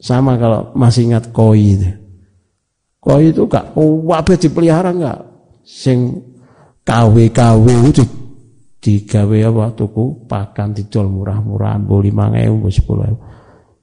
Sama 0.00 0.40
kalau 0.40 0.72
masih 0.72 1.12
ingat 1.12 1.28
koi 1.36 1.76
itu. 1.76 1.92
Koi 2.96 3.28
itu 3.28 3.44
gak 3.44 3.76
wabe 3.76 4.40
dipelihara 4.40 4.88
enggak? 4.88 5.20
Sing 5.68 6.16
KW-KW 6.80 7.64
itu 7.92 8.04
digawe 8.80 9.38
apa 9.52 9.76
tuku 9.76 10.24
pakan 10.24 10.72
didol 10.72 11.12
murah-murahan, 11.12 11.84
bu 11.84 12.00
lima 12.00 12.32
ewu, 12.40 12.72
sepuluh 12.72 13.04
ewu. 13.12 13.18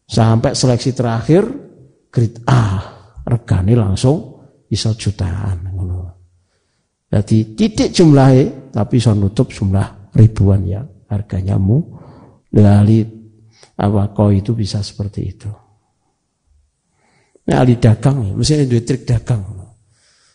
Sampai 0.07 0.55
seleksi 0.55 0.95
terakhir 0.95 1.43
grade 2.07 2.39
A, 2.47 2.79
regane 3.27 3.75
langsung 3.75 4.39
bisa 4.67 4.95
jutaan 4.95 5.67
Jadi 7.07 7.55
titik 7.55 7.91
jumlahnya 7.95 8.71
tapi 8.71 8.99
bisa 8.99 9.15
nutup 9.15 9.47
jumlah 9.51 10.11
ribuan 10.15 10.63
ya 10.67 10.83
harganya 11.07 11.55
mu 11.55 11.79
dari 12.51 13.03
apa 13.79 14.11
kau 14.11 14.31
itu 14.31 14.51
bisa 14.51 14.83
seperti 14.83 15.21
itu. 15.23 15.47
Nah, 17.47 17.63
ahli 17.63 17.79
dagang 17.79 18.27
ya, 18.27 18.33
mesti 18.35 18.67
duit 18.67 18.83
trik 18.83 19.07
dagang. 19.07 19.39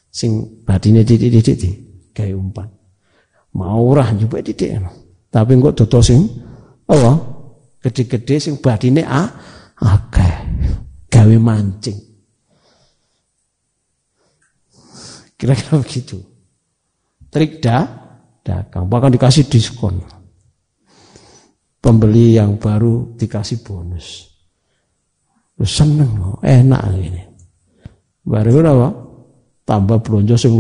Sing 0.09 0.65
batine 0.65 1.05
titik-titik 1.05 2.09
kayak 2.17 2.37
umpan. 2.37 2.69
Mau 3.53 3.93
ora 3.93 4.09
juga 4.17 4.41
titik. 4.41 4.81
Tapi 5.29 5.51
engko 5.53 5.77
dodo 5.77 6.01
sing? 6.01 6.25
Gede-gede 7.83 8.37
sing 8.41 8.57
batine 8.65 9.05
A 9.05 9.29
Oke, 9.83 10.29
gawe 11.11 11.37
mancing. 11.43 11.99
Kira-kira 15.35 15.83
begitu. 15.83 16.23
Trik 17.27 17.59
dah, 17.59 17.83
dagang. 18.47 18.87
Bahkan 18.87 19.11
dikasih 19.19 19.51
diskon. 19.51 19.99
Pembeli 21.83 22.39
yang 22.39 22.63
baru 22.63 23.19
dikasih 23.19 23.67
bonus. 23.67 24.31
Seneng, 25.59 26.39
enak 26.39 26.83
ini. 26.95 27.23
Baru 28.23 28.63
apa? 28.63 28.89
Tambah 29.67 29.99
belanja 29.99 30.39
sing 30.39 30.55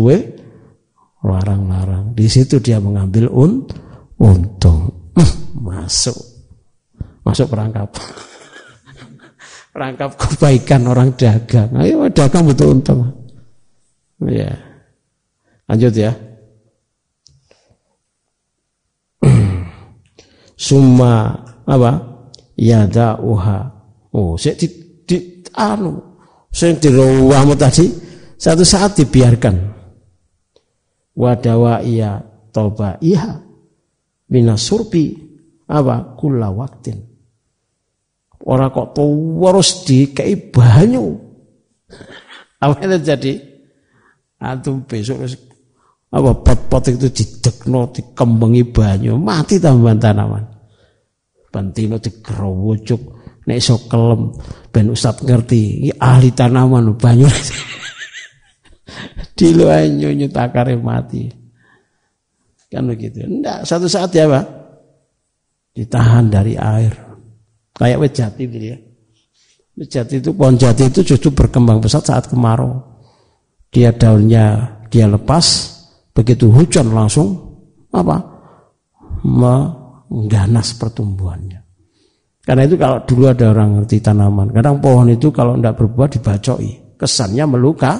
larang-larang. 1.22 2.10
Di 2.10 2.26
situ 2.26 2.58
dia 2.58 2.82
mengambil 2.82 3.30
un 3.30 3.62
untung. 4.18 4.90
Masuk. 5.62 6.18
Masuk 7.22 7.46
perangkap 7.46 7.86
rangkap 9.72 10.16
kebaikan 10.16 10.84
orang 10.88 11.16
dagang. 11.16 11.72
Ayo 11.80 12.08
dagang 12.12 12.44
butuh 12.48 12.68
untung. 12.72 13.08
Ya. 14.28 14.54
Lanjut 15.66 15.92
ya. 15.96 16.12
Summa 20.68 21.40
apa? 21.64 21.92
uha. 23.18 23.60
Oh, 24.12 24.36
saya 24.36 24.54
di, 24.60 24.68
di 25.08 25.40
anu, 25.56 25.96
saya 26.52 26.76
di 26.76 26.92
ruangmu 26.92 27.56
tadi 27.56 27.88
satu 28.36 28.60
saat 28.60 28.92
dibiarkan. 29.00 29.72
Wadawa 31.16 31.84
iya 31.84 32.24
toba 32.52 32.96
iya 33.04 33.36
minasurbi 34.32 35.12
apa 35.68 36.16
kula 36.16 36.48
waktin 36.52 37.11
Orang 38.42 38.74
kok 38.74 38.98
terus 38.98 39.86
kei 39.86 40.34
banyu. 40.50 41.14
Apa 42.58 42.74
yang 42.82 42.98
terjadi? 42.98 43.38
Antum 44.42 44.82
besok 44.82 45.22
apa 46.12 46.30
pot-pot 46.44 46.92
itu 46.92 47.08
didekno 47.08 47.88
dikembengi 47.88 48.68
banyu, 48.68 49.16
mati 49.16 49.56
tambahan 49.56 49.96
tanaman. 49.96 50.44
Bantino 51.48 51.96
digerowocuk 51.96 53.00
nek 53.48 53.56
iso 53.56 53.88
kelem 53.88 54.28
ben 54.68 54.92
Ustaz 54.92 55.24
ngerti, 55.24 55.88
iki 55.88 55.92
ahli 55.96 56.36
tanaman 56.36 56.92
banyu. 57.00 57.28
Dilo 59.38 59.72
nyunyu 59.72 60.28
takare 60.28 60.76
mati. 60.76 61.32
Kan 62.68 62.88
begitu. 62.88 63.24
Enggak, 63.24 63.64
satu 63.64 63.88
saat 63.88 64.12
ya, 64.12 64.28
Pak. 64.28 64.46
Ditahan 65.76 66.28
dari 66.28 66.56
air. 66.56 67.11
Kayak 67.82 67.98
wet 67.98 68.14
jati 68.14 68.42
gitu 68.46 68.66
ya. 68.70 68.78
Wet 69.74 69.88
jati 69.90 70.22
itu 70.22 70.30
pohon 70.30 70.54
jati 70.54 70.86
itu 70.86 71.02
justru 71.02 71.34
berkembang 71.34 71.82
pesat 71.82 72.06
saat 72.06 72.30
kemarau. 72.30 72.78
Dia 73.74 73.90
daunnya 73.90 74.78
dia 74.86 75.10
lepas, 75.10 75.44
begitu 76.14 76.46
hujan 76.54 76.94
langsung 76.94 77.34
apa? 77.90 78.22
Mengganas 79.26 80.78
pertumbuhannya. 80.78 81.58
Karena 82.46 82.62
itu 82.70 82.78
kalau 82.78 83.02
dulu 83.02 83.26
ada 83.26 83.50
orang 83.50 83.82
ngerti 83.82 83.98
tanaman, 83.98 84.54
kadang 84.54 84.78
pohon 84.78 85.10
itu 85.10 85.34
kalau 85.34 85.58
tidak 85.58 85.74
berbuah 85.82 86.06
dibacoi, 86.06 86.94
kesannya 86.94 87.44
meluka, 87.50 87.98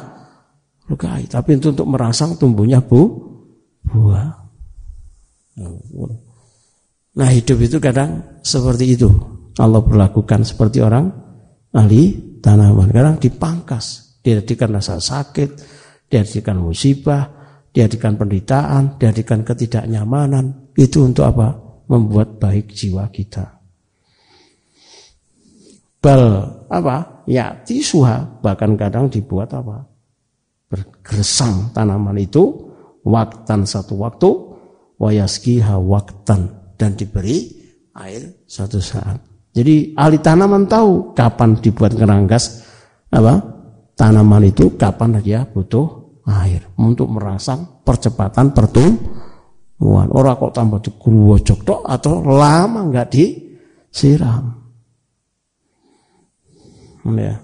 lukai. 0.87 1.27
Tapi 1.27 1.59
itu 1.59 1.75
untuk 1.75 1.91
merangsang 1.91 2.39
tumbuhnya 2.39 2.79
bu, 2.79 3.11
buah. 3.87 4.31
Nah 7.19 7.29
hidup 7.35 7.59
itu 7.67 7.83
kadang 7.83 8.39
seperti 8.47 8.95
itu. 8.95 9.11
Allah 9.61 9.83
berlakukan 9.85 10.49
seperti 10.49 10.81
orang 10.81 11.13
ahli 11.77 12.39
tanaman. 12.41 12.89
Kadang 12.89 13.17
dipangkas. 13.21 14.17
Dihadirkan 14.23 14.79
rasa 14.79 15.03
sakit, 15.03 15.51
dihadirkan 16.07 16.63
musibah, 16.63 17.27
dihadirkan 17.75 18.15
penderitaan, 18.15 18.97
dihadirkan 18.97 19.43
ketidaknyamanan. 19.43 20.71
Itu 20.79 21.03
untuk 21.03 21.27
apa? 21.27 21.59
Membuat 21.91 22.39
baik 22.39 22.71
jiwa 22.71 23.11
kita. 23.11 23.61
Bal 25.99 26.23
apa? 26.71 27.27
Ya 27.27 27.55
tisuha 27.67 28.43
bahkan 28.43 28.79
kadang 28.79 29.11
dibuat 29.11 29.51
apa? 29.55 29.87
Bergersang 30.71 31.75
tanaman 31.75 32.17
itu 32.17 32.73
waktan 33.03 33.67
satu 33.67 33.99
waktu 33.99 34.31
wayaskiha 35.03 35.79
waktan 35.83 36.51
dan 36.79 36.95
diberi 36.95 37.51
air 37.99 38.47
satu 38.47 38.79
saat. 38.79 39.32
Jadi 39.53 39.93
ahli 39.93 40.17
tanaman 40.17 40.65
tahu 40.65 41.13
kapan 41.13 41.61
dibuat 41.61 41.93
keranggas 41.93 42.65
apa 43.13 43.37
tanaman 43.93 44.49
itu 44.49 44.73
kapan 44.81 45.21
dia 45.21 45.45
butuh 45.45 46.03
air 46.25 46.65
untuk 46.81 47.13
merangsang 47.13 47.85
percepatan 47.85 48.57
pertumbuhan. 48.57 50.09
Orang 50.09 50.41
kok 50.41 50.57
tambah 50.57 50.81
digruwojok 50.81 51.59
tok 51.69 51.81
atau 51.85 52.25
lama 52.25 52.81
nggak 52.89 53.09
disiram. 53.13 54.57
Ya. 57.13 57.37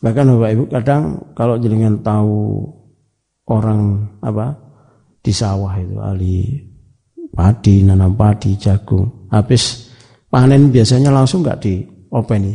Bahkan 0.00 0.24
Bapak 0.32 0.50
Ibu 0.56 0.64
kadang 0.72 1.02
kalau 1.36 1.60
jenengan 1.60 2.00
tahu 2.00 2.64
orang 3.50 4.08
apa 4.22 4.56
di 5.20 5.32
sawah 5.34 5.76
itu 5.76 5.96
ahli 6.00 6.69
padi, 7.30 7.86
nanam 7.86 8.14
padi, 8.18 8.58
jagung. 8.58 9.30
Habis 9.30 9.90
panen 10.26 10.68
biasanya 10.74 11.14
langsung 11.14 11.42
nggak 11.42 11.60
diopeni. 11.62 12.54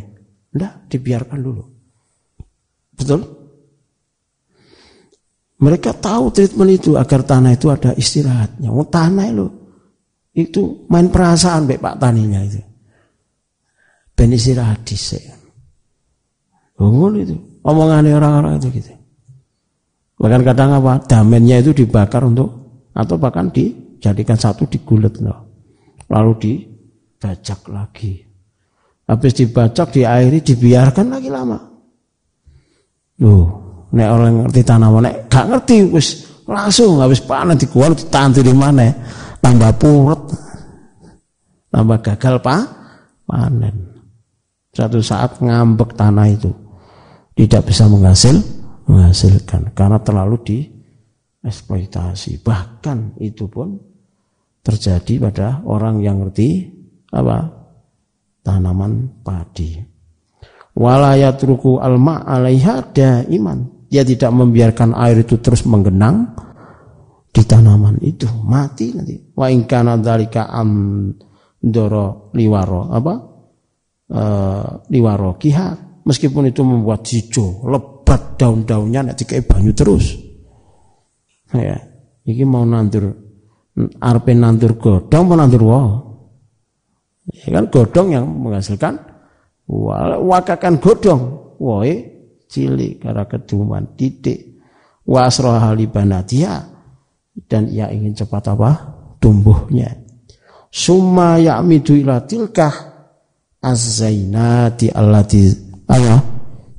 Enggak, 0.55 0.73
dibiarkan 0.91 1.39
dulu. 1.39 1.63
Betul? 2.95 3.21
Mereka 5.55 5.95
tahu 5.99 6.35
treatment 6.35 6.71
itu 6.71 6.99
agar 6.99 7.23
tanah 7.23 7.55
itu 7.55 7.67
ada 7.71 7.95
istirahatnya. 7.95 8.71
Oh, 8.71 8.87
tanah 8.87 9.27
itu 9.31 9.47
itu 10.35 10.83
main 10.91 11.07
perasaan 11.07 11.63
baik 11.63 11.79
Pak 11.79 11.95
taninya 11.95 12.43
itu. 12.43 12.59
Ben 14.15 14.35
istirahat 14.35 14.83
dhisik. 14.83 15.23
Oh, 16.75 17.07
itu. 17.15 17.39
Omongannya 17.63 18.19
orang-orang 18.19 18.59
itu 18.59 18.67
gitu. 18.83 18.91
Bahkan 20.19 20.43
kadang 20.43 20.75
apa? 20.75 20.99
Damennya 21.07 21.63
itu 21.63 21.71
dibakar 21.71 22.23
untuk 22.27 22.51
atau 22.91 23.15
bahkan 23.15 23.47
di 23.51 23.71
jadikan 24.05 24.37
satu 24.37 24.69
digulet 24.69 25.17
no. 25.17 25.33
lalu 26.05 26.33
dibajak 26.37 27.65
lagi. 27.73 28.21
Habis 29.05 29.33
dibajak 29.37 29.93
diairi 29.93 30.41
dibiarkan 30.45 31.09
lagi 31.09 31.29
lama. 31.33 31.57
Loh 33.21 33.45
nek 33.89 34.09
orang 34.11 34.33
ngerti 34.45 34.61
tanaman 34.61 35.01
nek 35.09 35.15
gak 35.31 35.45
ngerti 35.49 35.75
wis 35.89 36.07
langsung 36.45 37.01
habis 37.01 37.23
panen 37.23 37.57
di 37.57 37.65
kual 37.65 37.95
di 37.95 38.53
mana 38.53 38.91
tambah 39.39 39.71
purut 39.81 40.21
tambah 41.73 41.97
gagal 42.05 42.35
pak 42.45 42.61
panen. 43.25 43.75
Satu 44.75 44.99
saat 44.99 45.39
ngambek 45.39 45.95
tanah 45.95 46.27
itu. 46.27 46.51
Tidak 47.35 47.63
bisa 47.63 47.87
menghasil 47.87 48.39
menghasilkan 48.87 49.71
karena 49.75 49.99
terlalu 50.03 50.35
di 50.43 50.57
eksploitasi. 51.43 52.43
Bahkan 52.43 53.19
itu 53.23 53.47
pun 53.47 53.75
terjadi 54.65 55.29
pada 55.29 55.61
orang 55.61 56.01
yang 56.01 56.25
ngerti 56.25 56.65
apa? 57.13 57.53
Tanaman 58.41 59.21
padi. 59.21 59.77
Walayat 60.75 61.37
ruku 61.45 61.77
alma 61.77 62.25
alaiha 62.25 62.91
iman 63.31 63.87
dia 63.87 64.03
tidak 64.03 64.33
membiarkan 64.33 64.91
air 64.97 65.23
itu 65.23 65.39
terus 65.39 65.63
menggenang 65.63 66.35
di 67.31 67.41
tanaman 67.47 68.01
itu. 68.03 68.27
Mati 68.43 68.91
nanti. 68.91 69.15
Wa 69.31 69.47
ingkana 69.47 70.01
dzalika 70.01 70.51
am 70.51 70.71
doro 71.63 72.33
liwaro 72.35 72.91
apa? 72.91 73.13
E, 74.09 74.21
liwaro 74.91 75.39
kiha. 75.39 75.67
Meskipun 76.05 76.51
itu 76.51 76.61
membuat 76.61 77.07
hijau 77.07 77.65
lebat 77.65 78.37
daun-daunnya 78.37 79.09
nanti 79.09 79.23
kayak 79.25 79.47
banyu 79.47 79.71
terus. 79.71 80.11
Ya. 81.55 81.79
Ini 82.25 82.43
mau 82.43 82.67
nandur 82.67 83.24
arpe 83.99 84.31
nandur 84.31 84.79
godong 84.79 85.23
mau 85.27 85.35
nandur 85.35 85.63
wong 85.67 85.89
ya 87.27 87.59
kan 87.59 87.65
godong 87.67 88.07
yang 88.15 88.25
menghasilkan 88.27 88.95
wakakan 90.23 90.79
godong 90.79 91.21
woe 91.59 91.93
cilik 92.47 93.03
karena 93.03 93.23
keduman 93.27 93.83
titik 93.99 94.55
wasroh 95.05 95.57
halibanatia 95.59 96.75
dan 97.43 97.67
ia 97.67 97.91
ingin 97.91 98.15
cepat 98.15 98.55
apa? 98.55 98.71
Tumbuhnya. 99.19 99.91
Summa 100.71 101.35
ya'midu 101.39 101.99
ila 101.99 102.23
tilkah 102.23 102.71
az-zainati 103.59 104.91
allati 104.91 105.51
apa? 105.87 106.15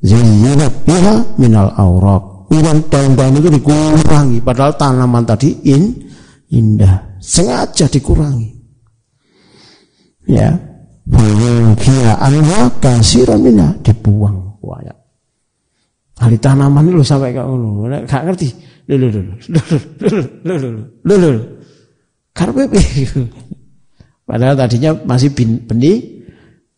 Zayyinat 0.01 0.73
biha 0.87 1.15
minal 1.41 1.73
awraq. 1.77 2.49
Uang 2.53 2.79
daun-daun 2.87 3.43
itu 3.43 3.49
dikurangi. 3.51 4.39
Padahal 4.39 4.79
tanaman 4.79 5.27
tadi 5.27 5.67
in 5.67 6.06
indah 6.51 7.19
sengaja 7.19 7.87
dikurangi 7.91 8.55
ya 10.27 10.55
dia 11.07 12.13
anha 12.19 12.71
kasiran 12.83 13.39
mina 13.43 13.75
dibuang 13.83 14.59
waya 14.63 14.95
Hari 16.17 16.41
tanaman 16.41 16.89
itu 16.89 17.05
sampai 17.05 17.37
kau 17.37 17.61
ngono, 17.61 17.93
gak 18.09 18.25
ngerti. 18.25 18.49
Lho 18.89 18.97
lho 18.97 19.09
lho 19.13 19.21
lho 20.49 20.57
lho 21.05 21.17
lho 21.21 21.31
Padahal 24.27 24.55
tadinya 24.57 24.91
masih 25.05 25.31
benih 25.37 26.25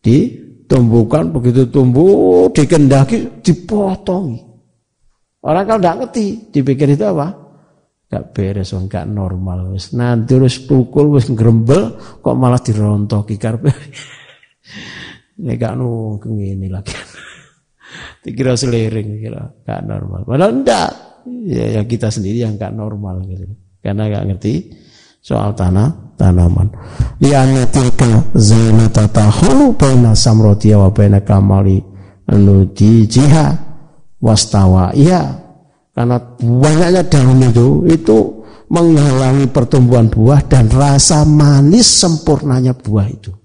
ditumbuhkan 0.03 1.31
begitu 1.31 1.71
tumbuh 1.71 2.51
dikendaki 2.51 3.41
dipotongi. 3.41 4.43
Orang 5.39 5.65
kalau 5.65 5.79
tidak 5.79 5.97
ngerti, 6.03 6.25
dipikir 6.51 6.93
itu 6.93 7.05
apa? 7.07 7.31
Gak 8.09 8.33
beres, 8.33 8.73
gak 8.73 9.05
normal. 9.05 9.77
Wis 9.77 9.93
nanti 9.93 10.33
terus 10.33 10.57
pukul, 10.65 11.13
wis 11.13 11.29
ngerembel, 11.29 11.93
kok 12.25 12.33
malah 12.33 12.57
dirontoki 12.57 13.37
karpe. 13.37 13.69
Ini 15.37 15.53
gak 15.61 15.77
nunggu 15.77 16.33
ini 16.41 16.67
lagi. 16.73 16.97
Dikira 18.25 18.57
selering, 18.57 19.21
kira 19.21 19.45
gak 19.61 19.85
normal. 19.85 20.25
Padahal 20.25 20.51
enggak. 20.57 20.91
Ya, 21.45 21.65
ya 21.77 21.81
kita 21.85 22.09
sendiri 22.09 22.41
yang 22.41 22.57
gak 22.57 22.73
normal 22.73 23.21
gitu. 23.29 23.45
Karena 23.77 24.09
gak 24.09 24.25
ngerti 24.25 24.73
soal 25.21 25.53
tanah 25.53 26.17
tanaman. 26.17 26.73
Lianna 27.21 27.69
tilka 27.69 28.25
zainata 28.33 29.05
tahulu 29.05 29.77
baina 29.77 30.17
samrotiya 30.17 30.81
wa 30.81 30.89
baina 30.89 31.21
kamali 31.21 31.77
jihad 33.05 33.53
wastawa. 34.17 34.91
Iya, 34.93 35.48
karena 35.99 36.15
banyaknya 36.39 37.03
daun 37.11 37.43
itu 37.43 37.67
itu 37.91 38.17
menghalangi 38.71 39.51
pertumbuhan 39.51 40.07
buah 40.07 40.47
dan 40.47 40.71
rasa 40.71 41.27
manis 41.27 41.91
sempurnanya 41.91 42.71
buah 42.71 43.07
itu. 43.11 43.35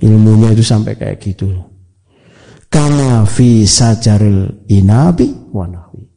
Ilmunya 0.00 0.56
itu 0.56 0.64
sampai 0.64 0.96
kayak 0.96 1.20
gitu. 1.20 1.52
Karena 2.72 3.28
fi 3.28 3.68
sajaril 3.68 4.64
inabi 4.72 5.28
wanawi. 5.52 6.08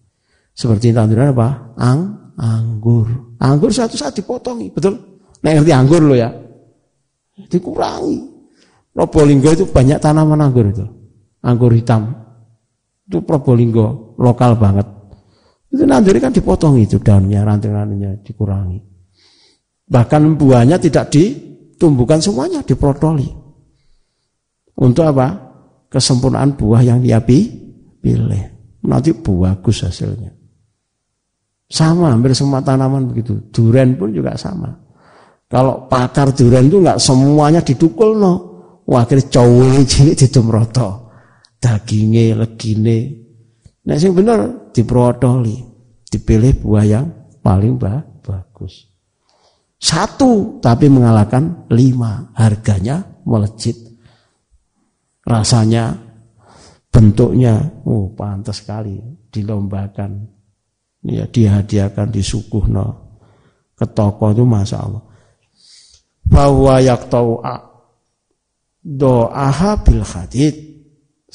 Seperti 0.55 0.95
tanduran 0.95 1.35
apa? 1.35 1.75
Ang, 1.75 2.31
anggur. 2.39 3.35
Anggur 3.43 3.75
satu 3.75 3.99
saat 3.99 4.15
dipotongi, 4.15 4.71
betul? 4.71 4.95
Nah, 5.43 5.51
ngerti 5.51 5.75
anggur 5.75 5.99
lo 5.99 6.15
ya? 6.15 6.31
Dikurangi. 7.51 8.23
Probolinggo 8.95 9.51
itu 9.51 9.67
banyak 9.67 9.99
tanaman 9.99 10.39
anggur 10.39 10.71
itu 10.71 10.87
anggur 11.43 11.75
hitam. 11.75 12.24
Itu 13.05 13.21
Probolinggo, 13.21 14.17
lokal 14.17 14.57
banget. 14.57 14.87
Itu 15.69 15.85
nanti 15.85 16.09
kan 16.17 16.33
dipotong 16.33 16.81
itu 16.81 16.97
daunnya, 16.97 17.45
ranting-rantingnya 17.45 18.25
dikurangi. 18.25 18.81
Bahkan 19.85 20.41
buahnya 20.41 20.81
tidak 20.81 21.13
ditumbuhkan 21.13 22.17
semuanya, 22.17 22.65
diprotoli. 22.65 23.29
Untuk 24.81 25.05
apa? 25.05 25.27
Kesempurnaan 25.93 26.57
buah 26.57 26.81
yang 26.81 26.99
dia 27.05 27.21
pilih. 27.21 28.43
Nanti 28.81 29.13
bagus 29.13 29.85
hasilnya. 29.85 30.33
Sama, 31.69 32.09
hampir 32.13 32.33
semua 32.33 32.65
tanaman 32.65 33.09
begitu. 33.09 33.37
Duren 33.53 33.97
pun 33.97 34.13
juga 34.13 34.33
sama. 34.37 34.73
Kalau 35.45 35.85
pakar 35.85 36.33
duren 36.33 36.65
itu 36.65 36.81
nggak 36.81 36.97
semuanya 36.97 37.61
didukul 37.61 38.17
no. 38.17 38.33
Akhirnya 38.85 39.29
cowok 39.29 39.81
cilik 39.85 40.17
roto 40.45 41.04
daginge, 41.59 42.35
legine. 42.35 42.99
Nek 43.85 43.97
sing 44.01 44.11
bener 44.17 44.71
diprotoli, 44.73 45.61
dipilih 46.09 46.53
buah 46.61 46.85
yang 46.85 47.05
paling 47.45 47.77
bagus. 47.77 48.89
Satu 49.77 50.57
tapi 50.57 50.89
mengalahkan 50.89 51.69
lima, 51.69 52.33
harganya 52.33 53.03
melejit. 53.25 53.77
rasanya, 55.25 55.89
bentuknya, 56.93 57.81
oh 57.89 58.13
pantas 58.13 58.61
sekali 58.61 59.01
dilombakan, 59.33 60.21
ya 61.01 61.25
dihadiahkan, 61.25 62.13
disuguhno 62.13 62.85
ke 63.73 63.89
toko 63.89 64.29
itu 64.29 64.45
masya 64.45 64.77
Allah. 64.85 65.03
Bahwa 66.29 66.77
yaktau 66.77 67.41
doaha 68.85 69.81
bil 69.81 70.05
hadid 70.05 70.74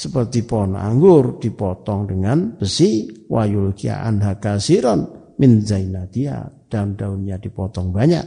seperti 0.01 0.49
pohon 0.49 0.81
anggur 0.81 1.37
dipotong 1.37 2.09
dengan 2.09 2.57
besi 2.57 3.05
wayul 3.29 3.77
anha 3.85 4.41
kasiron 4.41 5.05
min 5.37 5.61
zainatia 5.61 6.41
daun-daunnya 6.73 7.37
dipotong 7.37 7.93
banyak. 7.93 8.25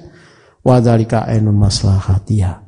Wadalika 0.61 1.25
ainun 1.25 1.57
maslahatiha. 1.57 2.61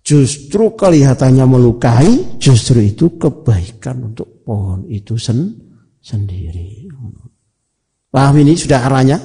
Justru 0.00 0.72
kelihatannya 0.72 1.44
melukai 1.44 2.40
justru 2.40 2.80
itu 2.80 3.20
kebaikan 3.20 4.08
untuk 4.08 4.40
pohon 4.48 4.88
itu 4.88 5.20
sen 5.20 5.52
sendiri. 6.00 6.88
Paham 8.08 8.34
ini 8.40 8.56
sudah 8.56 8.80
arahnya? 8.88 9.20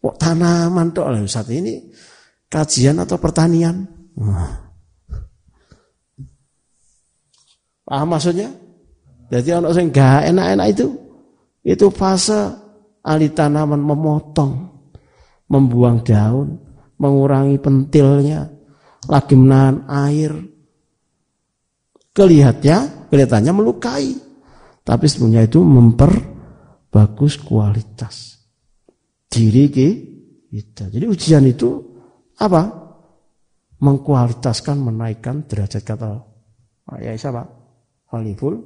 Kok 0.00 0.16
tanaman 0.16 0.88
oleh 0.96 1.28
saat 1.28 1.52
ini 1.52 1.92
kajian 2.48 2.96
atau 3.04 3.20
pertanian. 3.20 3.84
Paham 7.88 8.12
maksudnya? 8.12 8.52
Jadi 9.32 9.48
orang 9.56 9.72
yang 9.72 9.88
gak 9.88 10.20
enak-enak 10.28 10.66
itu 10.76 10.86
itu 11.64 11.86
fase 11.88 12.52
ahli 13.00 13.32
tanaman 13.32 13.80
memotong, 13.80 14.52
membuang 15.48 16.04
daun, 16.04 16.60
mengurangi 17.00 17.56
pentilnya, 17.56 18.44
lagi 19.08 19.34
menahan 19.36 19.88
air. 19.88 20.32
Kelihatnya, 22.12 23.08
kelihatannya 23.08 23.52
melukai. 23.56 24.12
Tapi 24.84 25.04
sebenarnya 25.08 25.48
itu 25.48 25.60
memperbagus 25.64 27.40
kualitas 27.40 28.36
diri 29.28 29.68
kita. 29.72 30.92
Jadi 30.92 31.04
ujian 31.08 31.44
itu 31.48 31.68
apa? 32.36 32.84
Mengkualitaskan, 33.78 34.76
menaikkan 34.76 35.46
derajat 35.46 35.84
kata 35.86 36.28
ya 36.96 37.12
siapa? 37.14 37.57
Khaliful 38.08 38.56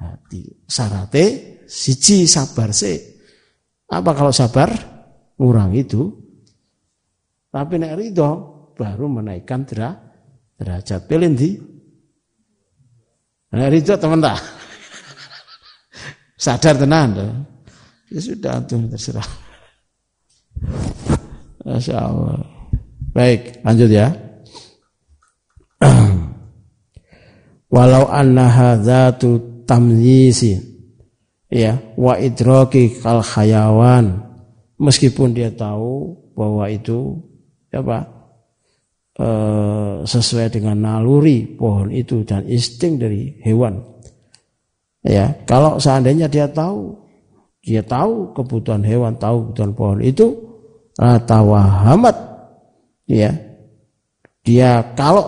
hati. 0.00 0.64
Sarate 0.64 1.56
siji 1.68 2.24
sabar 2.24 2.72
se. 2.72 2.94
Apa 3.92 4.16
kalau 4.16 4.32
sabar? 4.32 4.72
Ngurang 5.36 5.76
itu. 5.76 6.08
Tapi 7.52 7.76
nek 7.76 7.96
ridho 7.96 8.30
baru 8.72 9.06
menaikkan 9.20 9.68
derajat. 10.56 11.04
Pilih 11.04 11.30
di. 11.36 11.50
Nek 13.52 13.70
ridho 13.72 13.94
teman 14.00 14.24
tak? 14.24 14.40
Sadar 16.36 16.76
tenan. 16.76 17.16
Ya 18.12 18.20
sudah 18.20 18.60
tuh 18.64 18.88
terserah. 18.92 19.28
Masya 21.64 21.96
Allah. 21.96 22.38
Baik, 23.16 23.64
lanjut 23.64 23.90
ya. 23.90 24.25
Walau 27.70 28.06
anna 28.06 28.46
hadzatu 28.46 29.62
tamyisi 29.66 30.58
ya 31.50 31.78
wa 31.98 32.18
idraki 32.18 32.90
kal 33.02 33.22
hayawan 33.22 34.26
meskipun 34.78 35.32
dia 35.32 35.50
tahu 35.52 36.14
bahwa 36.36 36.68
itu 36.68 37.16
apa 37.72 38.08
e, 39.16 39.28
sesuai 40.04 40.48
dengan 40.52 40.76
naluri 40.80 41.44
pohon 41.44 41.92
itu 41.92 42.24
dan 42.24 42.44
insting 42.48 43.00
dari 43.00 43.36
hewan. 43.44 43.80
Ya 45.06 45.32
kalau 45.46 45.78
seandainya 45.78 46.26
dia 46.26 46.50
tahu 46.50 46.96
dia 47.62 47.82
tahu 47.82 48.32
kebutuhan 48.34 48.82
hewan 48.82 49.14
tahu 49.18 49.50
kebutuhan 49.50 49.72
pohon 49.76 50.00
itu 50.04 50.26
tawahamat 51.00 52.16
ya. 53.08 53.32
Dia 54.46 54.94
kalau 54.94 55.26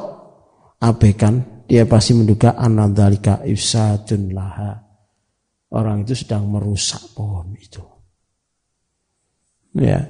abaikan 0.78 1.42
dia 1.68 1.84
pasti 1.84 2.16
menduga 2.16 2.56
anadhalika 2.56 3.44
ifsadun 3.44 4.32
laha. 4.32 4.72
Orang 5.68 6.08
itu 6.08 6.16
sedang 6.16 6.48
merusak 6.48 7.12
pohon 7.12 7.52
itu. 7.60 7.84
Ya. 9.76 10.00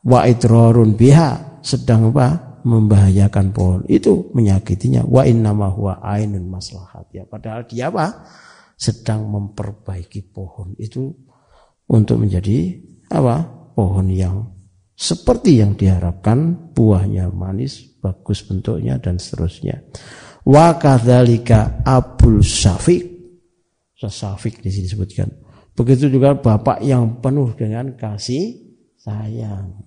Wa 0.00 0.24
idrarun 0.24 0.96
biha 0.96 1.60
sedang 1.60 2.08
apa? 2.16 2.48
membahayakan 2.68 3.46
pohon 3.54 3.82
itu 3.86 4.28
menyakitinya 4.34 5.06
wa 5.06 5.22
innama 5.22 5.70
huwa 5.70 6.02
ainun 6.02 6.50
maslahat 6.50 7.06
ya 7.14 7.24
padahal 7.24 7.64
dia 7.64 7.88
apa 7.88 8.28
sedang 8.76 9.30
memperbaiki 9.30 10.28
pohon 10.30 10.74
itu 10.78 11.08
untuk 11.88 12.20
menjadi 12.20 12.76
apa 13.08 13.46
pohon 13.72 14.12
yang 14.12 14.52
seperti 14.92 15.62
yang 15.62 15.78
diharapkan 15.78 16.74
buahnya 16.74 17.30
manis 17.30 17.88
bagus 18.02 18.42
bentuknya 18.44 18.98
dan 18.98 19.16
seterusnya 19.16 19.80
Wa 20.46 20.78
kadzalika 20.78 21.82
Abul 21.82 22.44
Syafiq. 22.44 23.04
Syafiq 23.98 24.62
di 24.62 24.70
sini 24.70 24.86
disebutkan. 24.86 25.28
Begitu 25.74 26.10
juga 26.10 26.34
bapak 26.34 26.82
yang 26.82 27.22
penuh 27.22 27.54
dengan 27.54 27.94
kasih 27.94 28.54
sayang. 28.98 29.78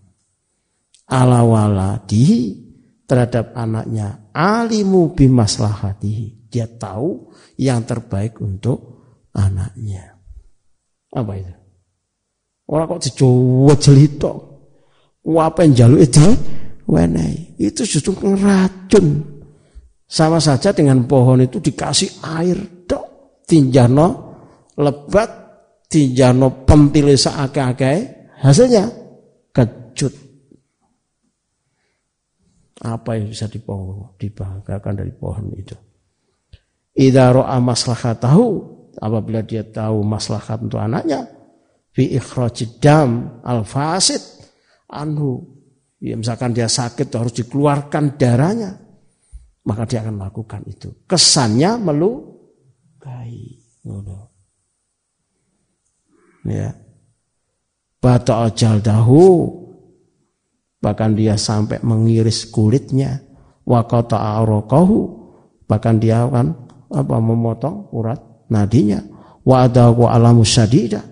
Ala 1.11 1.43
waladihi 1.43 2.71
terhadap 3.03 3.51
anaknya 3.55 4.31
alimu 4.31 5.11
bimaslahatihi. 5.11 6.47
Dia 6.47 6.67
tahu 6.67 7.31
yang 7.59 7.83
terbaik 7.83 8.39
untuk 8.39 9.03
anaknya. 9.35 10.15
Apa 11.11 11.31
itu? 11.35 11.53
Orang 12.71 12.95
kok 12.95 13.03
dicoba 13.03 13.75
jelito. 13.75 14.33
Apa 15.27 15.67
yang 15.67 15.73
jaluk 15.75 16.01
itu? 16.07 16.27
Wenai. 16.87 17.59
Itu 17.59 17.83
justru 17.83 18.15
ngeracun 18.15 19.30
sama 20.11 20.43
saja 20.43 20.75
dengan 20.75 21.07
pohon 21.07 21.39
itu 21.39 21.63
dikasih 21.63 22.19
air 22.35 22.59
dok, 22.83 23.39
tinjano 23.47 24.07
lebat, 24.75 25.31
tinjano 25.87 26.67
pentile 26.67 27.15
seakai-akai, 27.15 28.27
hasilnya 28.43 28.91
kejut. 29.55 30.11
Apa 32.81 33.15
yang 33.15 33.31
bisa 33.31 33.47
dipohon, 33.47 34.19
dibanggakan 34.19 34.99
dari 34.99 35.13
pohon 35.15 35.47
itu? 35.55 35.77
Idza 36.91 37.31
ra'a 37.31 38.11
tahu 38.19 38.47
apabila 38.99 39.39
dia 39.47 39.63
tahu 39.63 40.03
maslahat 40.03 40.59
untuk 40.59 40.81
anaknya 40.81 41.23
fi 41.95 42.19
ikhrajid 42.19 42.83
dam 42.83 43.39
al 43.47 43.63
fasid 43.63 44.19
anhu 44.91 45.39
ya 46.03 46.19
misalkan 46.19 46.51
dia 46.51 46.67
sakit 46.67 47.07
harus 47.15 47.31
dikeluarkan 47.31 48.19
darahnya 48.19 48.80
maka 49.61 49.85
dia 49.85 50.01
akan 50.01 50.15
melakukan 50.17 50.61
itu. 50.65 50.89
Kesannya 51.05 51.77
melukai. 51.77 53.61
Ya. 56.45 56.73
Bata 58.01 58.49
ajal 58.49 58.81
dahu 58.81 59.25
bahkan 60.81 61.13
dia 61.13 61.37
sampai 61.37 61.77
mengiris 61.85 62.49
kulitnya. 62.49 63.21
Wakata 63.61 64.41
arokahu. 64.41 65.21
Bahkan 65.69 65.95
dia 66.01 66.25
akan 66.25 66.47
apa 66.91 67.15
memotong 67.21 67.93
urat 67.93 68.19
nadinya. 68.49 68.99
Wa 69.45 69.69
adahu 69.69 70.09
alamu 70.09 70.41
syadida. 70.41 71.05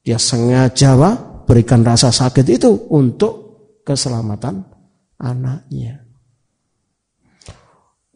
Dia 0.00 0.16
sengaja 0.16 0.96
berikan 1.44 1.82
rasa 1.82 2.08
sakit 2.14 2.46
itu 2.46 2.88
untuk 2.88 3.34
keselamatan 3.84 4.64
anaknya 5.18 6.09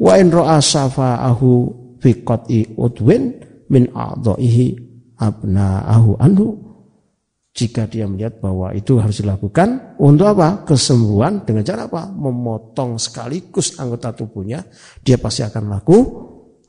Wa 0.05 0.21
in 0.21 0.29
ra'a 0.29 0.61
safa'ahu 0.61 1.51
fi 1.97 2.21
qat'i 2.21 2.77
udwin 2.77 3.41
min 3.73 3.89
a'dha'ihi 3.89 4.67
abna'ahu 5.17 6.21
anhu. 6.21 6.61
Jika 7.55 7.87
dia 7.87 8.05
melihat 8.11 8.43
bahwa 8.43 8.75
itu 8.75 8.99
harus 8.99 9.23
dilakukan 9.23 9.97
untuk 10.03 10.27
apa? 10.27 10.67
Kesembuhan 10.67 11.47
dengan 11.47 11.63
cara 11.63 11.87
apa? 11.87 12.11
Memotong 12.11 12.99
sekaligus 12.99 13.79
anggota 13.79 14.11
tubuhnya, 14.11 14.61
dia 15.01 15.17
pasti 15.17 15.47
akan 15.47 15.65
laku 15.71 15.99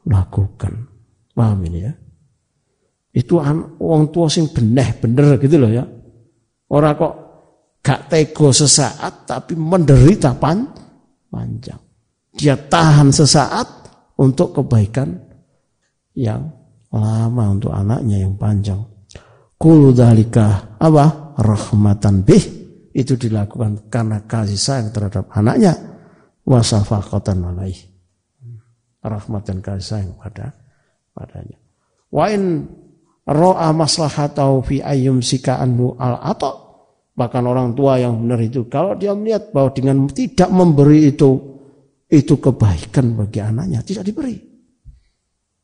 lakukan. 0.05 0.86
Paham 1.33 1.59
ini 1.67 1.79
ya? 1.83 1.93
Itu 3.11 3.41
orang 3.41 4.13
tua 4.13 4.29
sing 4.29 4.53
beneh 4.53 4.95
bener 5.01 5.41
gitu 5.41 5.57
loh 5.57 5.73
ya. 5.73 5.83
Orang 6.69 6.93
kok 6.95 7.13
gak 7.81 8.05
tego 8.07 8.53
sesaat 8.53 9.25
tapi 9.25 9.57
menderita 9.57 10.38
pan 10.38 10.69
panjang. 11.33 11.81
Dia 12.36 12.59
tahan 12.59 13.15
sesaat 13.15 13.67
untuk 14.19 14.59
kebaikan 14.59 15.15
yang 16.15 16.51
lama 16.91 17.43
untuk 17.51 17.71
anaknya 17.71 18.23
yang 18.27 18.36
panjang. 18.36 18.79
Kulu 19.55 19.95
dalika 19.95 20.75
apa? 20.79 21.36
Rahmatan 21.39 22.23
bih. 22.23 22.43
Itu 22.95 23.19
dilakukan 23.19 23.91
karena 23.91 24.23
kasih 24.23 24.59
sayang 24.59 24.89
terhadap 24.95 25.27
anaknya. 25.36 25.75
Wasafaqatan 26.47 27.43
alaih. 27.43 27.75
Rahmatan 29.03 29.59
kasih 29.59 29.83
sayang 29.83 30.11
pada 30.15 30.55
padanya. 31.11 31.59
Wa 32.11 32.31
in 32.31 32.67
ro'a 33.27 33.71
maslahatau 33.75 34.63
fi 34.63 34.79
ayyum 34.79 35.19
sika 35.19 35.59
anhu 35.59 35.95
al 35.99 36.19
atau 36.23 36.63
bahkan 37.15 37.47
orang 37.47 37.71
tua 37.75 37.95
yang 37.95 38.19
benar 38.19 38.43
itu 38.43 38.67
kalau 38.67 38.95
dia 38.99 39.15
melihat 39.15 39.49
bahwa 39.55 39.71
dengan 39.71 39.97
tidak 40.11 40.51
memberi 40.51 41.15
itu 41.15 41.54
itu 42.05 42.37
kebaikan 42.37 43.17
bagi 43.17 43.39
anaknya 43.41 43.81
tidak 43.81 44.05
diberi. 44.05 44.37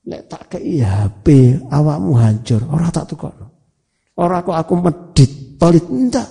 Nek 0.01 0.21
tak 0.25 0.57
kei 0.57 0.81
HP 0.81 1.57
awakmu 1.69 2.17
hancur, 2.17 2.65
orang 2.65 2.89
tak 2.89 3.05
tukar. 3.13 3.37
Orang 4.17 4.41
kok 4.41 4.57
aku 4.57 4.73
medit, 4.81 5.31
pelit 5.61 5.85
enggak. 5.85 6.29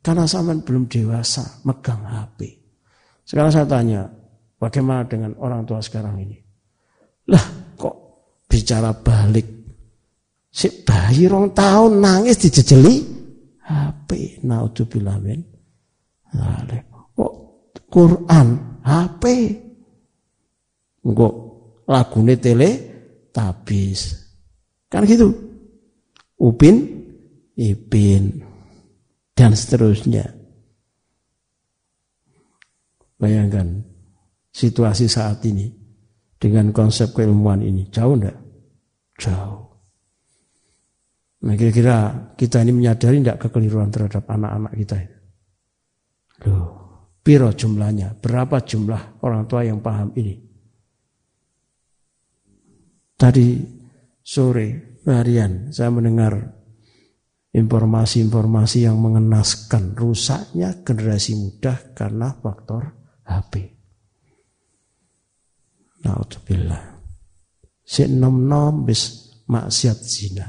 Karena 0.00 0.24
zaman 0.24 0.64
belum 0.64 0.88
dewasa 0.88 1.60
megang 1.68 2.00
HP. 2.00 2.48
Sekarang 3.28 3.52
saya 3.52 3.68
tanya, 3.68 4.08
bagaimana 4.56 5.04
dengan 5.04 5.36
orang 5.36 5.68
tua 5.68 5.84
sekarang 5.84 6.16
ini? 6.24 6.40
Lah 7.28 7.76
kok 7.76 7.96
bicara 8.48 8.96
balik. 8.96 9.60
Si 10.48 10.66
bayi 10.82 11.28
rong 11.28 11.52
tahun 11.52 12.00
nangis 12.00 12.40
dijejeli 12.40 12.96
HP. 13.60 14.40
Naudzubillah 14.48 15.16
min. 15.20 15.40
Kok 17.12 17.32
Quran 17.92 18.69
HP. 18.90 19.24
Kok 21.06 21.34
lagune 21.86 22.34
tele 22.42 22.70
tabis. 23.30 24.18
Kan 24.90 25.06
gitu. 25.06 25.30
Upin, 26.40 26.76
Ipin, 27.54 28.42
dan 29.36 29.52
seterusnya. 29.52 30.24
Bayangkan 33.20 33.84
situasi 34.48 35.04
saat 35.04 35.44
ini 35.44 35.68
dengan 36.40 36.72
konsep 36.72 37.12
keilmuan 37.12 37.60
ini 37.60 37.84
jauh 37.92 38.16
enggak? 38.16 38.36
Jauh. 39.20 39.60
Nah 41.44 41.54
kira-kira 41.56 41.96
kita 42.40 42.64
ini 42.64 42.72
menyadari 42.72 43.20
enggak 43.20 43.44
kekeliruan 43.44 43.92
terhadap 43.92 44.24
anak-anak 44.24 44.72
kita 44.80 44.96
ini? 45.04 45.19
Piro 47.20 47.52
jumlahnya? 47.52 48.16
Berapa 48.16 48.64
jumlah 48.64 49.20
orang 49.24 49.44
tua 49.44 49.60
yang 49.64 49.84
paham 49.84 50.16
ini? 50.16 50.40
Tadi 53.20 53.60
sore 54.24 54.96
harian 55.04 55.68
saya 55.68 55.92
mendengar 55.92 56.32
informasi-informasi 57.52 58.88
yang 58.88 58.96
mengenaskan 58.96 59.92
rusaknya 59.92 60.80
generasi 60.80 61.36
muda 61.36 61.92
karena 61.92 62.32
faktor 62.32 62.96
HP. 63.28 63.76
Naudzubillah. 66.00 66.82
Si 67.84 68.06
nom 68.08 68.48
nom 68.48 68.86
bis 68.86 69.34
maksiat 69.50 69.98
zina. 70.00 70.48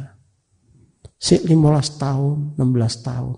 Si 1.21 1.37
15 1.37 2.01
tahun, 2.01 2.37
16 2.57 3.07
tahun. 3.07 3.37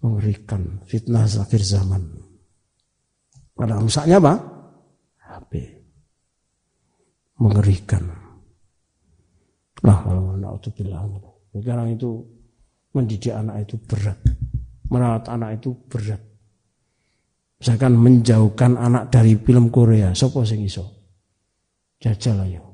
Mengerikan 0.00 0.80
fitnah 0.88 1.28
akhir 1.28 1.60
zaman. 1.60 2.00
Pada 3.52 3.76
rusaknya 3.76 4.16
apa? 4.16 4.34
HP. 5.20 5.52
Mengerikan. 7.36 8.08
Nah, 9.84 9.98
kalau 10.00 10.36
naudzubillah. 10.36 11.04
Sekarang 11.52 11.92
itu 11.92 12.24
mendidik 12.96 13.32
anak 13.32 13.68
itu 13.68 13.76
berat. 13.84 14.18
Merawat 14.88 15.28
anak 15.28 15.60
itu 15.60 15.76
berat. 15.88 16.20
Misalkan 17.60 17.92
menjauhkan 17.92 18.80
anak 18.80 19.12
dari 19.12 19.36
film 19.36 19.68
Korea, 19.68 20.16
sopo 20.16 20.40
sing 20.48 20.64
iso? 20.64 20.88
Jajal 22.00 22.48
ayo. 22.48 22.64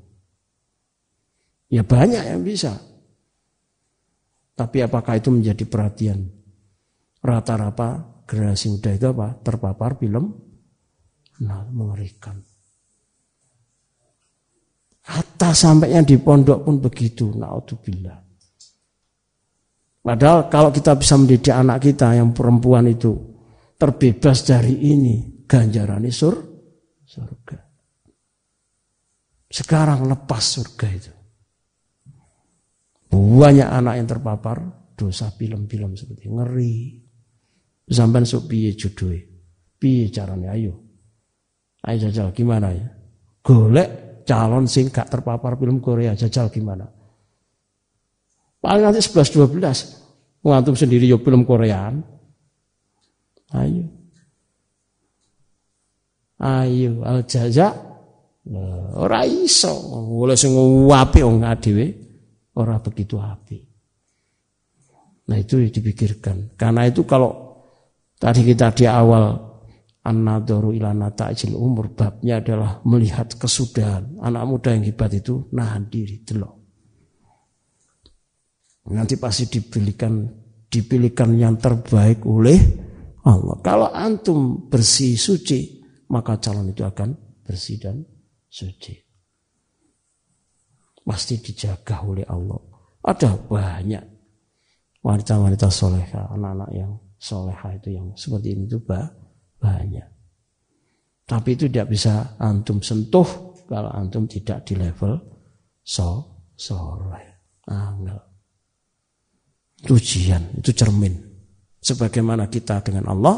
Ya 1.66 1.82
banyak 1.82 2.22
yang 2.22 2.46
bisa. 2.46 2.78
Tapi 4.54 4.86
apakah 4.86 5.18
itu 5.18 5.34
menjadi 5.34 5.66
perhatian? 5.66 6.30
Rata-rata 7.26 8.22
generasi 8.22 8.70
muda 8.70 8.94
itu 8.94 9.06
apa? 9.10 9.34
Terpapar 9.42 9.98
film 9.98 10.30
nah 11.42 11.66
mengerikan. 11.68 12.38
Hatta 15.06 15.50
sampai 15.50 15.94
yang 15.94 16.06
di 16.06 16.18
pondok 16.18 16.66
pun 16.66 16.78
begitu. 16.78 17.34
Naudzubillah. 17.34 18.18
Padahal 20.06 20.46
kalau 20.46 20.70
kita 20.70 20.94
bisa 20.94 21.18
mendidik 21.18 21.50
anak 21.50 21.82
kita 21.82 22.14
yang 22.14 22.30
perempuan 22.30 22.86
itu 22.86 23.10
terbebas 23.74 24.46
dari 24.46 24.94
ini 24.94 25.42
ganjaran 25.50 26.06
sur 26.14 26.34
surga. 27.02 27.58
Sekarang 29.50 30.06
lepas 30.06 30.42
surga 30.42 30.88
itu. 30.90 31.12
Banyak 33.14 33.66
anak 33.70 33.94
yang 33.98 34.08
terpapar 34.10 34.58
dosa 34.94 35.30
film-film 35.30 35.94
seperti 35.94 36.26
ngeri. 36.30 37.05
Sampai 37.86 38.26
sok 38.26 38.50
piye 38.50 38.74
jodohe? 38.74 39.22
Piye 39.78 40.10
caranya 40.10 40.58
ayo? 40.58 40.74
Ayo 41.86 42.10
jajal 42.10 42.34
gimana 42.34 42.74
ya? 42.74 42.86
Golek 43.46 44.26
calon 44.26 44.66
sing 44.66 44.90
gak 44.90 45.06
terpapar 45.06 45.54
film 45.54 45.78
Korea 45.78 46.18
jajal 46.18 46.50
gimana? 46.50 46.82
Paling 48.58 48.82
nanti 48.82 48.98
11 48.98 49.46
12 49.62 50.42
ngantum 50.42 50.74
sendiri 50.74 51.06
yo 51.06 51.22
film 51.22 51.46
Koreaan 51.46 52.16
Ayo. 53.54 53.86
Ayo 56.42 57.06
al 57.06 57.22
jaza 57.30 57.70
ora 58.98 59.22
iso. 59.22 59.70
Oleh 60.18 60.34
sing 60.34 60.58
apik 60.90 61.22
wong 61.22 61.46
dhewe 61.62 61.86
ora 62.58 62.82
begitu 62.82 63.22
api. 63.22 63.58
Nah 65.30 65.38
itu 65.38 65.62
dipikirkan. 65.70 66.58
Karena 66.58 66.90
itu 66.90 67.06
kalau 67.06 67.45
tadi 68.26 68.42
kita 68.42 68.74
di 68.74 68.90
awal 68.90 69.38
an-nadharu 70.02 70.74
ila 70.74 70.90
nata'jil 70.90 71.54
umur 71.54 71.94
babnya 71.94 72.42
adalah 72.42 72.82
melihat 72.82 73.30
kesudahan. 73.38 74.18
Anak 74.18 74.42
muda 74.50 74.74
yang 74.74 74.82
hebat 74.82 75.14
itu 75.14 75.46
nahan 75.54 75.86
diri 75.86 76.26
delok. 76.26 76.54
Nanti 78.90 79.14
pasti 79.14 79.46
dipilihkan 79.46 80.26
dipilihkan 80.66 81.38
yang 81.38 81.54
terbaik 81.58 82.26
oleh 82.26 82.58
Allah. 83.22 83.58
Kalau 83.62 83.90
antum 83.94 84.66
bersih 84.66 85.14
suci, 85.14 85.82
maka 86.10 86.38
calon 86.42 86.70
itu 86.70 86.82
akan 86.82 87.14
bersih 87.46 87.78
dan 87.78 88.02
suci. 88.46 88.94
Pasti 91.06 91.38
dijaga 91.38 92.02
oleh 92.02 92.26
Allah. 92.26 92.58
Ada 93.06 93.38
banyak 93.46 94.04
wanita-wanita 95.06 95.70
soleha, 95.70 96.34
anak-anak 96.34 96.70
yang 96.74 96.98
soleha 97.16 97.68
itu 97.76 97.96
yang 97.96 98.12
seperti 98.14 98.54
ini 98.54 98.64
itu 98.68 98.78
banyak. 98.82 100.08
Tapi 101.26 101.48
itu 101.58 101.66
tidak 101.66 101.90
bisa 101.90 102.38
antum 102.38 102.78
sentuh 102.78 103.56
kalau 103.66 103.90
antum 103.90 104.30
tidak 104.30 104.62
di 104.62 104.78
level 104.78 105.18
so 105.82 106.38
soleh. 106.54 107.34
Angel. 107.66 108.14
Itu 109.82 109.98
itu 109.98 110.70
cermin 110.70 111.26
sebagaimana 111.86 112.50
kita 112.50 112.82
dengan 112.82 113.06
Allah 113.06 113.36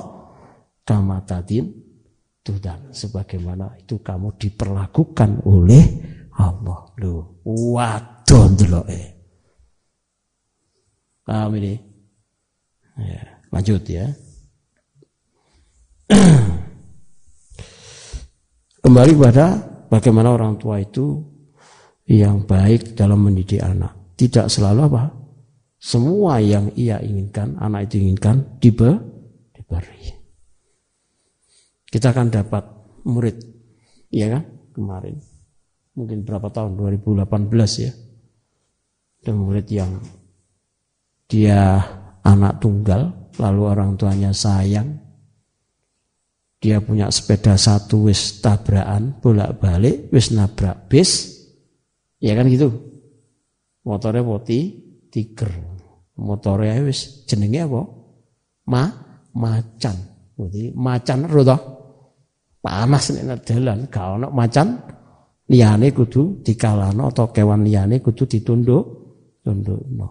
kama 0.88 1.20
tadin 1.28 1.68
tudan 2.40 2.96
sebagaimana 2.96 3.76
itu 3.76 4.00
kamu 4.00 4.40
diperlakukan 4.40 5.44
oleh 5.44 5.84
Allah 6.40 6.88
lu 6.96 7.44
wadon 7.44 8.56
eh 8.88 9.06
paham 11.28 11.52
ini 11.60 11.76
ya, 12.96 13.38
lanjut 13.52 13.82
ya 13.88 14.06
kembali 18.84 19.12
pada 19.16 19.46
bagaimana 19.92 20.32
orang 20.32 20.56
tua 20.56 20.80
itu 20.80 21.20
yang 22.08 22.48
baik 22.48 22.96
dalam 22.96 23.24
mendidik 23.24 23.60
anak 23.60 24.16
tidak 24.16 24.48
selalu 24.48 24.88
apa 24.88 25.18
semua 25.78 26.42
yang 26.42 26.74
ia 26.74 26.98
inginkan, 26.98 27.54
anak 27.54 27.86
itu 27.86 28.02
inginkan, 28.02 28.58
dibe, 28.58 28.98
diberi. 29.54 30.10
Kita 31.86 32.10
akan 32.10 32.26
dapat 32.34 32.64
murid, 33.06 33.38
ya 34.10 34.26
kan? 34.26 34.42
Kemarin, 34.74 35.22
mungkin 35.94 36.26
berapa 36.26 36.50
tahun? 36.50 36.74
2018 36.74 37.30
ya. 37.86 37.92
Dan 39.22 39.34
murid 39.38 39.66
yang 39.70 40.02
dia 41.30 41.78
anak 42.26 42.58
tunggal, 42.58 43.14
lalu 43.39 43.62
orang 43.65 43.94
tuanya 43.94 44.35
sayang, 44.35 44.98
dia 46.59 46.82
punya 46.82 47.06
sepeda 47.09 47.55
satu 47.55 48.10
wis 48.10 48.43
tabrakan 48.43 49.23
bolak-balik 49.23 50.10
wis 50.10 50.35
nabrak 50.35 50.90
bis 50.90 51.39
ya 52.19 52.35
kan 52.35 52.51
gitu 52.51 52.74
motornya 53.86 54.27
poti 54.27 54.89
tiger. 55.09 55.51
Motore 56.19 56.69
wis 56.82 57.24
jenenge 57.24 57.62
apa? 57.62 57.82
Ma 58.69 58.85
macan. 59.39 59.97
Berarti 60.35 60.74
macan 60.74 61.19
to. 61.31 61.59
Panas 62.59 63.15
nek 63.15 63.47
dalan, 63.47 63.86
gak 63.86 64.06
ono 64.19 64.28
macan 64.35 64.82
liyane 65.47 65.94
kudu 65.94 66.43
dikalano 66.43 67.09
atau 67.09 67.31
kewan 67.31 67.62
liyane 67.62 68.02
kudu 68.02 68.27
ditunduk 68.27 68.85
tundukno. 69.47 70.09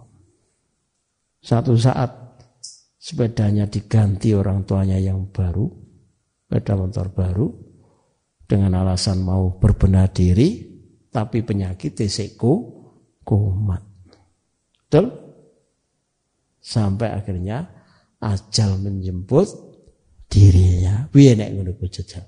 Satu 1.44 1.76
saat 1.76 2.10
sepedanya 3.08 3.72
diganti 3.72 4.36
orang 4.36 4.68
tuanya 4.68 5.00
yang 5.00 5.32
baru, 5.32 5.64
sepeda 6.44 6.76
motor 6.76 7.08
baru 7.16 7.48
dengan 8.44 8.84
alasan 8.84 9.24
mau 9.24 9.56
berbenah 9.56 10.12
diri, 10.12 10.68
tapi 11.08 11.40
penyakit 11.40 11.96
TCQ 11.96 12.44
kumat. 13.24 13.80
Betul? 14.84 15.08
Sampai 16.60 17.16
akhirnya 17.16 17.64
ajal 18.20 18.76
menjemput 18.84 19.56
dirinya. 20.28 21.08
Piye 21.08 21.32
nek 21.40 21.56
ngono 21.56 21.80
jajal. 21.80 22.28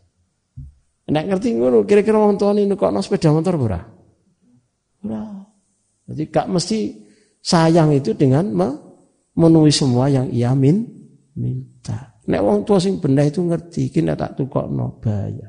Nek 1.11 1.26
ngerti 1.27 1.60
ngono, 1.60 1.84
kira-kira 1.84 2.23
wong 2.23 2.39
tuane 2.39 2.64
nekokno 2.64 3.03
sepeda 3.03 3.35
motor 3.35 3.60
ora? 3.60 3.81
Ora. 5.03 5.43
Jadi 6.07 6.23
gak 6.31 6.47
mesti 6.47 6.80
sayang 7.43 7.91
itu 7.91 8.15
dengan 8.15 8.47
memenuhi 9.40 9.72
semua 9.72 10.11
yang 10.11 10.28
ia 10.28 10.52
min, 10.52 10.84
minta. 11.40 12.20
Nek 12.28 12.44
wong 12.44 12.68
tua 12.68 12.76
sing 12.76 12.99
benda 12.99 13.24
itu 13.24 13.40
ngerti, 13.40 13.88
kini 13.88 14.11
tak 14.20 14.36
tukokno 14.36 14.99
bahaya. 14.99 15.48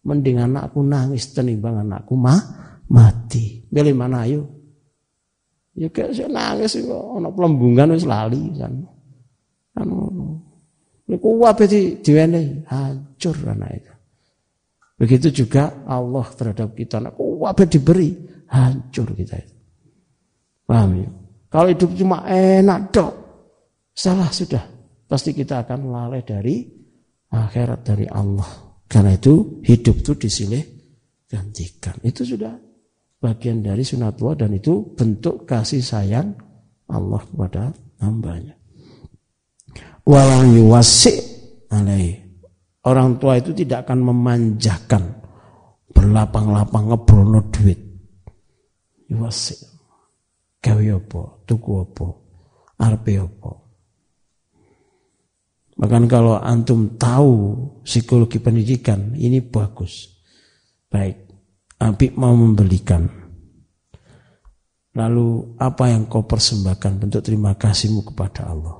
Mending 0.00 0.40
anakku 0.40 0.80
nangis 0.80 1.36
tenimbang 1.36 1.84
anakku 1.84 2.16
mah 2.16 2.40
mati. 2.88 3.68
Pilih 3.68 3.92
mana 3.92 4.24
ayo? 4.24 4.48
Ya 5.76 5.92
kayak 5.92 6.16
saya 6.16 6.32
nangis 6.32 6.80
kok 6.80 7.04
ana 7.20 7.28
pelembungan 7.28 7.92
wis 7.92 8.08
lali 8.08 8.56
kan. 8.56 8.88
Anu 9.76 9.96
niku 11.04 11.28
wae 11.44 11.64
di 11.68 12.00
diwenehi 12.00 12.64
hancur 12.64 13.36
anak 13.44 13.70
itu. 13.76 13.92
Begitu 14.96 15.44
juga 15.44 15.84
Allah 15.84 16.26
terhadap 16.32 16.72
kita. 16.72 17.04
Anak 17.04 17.20
wae 17.20 17.64
diberi 17.68 18.16
hancur 18.48 19.12
kita 19.12 19.36
itu. 19.36 19.56
Paham 20.64 20.90
ya? 20.96 21.19
Kalau 21.50 21.66
hidup 21.66 21.90
cuma 21.98 22.22
enak 22.30 22.94
dok, 22.94 23.12
salah 23.90 24.30
sudah. 24.30 24.62
Pasti 25.10 25.34
kita 25.34 25.66
akan 25.66 25.90
lalai 25.90 26.22
dari 26.22 26.62
akhirat 27.34 27.82
dari 27.82 28.06
Allah. 28.06 28.46
Karena 28.86 29.18
itu 29.18 29.58
hidup 29.66 30.06
itu 30.06 30.12
disilih 30.14 30.62
gantikan. 31.26 31.98
Itu 32.06 32.22
sudah 32.22 32.54
bagian 33.18 33.66
dari 33.66 33.82
sunatullah 33.82 34.46
dan 34.46 34.54
itu 34.54 34.94
bentuk 34.94 35.42
kasih 35.42 35.82
sayang 35.82 36.30
Allah 36.86 37.22
kepada 37.26 37.74
hambanya. 37.98 38.54
Walang 40.06 40.54
yuwasi 40.54 41.18
alaih. 41.74 42.14
Orang 42.86 43.18
tua 43.18 43.36
itu 43.42 43.50
tidak 43.50 43.90
akan 43.90 44.06
memanjakan 44.06 45.02
berlapang-lapang 45.90 46.94
ngebrono 46.94 47.42
duit. 47.50 47.78
Yuwasi 49.10 49.70
gawe 50.62 50.82
tuku 51.50 51.82
apa, 51.82 52.06
arepe 52.78 53.18
apa. 53.18 53.52
Bahkan 55.80 56.04
kalau 56.06 56.38
antum 56.38 56.94
tahu 56.94 57.56
psikologi 57.82 58.38
pendidikan, 58.38 59.16
ini 59.18 59.42
bagus. 59.42 60.06
Baik, 60.86 61.26
Abi 61.80 62.14
mau 62.14 62.36
membelikan. 62.36 63.08
Lalu 64.94 65.56
apa 65.56 65.88
yang 65.88 66.06
kau 66.06 66.26
persembahkan 66.26 67.00
bentuk 67.00 67.24
terima 67.24 67.56
kasihmu 67.56 68.04
kepada 68.12 68.52
Allah? 68.52 68.76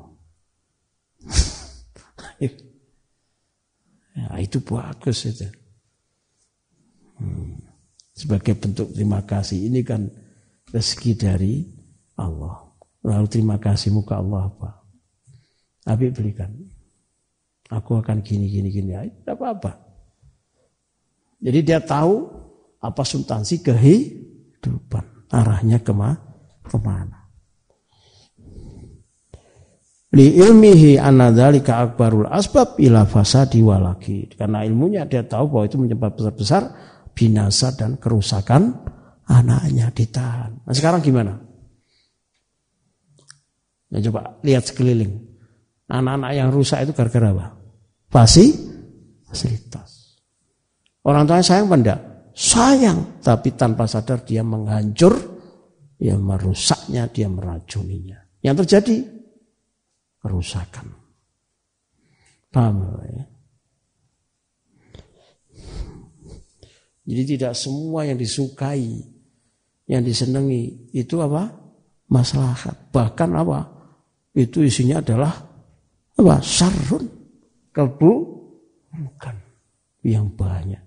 ya, 4.18 4.36
itu 4.42 4.58
bagus 4.60 5.24
itu. 5.24 5.48
Hmm. 7.16 7.56
Sebagai 8.12 8.52
bentuk 8.60 8.92
terima 8.92 9.24
kasih 9.24 9.72
ini 9.72 9.80
kan 9.80 10.04
rezeki 10.68 11.12
dari 11.16 11.64
Allah. 12.20 12.70
Lalu 13.00 13.26
terima 13.32 13.56
kasih 13.56 13.96
muka 13.96 14.20
Allah 14.20 14.52
apa? 14.52 14.84
Abi 15.88 16.12
berikan. 16.12 16.52
Aku 17.70 17.96
akan 17.96 18.20
gini 18.20 18.50
gini 18.50 18.68
gini. 18.68 18.90
Ya, 18.92 19.06
tidak 19.06 19.40
apa-apa. 19.40 19.72
Jadi 21.40 21.58
dia 21.64 21.80
tahu 21.80 22.28
apa 22.82 23.02
substansi 23.02 23.64
kehidupan. 23.64 25.32
Arahnya 25.32 25.80
kema 25.80 26.18
ke 26.66 26.76
mana. 26.76 27.20
Li 30.10 30.42
ilmihi 30.42 30.98
anadzalika 30.98 31.86
akbarul 31.86 32.26
asbab 32.26 32.76
ila 32.82 33.06
fasadi 33.06 33.62
walaki. 33.62 34.26
Karena 34.34 34.66
ilmunya 34.66 35.06
dia 35.06 35.22
tahu 35.22 35.54
bahwa 35.54 35.64
itu 35.70 35.78
menyebabkan 35.78 36.18
besar-besar 36.18 36.62
binasa 37.14 37.70
dan 37.78 37.94
kerusakan 37.94 38.74
anaknya 39.30 39.94
ditahan. 39.94 40.66
Nah 40.66 40.74
sekarang 40.74 40.98
gimana? 40.98 41.49
Ya 43.90 43.98
coba 44.06 44.38
lihat 44.46 44.70
sekeliling. 44.70 45.18
Anak-anak 45.90 46.30
yang 46.38 46.48
rusak 46.54 46.86
itu 46.86 46.94
gara-gara 46.94 47.34
apa? 47.34 47.46
Pasti 48.06 48.54
fasilitas. 49.26 50.18
Orang 51.02 51.26
tuanya 51.26 51.42
sayang 51.42 51.66
benda, 51.66 51.96
sayang, 52.36 53.18
tapi 53.24 53.56
tanpa 53.58 53.90
sadar 53.90 54.22
dia 54.22 54.46
menghancur, 54.46 55.16
dia 55.98 56.14
merusaknya, 56.14 57.10
dia 57.10 57.26
meracuninya. 57.26 58.20
Yang 58.44 58.64
terjadi 58.64 58.96
kerusakan. 60.22 60.86
Paham 62.50 62.98
ya? 63.06 63.24
Jadi 67.10 67.22
tidak 67.34 67.58
semua 67.58 68.06
yang 68.06 68.14
disukai 68.14 69.02
yang 69.90 70.06
disenangi 70.06 70.94
itu 70.94 71.18
apa? 71.18 71.50
Maslahat. 72.06 72.94
Bahkan 72.94 73.30
apa? 73.34 73.79
Itu 74.30 74.62
isinya 74.62 75.02
adalah 75.02 75.32
apa? 76.18 76.36
Sarun. 76.42 77.04
Kebu 77.70 78.12
bukan 78.90 79.36
yang 80.02 80.26
banyak. 80.34 80.82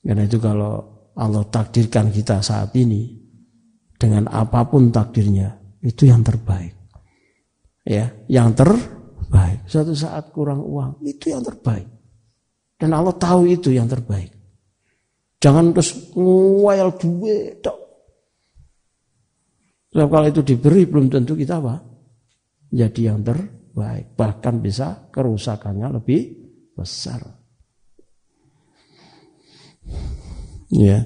Karena 0.00 0.22
itu 0.24 0.38
kalau 0.38 0.78
Allah 1.18 1.44
takdirkan 1.50 2.08
kita 2.14 2.40
saat 2.40 2.72
ini 2.78 3.18
dengan 4.00 4.30
apa 4.30 4.64
pun 4.64 4.88
takdirnya 4.88 5.58
itu 5.82 6.08
yang 6.08 6.22
terbaik. 6.24 6.72
Ya, 7.84 8.14
yang 8.30 8.54
terbaik. 8.54 9.66
Suatu 9.66 9.92
saat 9.92 10.30
kurang 10.30 10.62
uang 10.62 11.02
itu 11.04 11.34
yang 11.34 11.42
terbaik. 11.42 11.88
Dan 12.80 12.96
Allah 12.96 13.12
tahu 13.12 13.44
itu 13.50 13.74
yang 13.74 13.90
terbaik. 13.90 14.32
Jangan 15.40 15.72
terus 15.76 16.12
ngwayal 16.16 16.96
duit. 16.96 17.64
Sebab 19.90 20.08
kalau 20.08 20.26
itu 20.30 20.40
diberi 20.46 20.86
belum 20.86 21.10
tentu 21.10 21.34
kita 21.34 21.58
apa? 21.58 21.89
Jadi 22.70 23.00
yang 23.10 23.20
terbaik. 23.26 24.14
Bahkan 24.14 24.54
bisa 24.62 25.10
kerusakannya 25.10 25.88
lebih 26.00 26.20
besar. 26.74 27.20
Ya. 30.70 31.02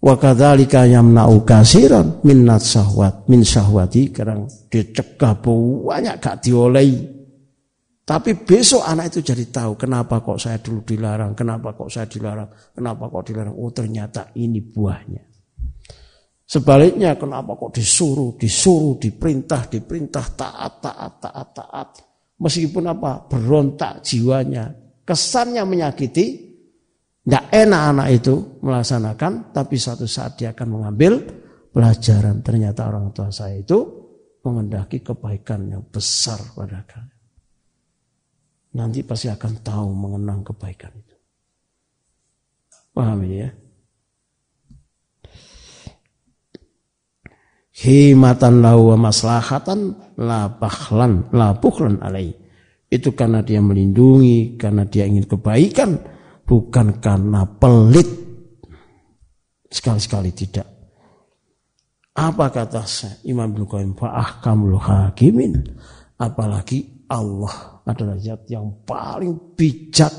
Wa 0.00 0.20
kadzalika 0.20 0.84
yamna'u 0.84 1.44
kasiran 1.48 2.20
min 2.28 2.44
sahwat 2.44 3.24
min 3.28 3.40
sahwati 3.40 4.12
karena 4.12 4.44
dicegah 4.68 5.32
banyak 5.40 6.20
gak 6.20 6.44
diolehi 6.44 7.24
tapi 8.04 8.36
besok 8.36 8.84
anak 8.84 9.16
itu 9.16 9.32
jadi 9.32 9.48
tahu 9.48 9.80
kenapa 9.80 10.20
kok 10.20 10.36
saya 10.36 10.60
dulu 10.60 10.84
dilarang, 10.84 11.32
kenapa 11.32 11.72
kok 11.72 11.88
saya 11.88 12.04
dilarang, 12.04 12.52
kenapa 12.76 13.08
kok 13.08 13.24
dilarang. 13.24 13.56
Oh 13.56 13.72
ternyata 13.72 14.28
ini 14.36 14.60
buahnya. 14.60 15.33
Sebaliknya 16.44 17.16
kenapa 17.16 17.56
kok 17.56 17.72
disuruh, 17.72 18.36
disuruh, 18.36 19.00
diperintah, 19.00 19.68
diperintah, 19.72 20.26
taat, 20.36 20.72
taat, 20.84 21.12
taat, 21.18 21.48
taat. 21.56 21.88
Meskipun 22.36 22.84
apa, 22.84 23.24
berontak 23.24 24.04
jiwanya. 24.04 24.68
Kesannya 25.04 25.64
menyakiti, 25.64 26.26
tidak 27.24 27.44
enak 27.48 27.82
anak 27.96 28.08
itu 28.12 28.34
melaksanakan, 28.60 29.56
tapi 29.56 29.74
suatu 29.80 30.04
saat 30.04 30.36
dia 30.36 30.52
akan 30.52 30.68
mengambil 30.68 31.16
pelajaran. 31.72 32.44
Ternyata 32.44 32.92
orang 32.92 33.16
tua 33.16 33.32
saya 33.32 33.56
itu 33.56 33.80
mengendaki 34.44 35.00
kebaikan 35.00 35.72
yang 35.72 35.88
besar 35.88 36.36
pada 36.52 36.84
kalian 36.84 37.14
nanti 38.74 39.06
pasti 39.06 39.30
akan 39.30 39.52
tahu 39.62 39.88
mengenang 39.94 40.42
kebaikan 40.42 40.90
itu. 40.98 41.16
Paham 42.94 43.22
ya? 43.26 43.48
Himatan 47.74 48.62
lahu 48.62 48.94
wa 48.94 49.10
maslahatan 49.10 49.98
la 50.22 50.46
bakhlan 50.46 51.26
la 51.34 51.58
bukhlan 51.58 51.98
alai. 51.98 52.30
Itu 52.86 53.18
karena 53.18 53.42
dia 53.42 53.58
melindungi, 53.58 54.54
karena 54.54 54.86
dia 54.86 55.02
ingin 55.10 55.26
kebaikan, 55.26 55.98
bukan 56.46 57.02
karena 57.02 57.42
pelit. 57.42 58.06
Sekali-sekali 59.66 60.30
tidak. 60.30 60.70
Apa 62.14 62.46
kata 62.54 62.86
Imam 63.26 63.50
Ibnu 63.50 63.66
Qayyim? 63.66 63.98
Fa'ahkamul 63.98 64.78
hakimin. 64.78 65.58
Apalagi 66.14 67.10
Allah 67.10 67.82
adalah 67.82 68.14
zat 68.22 68.46
yang 68.46 68.86
paling 68.86 69.58
bijak 69.58 70.14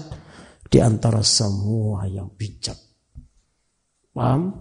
di 0.68 0.84
antara 0.84 1.24
semua 1.24 2.04
yang 2.12 2.28
bijak. 2.36 2.76
Paham? 4.12 4.52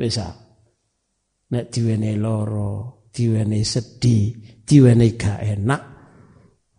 Bisa. 0.00 0.43
Nek 1.50 1.68
diwene 1.68 2.16
loro, 2.16 3.04
diwene 3.12 3.60
sedih, 3.60 4.62
diwene 4.64 5.06
gak 5.14 5.40
enak, 5.44 5.82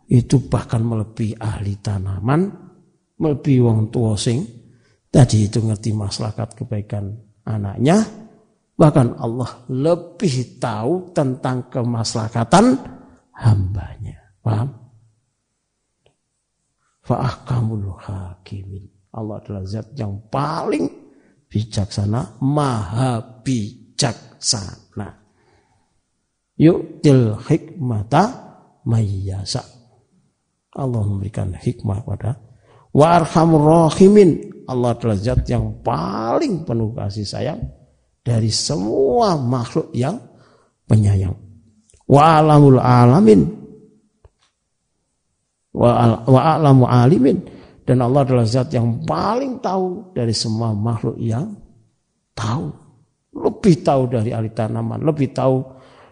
itu 0.09 0.37
bahkan 0.45 0.85
melebihi 0.85 1.37
ahli 1.37 1.79
tanaman, 1.81 2.41
melebihi 3.17 3.59
wong 3.63 3.89
tua 3.89 4.13
sing 4.19 4.43
tadi 5.09 5.47
itu 5.47 5.63
ngerti 5.63 5.95
masyarakat 5.95 6.49
kebaikan 6.59 7.09
anaknya, 7.47 8.03
bahkan 8.75 9.15
Allah 9.15 9.63
lebih 9.71 10.59
tahu 10.59 11.15
tentang 11.15 11.71
kemaslahatan 11.71 12.75
hambanya. 13.31 14.19
Paham? 14.43 14.69
Fa'ahkamul 17.05 17.95
hakimin. 18.01 18.85
Allah 19.15 19.39
adalah 19.39 19.63
zat 19.63 19.95
yang 19.95 20.27
paling 20.27 20.85
bijaksana, 21.47 22.41
maha 22.43 23.41
bijaksana. 23.95 25.07
Yuk 26.59 26.99
til 26.99 27.35
hikmata 27.47 28.23
mayyasa. 28.83 29.63
Allah 30.75 31.01
memberikan 31.07 31.55
hikmah 31.55 32.03
pada 32.03 32.35
wa 32.91 33.05
arhamur 33.15 33.63
rahimin. 33.63 34.51
Allah 34.67 34.97
adalah 34.97 35.15
zat 35.15 35.47
yang 35.47 35.79
paling 35.85 36.67
penuh 36.67 36.91
kasih 36.91 37.23
sayang 37.23 37.61
dari 38.25 38.51
semua 38.51 39.39
makhluk 39.39 39.93
yang 39.95 40.19
penyayang. 40.89 41.35
Wa 42.09 42.43
alamul 42.43 42.81
alamin. 42.81 43.63
Wa, 45.75 46.23
wa 46.23 46.41
alamu 46.55 46.87
alimin 46.87 47.43
dan 47.83 47.99
Allah 47.99 48.23
adalah 48.23 48.47
zat 48.47 48.71
yang 48.71 49.03
paling 49.03 49.59
tahu 49.59 50.15
dari 50.15 50.31
semua 50.31 50.71
makhluk 50.71 51.19
yang 51.19 51.51
tahu. 52.31 52.84
Lebih 53.35 53.83
tahu 53.83 54.07
dari 54.07 54.31
ahli 54.31 54.55
tanaman, 54.55 55.03
lebih 55.03 55.35
tahu 55.35 55.59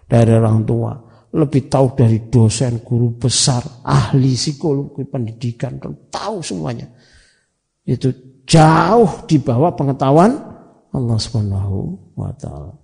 dari 0.04 0.32
orang 0.36 0.68
tua, 0.68 0.91
lebih 1.32 1.72
tahu 1.72 1.95
dari 1.95 2.28
dosen, 2.28 2.84
guru 2.84 3.16
besar, 3.16 3.64
ahli 3.88 4.36
psikologi 4.36 5.08
pendidikan, 5.08 5.80
tahu 6.12 6.44
semuanya. 6.44 6.91
Itu 7.88 8.12
jauh 8.44 9.24
di 9.24 9.40
bawah 9.40 9.72
pengetahuan 9.72 10.36
Allah 10.91 11.18
Subhanahu 11.18 12.12
wa 12.20 12.32
taala. 12.36 12.76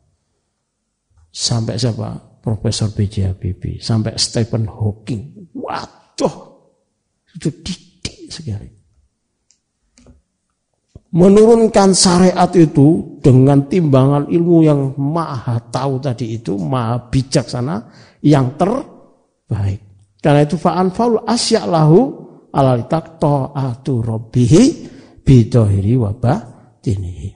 Sampai 1.30 1.76
siapa? 1.78 2.40
Profesor 2.40 2.90
B.J. 2.96 3.36
Habibie, 3.36 3.84
sampai 3.84 4.16
Stephen 4.16 4.66
Hawking. 4.66 5.52
Waduh, 5.52 6.36
itu 7.36 7.52
didik 7.60 8.32
sekali 8.32 8.79
menurunkan 11.10 11.94
syariat 11.96 12.50
itu 12.54 13.18
dengan 13.20 13.66
timbangan 13.66 14.30
ilmu 14.30 14.58
yang 14.62 14.94
maha 14.98 15.58
tahu 15.74 15.98
tadi 15.98 16.38
itu, 16.38 16.58
maha 16.58 17.10
bijaksana, 17.10 17.76
yang 18.22 18.54
terbaik. 18.56 19.82
Karena 20.20 20.44
itu 20.44 20.60
fa'an 20.60 20.92
faul 20.92 21.24
asya 21.24 21.64
lahu 21.64 22.00
alalitak 22.52 23.18
ta'atu 23.18 23.94
rabbihi 24.04 24.64
bidohiri 25.24 25.96
wabah 25.96 26.60
batinihi. 26.80 27.36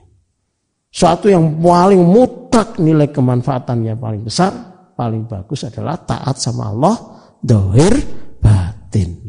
Suatu 0.94 1.28
yang 1.28 1.60
paling 1.60 2.00
mutlak 2.00 2.78
nilai 2.80 3.10
kemanfaatannya 3.12 3.98
paling 3.98 4.22
besar, 4.24 4.52
paling 4.96 5.26
bagus 5.28 5.66
adalah 5.66 5.98
taat 6.00 6.38
sama 6.38 6.70
Allah, 6.70 6.96
dohir, 7.42 7.92
batin. 8.38 9.20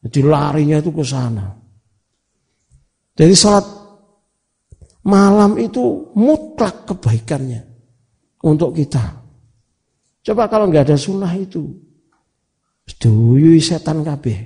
Jadi 0.00 0.20
larinya 0.24 0.80
itu 0.80 0.94
ke 0.94 1.04
sana. 1.04 1.59
Jadi 3.20 3.34
sholat 3.36 3.66
malam 5.04 5.60
itu 5.60 6.08
mutlak 6.16 6.88
kebaikannya 6.88 7.60
untuk 8.40 8.72
kita. 8.72 9.20
Coba 10.24 10.48
kalau 10.48 10.72
nggak 10.72 10.88
ada 10.88 10.96
sunnah 10.96 11.32
itu, 11.36 11.68
seduyui 12.88 13.60
setan 13.60 14.00
kabeh, 14.00 14.36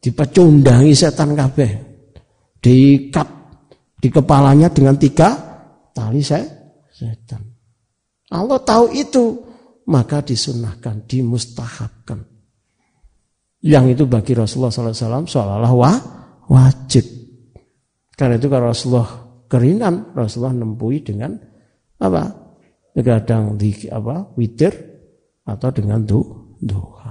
dipecundangi 0.00 0.92
setan 0.96 1.36
kabeh, 1.36 1.70
diikat 2.64 3.28
di 4.00 4.08
kepalanya 4.08 4.72
dengan 4.72 4.96
tiga 4.96 5.36
tali 5.92 6.24
setan. 6.24 7.44
Allah 8.32 8.60
tahu 8.60 8.88
itu, 8.92 9.24
maka 9.88 10.24
disunahkan, 10.24 11.04
dimustahabkan. 11.04 12.24
Yang 13.64 13.84
itu 13.96 14.04
bagi 14.04 14.32
Rasulullah 14.36 14.72
SAW 14.72 15.24
seolah-olah 15.28 15.96
wajib. 16.52 17.23
Karena 18.14 18.38
itu 18.38 18.46
kalau 18.46 18.70
Rasulullah 18.70 19.10
kerinan, 19.50 20.14
Rasulullah 20.14 20.54
nempui 20.54 21.02
dengan 21.02 21.34
apa? 21.98 22.22
Kadang 22.94 23.58
di 23.58 23.74
apa? 23.90 24.34
Witir 24.38 24.70
atau 25.42 25.68
dengan 25.74 26.06
du, 26.06 26.22
doa. 26.62 27.10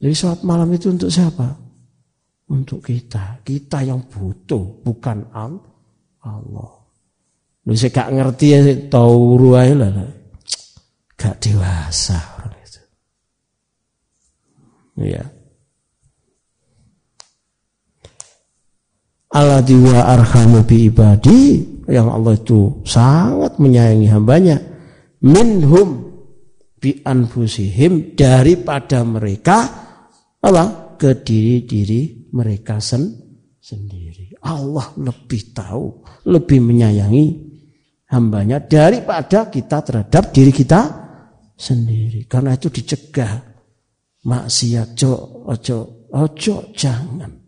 Jadi 0.00 0.14
sholat 0.16 0.40
malam 0.42 0.68
itu 0.74 0.90
untuk 0.90 1.12
siapa? 1.12 1.54
Untuk 2.50 2.82
kita. 2.82 3.38
Kita 3.46 3.84
yang 3.86 4.10
butuh, 4.10 4.82
bukan 4.82 5.28
Allah. 5.30 6.72
Lu 7.68 7.76
saya 7.76 7.92
gak 7.94 8.10
ngerti 8.16 8.46
ya, 8.50 8.58
tahu 8.90 9.38
ruai 9.38 9.76
lah. 9.76 9.92
Gak 11.14 11.36
dewasa 11.38 12.16
orang 12.40 12.54
itu. 12.64 12.82
Iya. 15.04 15.39
Allah 19.30 19.62
wa 19.62 20.00
arhamu 20.10 20.66
bi 20.66 20.90
ibadi. 20.90 21.62
Yang 21.90 22.08
Allah 22.10 22.34
itu 22.34 22.60
sangat 22.86 23.58
menyayangi 23.62 24.08
hambanya. 24.10 24.56
Minhum 25.22 25.88
bi 26.78 26.98
anfusihim. 27.06 28.18
Daripada 28.18 29.06
mereka 29.06 29.58
apa? 30.42 30.94
Ke 30.98 31.22
diri-diri 31.22 32.30
mereka 32.34 32.82
sen 32.82 33.06
sendiri. 33.62 34.34
Allah 34.42 34.92
lebih 34.98 35.54
tahu 35.54 36.04
lebih 36.28 36.60
menyayangi 36.60 37.26
hambanya 38.10 38.58
daripada 38.60 39.48
kita 39.48 39.78
terhadap 39.80 40.34
diri 40.34 40.52
kita 40.52 40.80
sendiri. 41.54 42.26
Karena 42.26 42.58
itu 42.58 42.68
dicegah. 42.68 43.48
Maksiat 44.20 45.00
ojo 45.00 45.48
ojo 45.48 45.78
ojo 46.12 46.76
jangan 46.76 47.39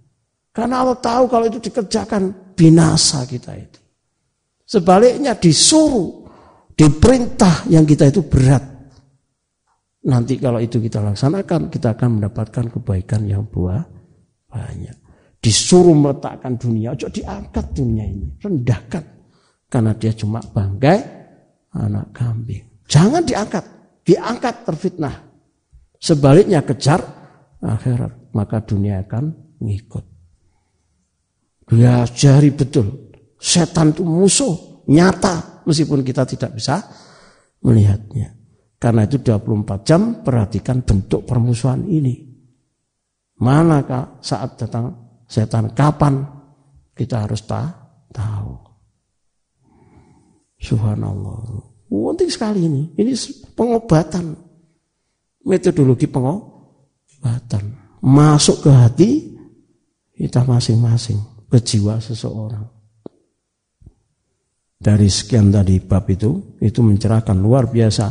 karena 0.53 0.85
Allah 0.85 1.01
tahu 1.01 1.25
kalau 1.33 1.49
itu 1.49 1.59
dikerjakan 1.59 2.53
binasa 2.53 3.25
kita 3.25 3.57
itu. 3.57 3.81
Sebaliknya 4.69 5.33
disuruh, 5.37 6.29
diperintah 6.77 7.69
yang 7.73 7.89
kita 7.89 8.09
itu 8.13 8.21
berat. 8.25 8.65
Nanti 10.09 10.37
kalau 10.37 10.61
itu 10.61 10.77
kita 10.77 11.01
laksanakan, 11.01 11.73
kita 11.73 11.97
akan 11.97 12.21
mendapatkan 12.21 12.69
kebaikan 12.69 13.25
yang 13.25 13.49
buah 13.49 13.81
banyak. 14.49 14.97
Disuruh 15.43 15.97
meletakkan 15.97 16.55
dunia, 16.61 16.95
ojo 16.95 17.09
diangkat 17.09 17.73
dunia 17.75 18.05
ini, 18.07 18.29
rendahkan. 18.39 19.05
Karena 19.73 19.97
dia 19.97 20.13
cuma 20.13 20.39
bangkai 20.39 20.99
anak 21.73 22.13
kambing. 22.13 22.85
Jangan 22.87 23.25
diangkat, 23.25 23.65
diangkat 24.05 24.55
terfitnah. 24.69 25.17
Sebaliknya 25.97 26.61
kejar 26.61 27.01
akhirat, 27.63 28.35
maka 28.37 28.61
dunia 28.61 29.01
akan 29.01 29.33
ngikut. 29.63 30.12
Diajari 31.73 32.53
betul. 32.53 33.17
Setan 33.41 33.97
itu 33.97 34.05
musuh 34.05 34.85
nyata 34.93 35.65
meskipun 35.65 36.05
kita 36.05 36.29
tidak 36.29 36.53
bisa 36.61 36.85
melihatnya. 37.65 38.37
Karena 38.77 39.09
itu 39.09 39.25
24 39.25 39.89
jam 39.89 40.21
perhatikan 40.21 40.85
bentuk 40.85 41.25
permusuhan 41.25 41.89
ini. 41.89 42.29
Manakah 43.41 44.21
saat 44.21 44.61
datang 44.61 44.93
setan? 45.25 45.73
Kapan 45.73 46.21
kita 46.93 47.25
harus 47.25 47.41
tahu. 47.49 48.53
Subhanallah. 50.61 51.73
Penting 51.89 52.31
sekali 52.31 52.69
ini. 52.69 52.83
Ini 53.01 53.17
pengobatan. 53.57 54.37
Metodologi 55.49 56.07
pengobatan. 56.07 57.65
Masuk 58.03 58.67
ke 58.67 58.71
hati 58.71 59.11
kita 60.15 60.45
masing-masing 60.47 61.32
ke 61.53 61.61
jiwa 61.61 62.01
seseorang. 62.01 62.65
Dari 64.81 65.07
sekian 65.07 65.53
tadi 65.53 65.77
bab 65.85 66.09
itu, 66.09 66.57
itu 66.65 66.81
mencerahkan 66.81 67.37
luar 67.37 67.69
biasa. 67.69 68.09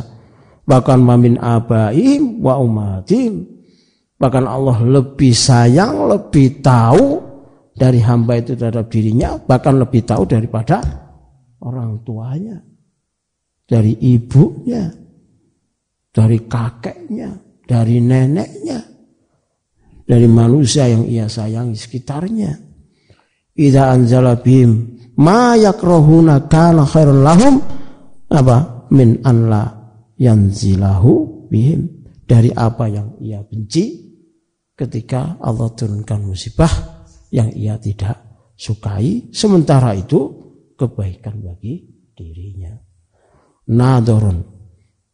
Bahkan 0.62 0.98
mamin 1.02 1.42
abaim 1.42 2.38
wa 2.38 2.62
umatim. 2.62 3.44
Bahkan 4.14 4.44
Allah 4.46 4.78
lebih 4.86 5.34
sayang, 5.34 6.06
lebih 6.06 6.62
tahu 6.62 7.18
dari 7.74 7.98
hamba 7.98 8.38
itu 8.38 8.54
terhadap 8.54 8.86
dirinya, 8.86 9.34
bahkan 9.42 9.74
lebih 9.74 10.06
tahu 10.06 10.22
daripada 10.22 10.78
orang 11.58 11.98
tuanya, 12.06 12.62
dari 13.66 13.98
ibunya, 14.14 14.86
dari 16.14 16.38
kakeknya, 16.46 17.34
dari 17.66 17.98
neneknya, 17.98 18.78
dari 20.06 20.30
manusia 20.30 20.86
yang 20.86 21.04
ia 21.10 21.26
sayangi 21.26 21.74
sekitarnya. 21.74 22.71
Idza 23.56 23.92
anzala 23.92 24.40
bihim 24.40 24.96
ma 25.20 25.56
yakrahuna 25.56 26.48
kana 26.48 26.84
khairun 26.88 27.20
lahum? 27.20 27.54
Apa? 28.32 28.88
Min 28.92 29.20
anla 29.24 29.68
yanzilahu 30.16 31.48
bihim. 31.48 32.04
Dari 32.22 32.48
apa 32.48 32.88
yang 32.88 33.20
ia 33.20 33.44
benci 33.44 34.12
ketika 34.72 35.36
Allah 35.36 35.68
turunkan 35.76 36.24
musibah 36.24 36.70
yang 37.28 37.52
ia 37.52 37.76
tidak 37.76 38.48
sukai 38.56 39.28
sementara 39.34 39.92
itu 39.92 40.32
kebaikan 40.76 41.44
bagi 41.44 41.84
dirinya. 42.16 42.72
Nadorun 43.68 44.38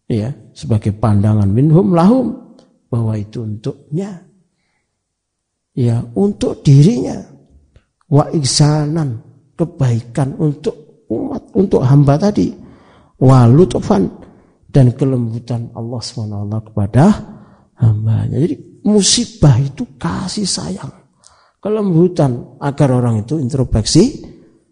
ya 0.06 0.30
sebagai 0.54 0.94
pandangan 0.94 1.50
minhum 1.50 1.90
lahum 1.92 2.54
bahwa 2.88 3.18
itu 3.18 3.44
untuknya. 3.44 4.24
Ya 5.78 6.02
untuk 6.18 6.66
dirinya 6.66 7.22
wa 8.08 8.24
iksanan 8.32 9.20
kebaikan 9.58 10.36
untuk 10.40 11.06
umat 11.08 11.42
untuk 11.56 11.84
hamba 11.84 12.16
tadi 12.16 12.52
wa 13.20 13.44
lutfan 13.48 14.08
dan 14.68 14.92
kelembutan 14.92 15.72
Allah 15.72 16.00
SWT 16.00 16.54
kepada 16.72 17.04
hambanya. 17.80 18.36
Jadi 18.36 18.84
musibah 18.84 19.56
itu 19.56 19.96
kasih 19.96 20.44
sayang, 20.44 20.92
kelembutan 21.58 22.60
agar 22.60 22.92
orang 22.92 23.24
itu 23.24 23.40
introspeksi 23.40 24.22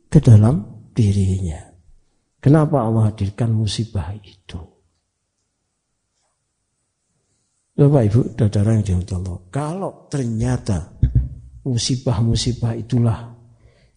ke 0.06 0.18
dalam 0.20 0.88
dirinya. 0.92 1.60
Kenapa 2.38 2.86
Allah 2.86 3.10
hadirkan 3.10 3.50
musibah 3.50 4.14
itu? 4.22 4.60
Bapak 7.76 8.02
Ibu, 8.08 8.20
saudara 8.40 8.72
yang 8.72 8.84
dirahmati 8.88 9.12
Allah, 9.20 9.36
kalau 9.52 9.92
ternyata 10.08 10.95
musibah-musibah 11.66 12.78
itulah 12.78 13.34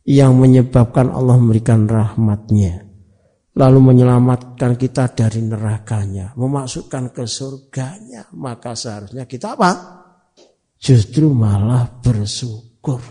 yang 0.09 0.33
menyebabkan 0.41 1.13
Allah 1.13 1.37
memberikan 1.37 1.85
rahmatnya 1.85 2.89
lalu 3.59 3.91
menyelamatkan 3.91 4.79
kita 4.79 5.11
dari 5.11 5.43
nerakanya, 5.43 6.31
memasukkan 6.39 7.11
ke 7.11 7.27
surganya, 7.27 8.23
maka 8.39 8.71
seharusnya 8.71 9.27
kita 9.27 9.59
apa? 9.59 9.99
Justru 10.79 11.35
malah 11.35 11.99
bersyukur. 11.99 13.03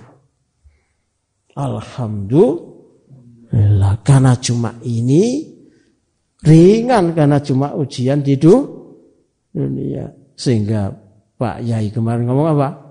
Alhamdulillah, 1.52 4.00
karena 4.00 4.40
cuma 4.40 4.72
ini 4.88 5.52
ringan 6.40 7.12
karena 7.12 7.44
cuma 7.44 7.76
ujian 7.76 8.24
di 8.24 8.40
dunia. 8.40 10.08
Sehingga 10.32 10.88
Pak 11.36 11.60
Yai 11.60 11.92
kemarin 11.92 12.24
ngomong 12.24 12.56
apa? 12.56 12.87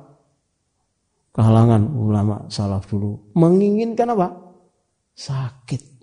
Kalangan 1.38 1.94
ulama 1.94 2.50
salaf 2.50 2.90
dulu 2.90 3.30
menginginkan 3.38 4.10
apa? 4.10 4.34
Sakit 5.14 5.98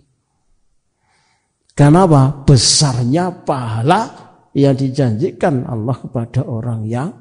karena 1.75 2.07
apa? 2.07 2.47
Besarnya 2.47 3.35
pahala 3.43 4.07
yang 4.55 4.71
dijanjikan 4.71 5.67
Allah 5.67 5.99
kepada 5.99 6.47
orang 6.47 6.87
yang 6.87 7.11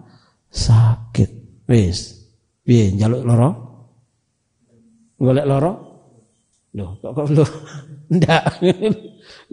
sakit. 0.47 1.67
Wis. 1.67 2.23
Piye 2.63 2.95
njaluk 2.95 3.27
loro? 3.27 3.51
Golek 5.19 5.47
loro? 5.51 5.73
Loh, 6.79 6.91
kok 7.03 7.13
kok 7.19 7.27
loh? 7.35 7.51
Ndak. 8.15 8.43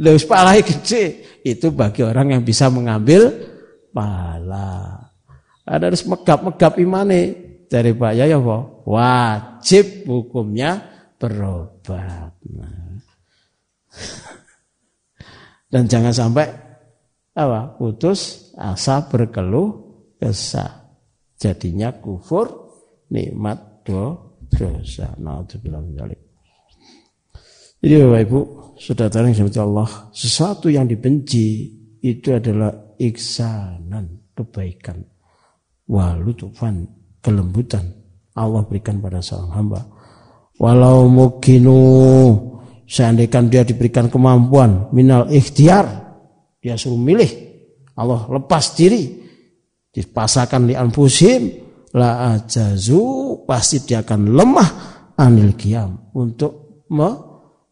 Loh, 0.06 0.14
pahala 0.30 0.62
gede. 0.62 1.26
Itu 1.42 1.74
bagi 1.74 2.06
orang 2.06 2.38
yang 2.38 2.46
bisa 2.46 2.70
mengambil 2.70 3.34
pahala. 3.90 5.02
Ada 5.66 5.90
harus 5.90 6.06
megap-megap 6.06 6.78
imane 6.78 7.22
dari 7.72 7.96
Pak 7.96 8.14
Yaya 8.20 8.36
apa? 8.36 8.84
Wajib 8.84 10.04
hukumnya 10.04 10.76
berobat. 11.16 12.36
Dan 15.72 15.88
jangan 15.88 16.12
sampai 16.12 16.52
apa? 17.32 17.80
putus 17.80 18.52
asa 18.60 19.08
berkeluh 19.08 19.72
kesah. 20.20 20.84
Jadinya 21.40 21.96
kufur 21.96 22.52
nikmat 23.08 23.88
do 23.88 24.36
dosa. 24.52 25.16
Nauzubillah 25.16 25.80
Jadi 27.82 27.94
Bapak 27.98 28.22
Ibu, 28.28 28.40
saudara 28.78 29.26
yang 29.26 29.34
disebut 29.34 29.58
Allah, 29.58 29.90
sesuatu 30.12 30.68
yang 30.70 30.86
dibenci 30.86 31.80
itu 32.04 32.30
adalah 32.36 32.70
iksanan, 33.00 34.30
kebaikan. 34.38 35.02
Walutufan, 35.90 37.01
kelembutan 37.22 37.88
Allah 38.36 38.66
berikan 38.66 39.00
pada 39.00 39.22
seorang 39.22 39.54
hamba. 39.54 39.82
Walau 40.62 41.10
mukinu 41.10 41.82
Seandainya 42.92 43.40
dia 43.48 43.64
diberikan 43.64 44.12
kemampuan 44.12 44.92
minal 44.92 45.32
ikhtiar, 45.32 45.88
dia 46.60 46.76
suruh 46.76 47.00
milih. 47.00 47.32
Allah 47.96 48.28
lepas 48.28 48.76
diri, 48.76 49.16
dipasarkan 49.96 50.68
di 50.68 50.76
anfusim, 50.76 51.56
la 51.96 52.36
ajazu, 52.36 53.48
pasti 53.48 53.80
dia 53.88 54.04
akan 54.04 54.36
lemah 54.36 54.70
anil 55.16 55.56
kiam 55.56 56.12
untuk 56.20 56.84
me, 56.92 57.10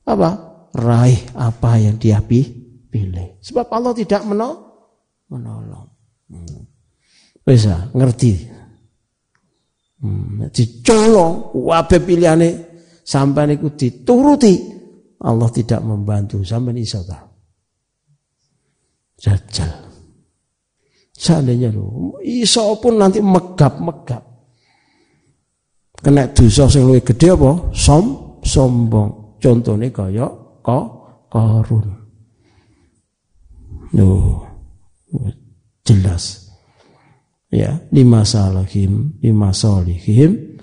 apa 0.07 0.63
raih 0.71 1.19
apa 1.35 1.71
yang 1.75 1.99
dia 1.99 2.23
pilih. 2.23 3.43
Sebab 3.43 3.67
Allah 3.75 3.91
tidak 3.99 4.23
menolong. 4.23 5.91
Hmm. 6.31 6.63
Bisa 7.43 7.91
ngerti. 7.91 8.58
Hmm, 9.99 10.47
dicolong 10.47 11.51
wabe 11.59 11.99
pilihane 11.99 12.49
sampai 13.03 13.51
niku 13.51 13.75
dituruti 13.75 14.79
Allah 15.19 15.49
tidak 15.51 15.83
membantu 15.83 16.39
sampai 16.39 16.79
iso 16.79 17.03
ta. 17.03 17.19
Jajal. 19.19 19.91
Seandainya 21.11 21.75
lo 21.75 22.15
iso 22.23 22.79
pun 22.79 22.95
nanti 22.95 23.19
megap-megap. 23.19 24.23
Kena 25.99 26.31
dosa 26.31 26.71
sing 26.71 26.87
luwih 26.87 27.03
gede 27.03 27.35
apa? 27.35 27.75
Som, 27.75 28.39
sombong. 28.39 29.35
Contohnya 29.43 29.91
kaya 29.91 30.31
kok 30.63 30.85
korun. 31.27 31.87
Loh, 33.99 34.47
jelas. 35.83 36.48
Ya, 37.49 37.81
lima 37.89 38.21
salahim, 38.21 39.17
lima 39.25 39.49
salihim, 39.49 40.61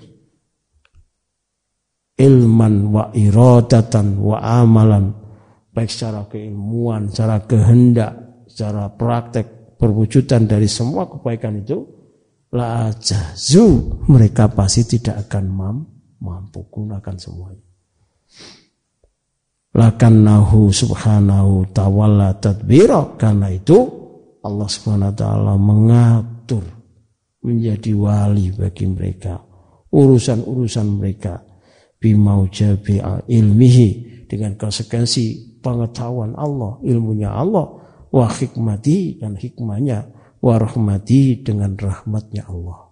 ilman 2.15 2.75
wa 2.89 3.11
iradatan 3.11 4.17
wa 4.23 4.39
amalan 4.39 5.11
baik 5.75 5.91
secara 5.91 6.25
keilmuan, 6.31 7.11
secara 7.13 7.43
kehendak, 7.45 8.47
secara 8.49 8.89
praktek 8.89 9.77
perwujudan 9.77 10.49
dari 10.49 10.65
semua 10.65 11.05
kebaikan 11.05 11.59
itu 11.59 11.85
la 12.55 12.89
jazu 12.97 13.99
mereka 14.09 14.49
pasti 14.49 14.97
tidak 14.97 15.29
akan 15.29 15.45
mam, 15.51 15.77
mampu 16.23 16.65
gunakan 16.71 17.15
semuanya. 17.19 17.67
Lakannahu 19.77 20.73
subhanahu 20.73 21.69
tawalla 21.69 22.33
tadbira 22.41 23.13
karena 23.19 23.53
itu 23.53 23.77
Allah 24.41 24.65
subhanahu 24.65 25.13
wa 25.13 25.17
ta'ala 25.19 25.53
mengatur 25.59 26.76
menjadi 27.43 27.91
wali 27.93 28.51
bagi 28.51 28.85
mereka 28.89 29.47
urusan-urusan 29.91 30.87
mereka 30.99 31.43
bimaujabi 31.97 33.01
ilmihi 33.27 33.89
dengan 34.27 34.59
konsekuensi 34.59 35.57
pengetahuan 35.63 36.35
Allah, 36.35 36.77
ilmunya 36.83 37.31
Allah, 37.31 37.65
wa 38.11 38.27
hikmati 38.27 39.17
dan 39.17 39.39
hikmahnya, 39.39 39.99
wa 40.43 40.55
rahmati 40.59 41.41
dengan 41.41 41.73
rahmatnya 41.73 42.45
Allah. 42.45 42.91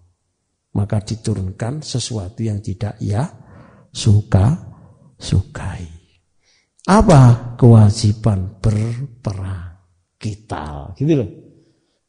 Maka 0.76 1.00
diturunkan 1.04 1.86
sesuatu 1.86 2.44
yang 2.44 2.60
tidak 2.60 3.00
ia 3.00 3.24
suka, 3.94 4.56
sukai. 5.16 5.88
Apa 6.86 7.56
kewajiban 7.56 8.60
berperang 8.60 9.80
kita? 10.20 10.92
Gitu 11.00 11.14
loh. 11.16 11.30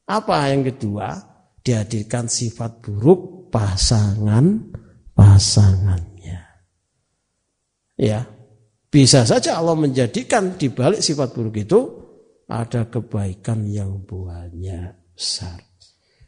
Apa 0.06 0.50
yang 0.50 0.66
kedua? 0.66 1.35
Dihadirkan 1.66 2.30
sifat 2.30 2.78
buruk 2.78 3.50
pasangan 3.50 4.70
pasangan 5.10 6.16
Ya, 7.96 8.28
bisa 8.92 9.24
saja 9.24 9.56
Allah 9.56 9.72
menjadikan 9.72 10.60
di 10.60 10.68
balik 10.68 11.00
sifat 11.00 11.32
buruk 11.32 11.56
itu 11.56 11.80
ada 12.44 12.84
kebaikan 12.92 13.64
yang 13.64 14.04
banyak 14.04 15.16
besar. 15.16 15.56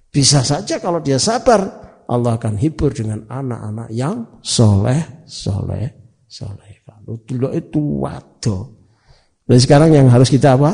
Bisa 0.09 0.40
saja 0.40 0.81
kalau 0.81 1.05
dia 1.05 1.20
sabar, 1.20 1.60
Allah 2.09 2.40
akan 2.40 2.56
hibur 2.56 2.97
dengan 2.97 3.28
anak-anak 3.28 3.93
yang 3.93 4.40
soleh, 4.40 5.28
soleh, 5.28 5.93
soleh. 6.24 6.81
Kalau 6.89 7.20
dulu 7.20 7.52
itu 7.52 7.81
waduh. 8.01 8.65
Dan 9.44 9.60
sekarang 9.60 9.93
yang 9.93 10.09
harus 10.09 10.32
kita 10.32 10.56
apa? 10.56 10.73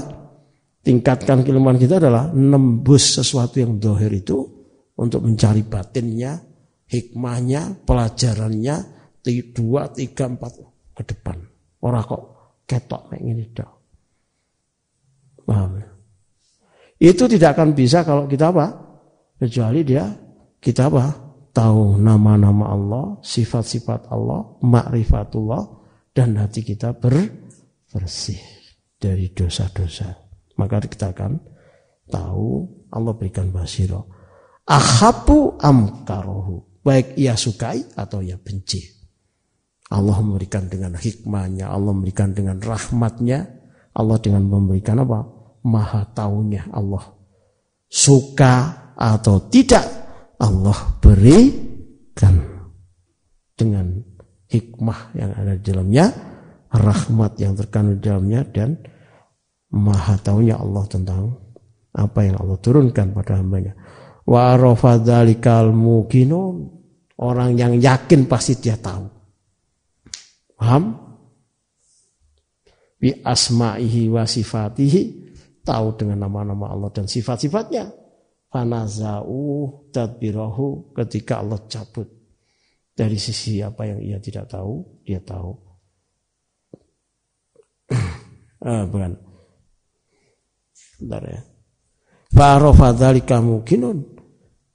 Tingkatkan 0.79 1.43
keilmuan 1.43 1.75
kita 1.75 1.99
adalah 1.99 2.31
nembus 2.31 3.19
sesuatu 3.19 3.59
yang 3.59 3.83
dohir 3.83 4.15
itu 4.15 4.54
untuk 4.95 5.27
mencari 5.27 5.63
batinnya, 5.67 6.39
hikmahnya, 6.87 7.83
pelajarannya, 7.83 8.77
dua, 9.55 9.91
tiga, 9.91 10.31
empat 10.31 10.53
ke 10.95 11.03
depan. 11.03 11.39
Orang 11.83 12.05
kok 12.07 12.23
ketok 12.65 13.13
kayak 13.13 13.23
gini 13.23 13.45
dah. 13.53 13.71
Paham 15.45 15.71
ya? 15.77 15.89
Itu 17.13 17.29
tidak 17.29 17.59
akan 17.59 17.77
bisa 17.77 18.07
kalau 18.07 18.25
kita 18.25 18.55
apa? 18.55 18.67
Kecuali 19.37 19.81
dia 19.85 20.09
kita 20.63 20.89
apa? 20.89 21.05
Tahu 21.55 22.03
nama-nama 22.03 22.75
Allah, 22.75 23.07
sifat-sifat 23.23 24.11
Allah, 24.11 24.59
makrifatullah, 24.65 25.63
dan 26.11 26.35
hati 26.35 26.67
kita 26.67 26.99
ber, 26.99 27.15
bersih 27.95 28.43
dari 28.99 29.31
dosa-dosa. 29.31 30.19
Maka 30.59 30.83
kita 30.83 31.15
akan 31.15 31.39
tahu 32.11 32.47
Allah 32.91 33.13
berikan 33.15 33.55
basiro. 33.55 34.14
Ahabu 34.65 35.61
amkarohu. 35.61 36.81
Baik 36.85 37.17
ia 37.17 37.33
sukai 37.37 37.81
atau 37.97 38.21
ia 38.21 38.37
benci. 38.37 38.81
Allah 39.89 40.21
memberikan 40.21 40.69
dengan 40.69 40.97
hikmahnya, 40.97 41.69
Allah 41.69 41.93
memberikan 41.93 42.33
dengan 42.33 42.61
rahmatnya, 42.61 43.45
Allah 43.97 44.19
dengan 44.21 44.45
memberikan 44.49 45.01
apa? 45.01 45.25
Maha 45.65 46.05
taunya 46.13 46.69
Allah. 46.73 47.05
Suka 47.89 48.93
atau 48.97 49.49
tidak, 49.49 49.85
Allah 50.41 50.77
berikan 51.01 52.37
dengan 53.55 54.03
hikmah 54.51 55.15
yang 55.15 55.31
ada 55.33 55.53
di 55.57 55.63
dalamnya, 55.63 56.07
rahmat 56.75 57.33
yang 57.39 57.55
terkandung 57.55 57.97
di 58.03 58.05
dalamnya, 58.05 58.41
dan 58.51 58.77
maha 59.71 60.19
taunya 60.21 60.59
Allah 60.59 60.85
tentang 60.91 61.39
apa 61.95 62.21
yang 62.27 62.37
Allah 62.43 62.59
turunkan 62.59 63.15
pada 63.15 63.39
hambanya. 63.39 63.79
Wa 64.25 64.57
arafadzalikal 64.57 65.69
muqinun 65.77 66.73
orang 67.21 67.55
yang 67.61 67.77
yakin 67.77 68.25
pasti 68.25 68.57
dia 68.57 68.81
tahu. 68.81 69.05
Paham? 70.57 70.97
Bi 72.97 73.13
asma'ihi 73.21 74.09
wa 74.09 74.25
sifatihi 74.25 75.03
tahu 75.61 75.87
dengan 76.01 76.25
nama-nama 76.25 76.73
Allah 76.73 76.89
dan 76.89 77.05
sifat-sifatnya. 77.05 77.93
Fanaza'u 78.49 79.43
tadbirahu 79.91 80.95
ketika 80.95 81.43
Allah 81.43 81.59
cabut 81.67 82.07
dari 82.95 83.19
sisi 83.19 83.59
apa 83.59 83.83
yang 83.85 83.99
ia 83.99 84.23
tidak 84.23 84.47
tahu, 84.47 85.03
dia 85.03 85.19
tahu. 85.21 85.53
ah, 88.71 88.87
bukan. 88.87 89.13
Bentar 91.03 91.23
ya. 91.27 91.43
Fa'arafadzalika 92.31 93.43
mungkinun 93.43 94.14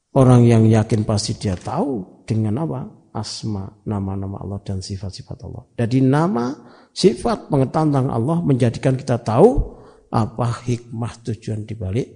Orang 0.10 0.41
yang 0.49 0.65
yakin 0.65 1.06
pasti 1.06 1.38
dia 1.38 1.53
tahu 1.53 2.23
dengan 2.26 2.65
apa? 2.65 2.81
Asma, 3.14 3.65
nama-nama 3.86 4.41
Allah 4.41 4.61
dan 4.61 4.81
sifat-sifat 4.81 5.38
Allah. 5.45 5.65
Jadi 5.77 6.02
nama, 6.02 6.53
sifat, 6.94 7.49
pengetahuan 7.49 7.90
tentang 7.90 8.07
Allah 8.10 8.38
menjadikan 8.41 8.94
kita 8.98 9.22
tahu 9.22 9.77
apa 10.10 10.65
hikmah 10.65 11.14
tujuan 11.22 11.65
dibalik 11.69 12.10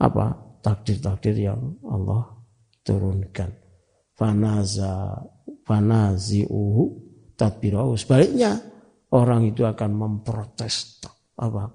apa 0.00 0.36
takdir-takdir 0.64 1.36
yang 1.52 1.76
Allah 1.84 2.32
turunkan. 2.84 3.52
Fanaza 4.16 5.20
fanazi'uhu 5.68 6.82
tadbirahu. 7.36 7.92
Sebaliknya 7.96 8.56
orang 9.12 9.48
itu 9.48 9.68
akan 9.68 9.90
memprotes 9.92 11.00
apa 11.38 11.72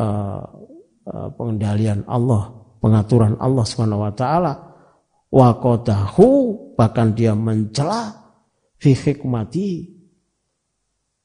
uh, 0.00 0.44
uh, 1.08 1.28
pengendalian 1.36 2.04
Allah 2.08 2.61
pengaturan 2.82 3.38
Allah 3.38 3.62
Subhanahu 3.62 4.02
wa 4.02 4.12
taala 4.12 4.52
wa 5.30 5.48
qadahu 5.54 6.28
bahkan 6.74 7.14
dia 7.14 7.32
mencela 7.38 8.10
fi 8.82 8.92
hikmati 8.92 9.86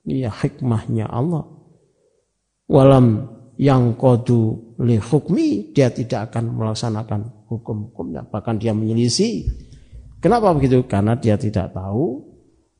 ya 0.05 0.29
hikmahnya 0.29 1.09
Allah. 1.09 1.43
Walam 2.69 3.25
yang 3.57 3.97
kodu 3.97 4.75
li 4.85 5.01
hukmi 5.01 5.73
dia 5.73 5.89
tidak 5.89 6.31
akan 6.31 6.53
melaksanakan 6.55 7.49
hukum-hukumnya. 7.49 8.29
Bahkan 8.29 8.61
dia 8.61 8.71
menyelisih. 8.71 9.49
Kenapa 10.21 10.53
begitu? 10.53 10.85
Karena 10.85 11.17
dia 11.17 11.35
tidak 11.35 11.73
tahu 11.73 12.21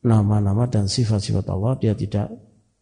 nama-nama 0.06 0.70
dan 0.70 0.86
sifat-sifat 0.86 1.44
Allah. 1.50 1.74
Dia 1.82 1.92
tidak 1.98 2.30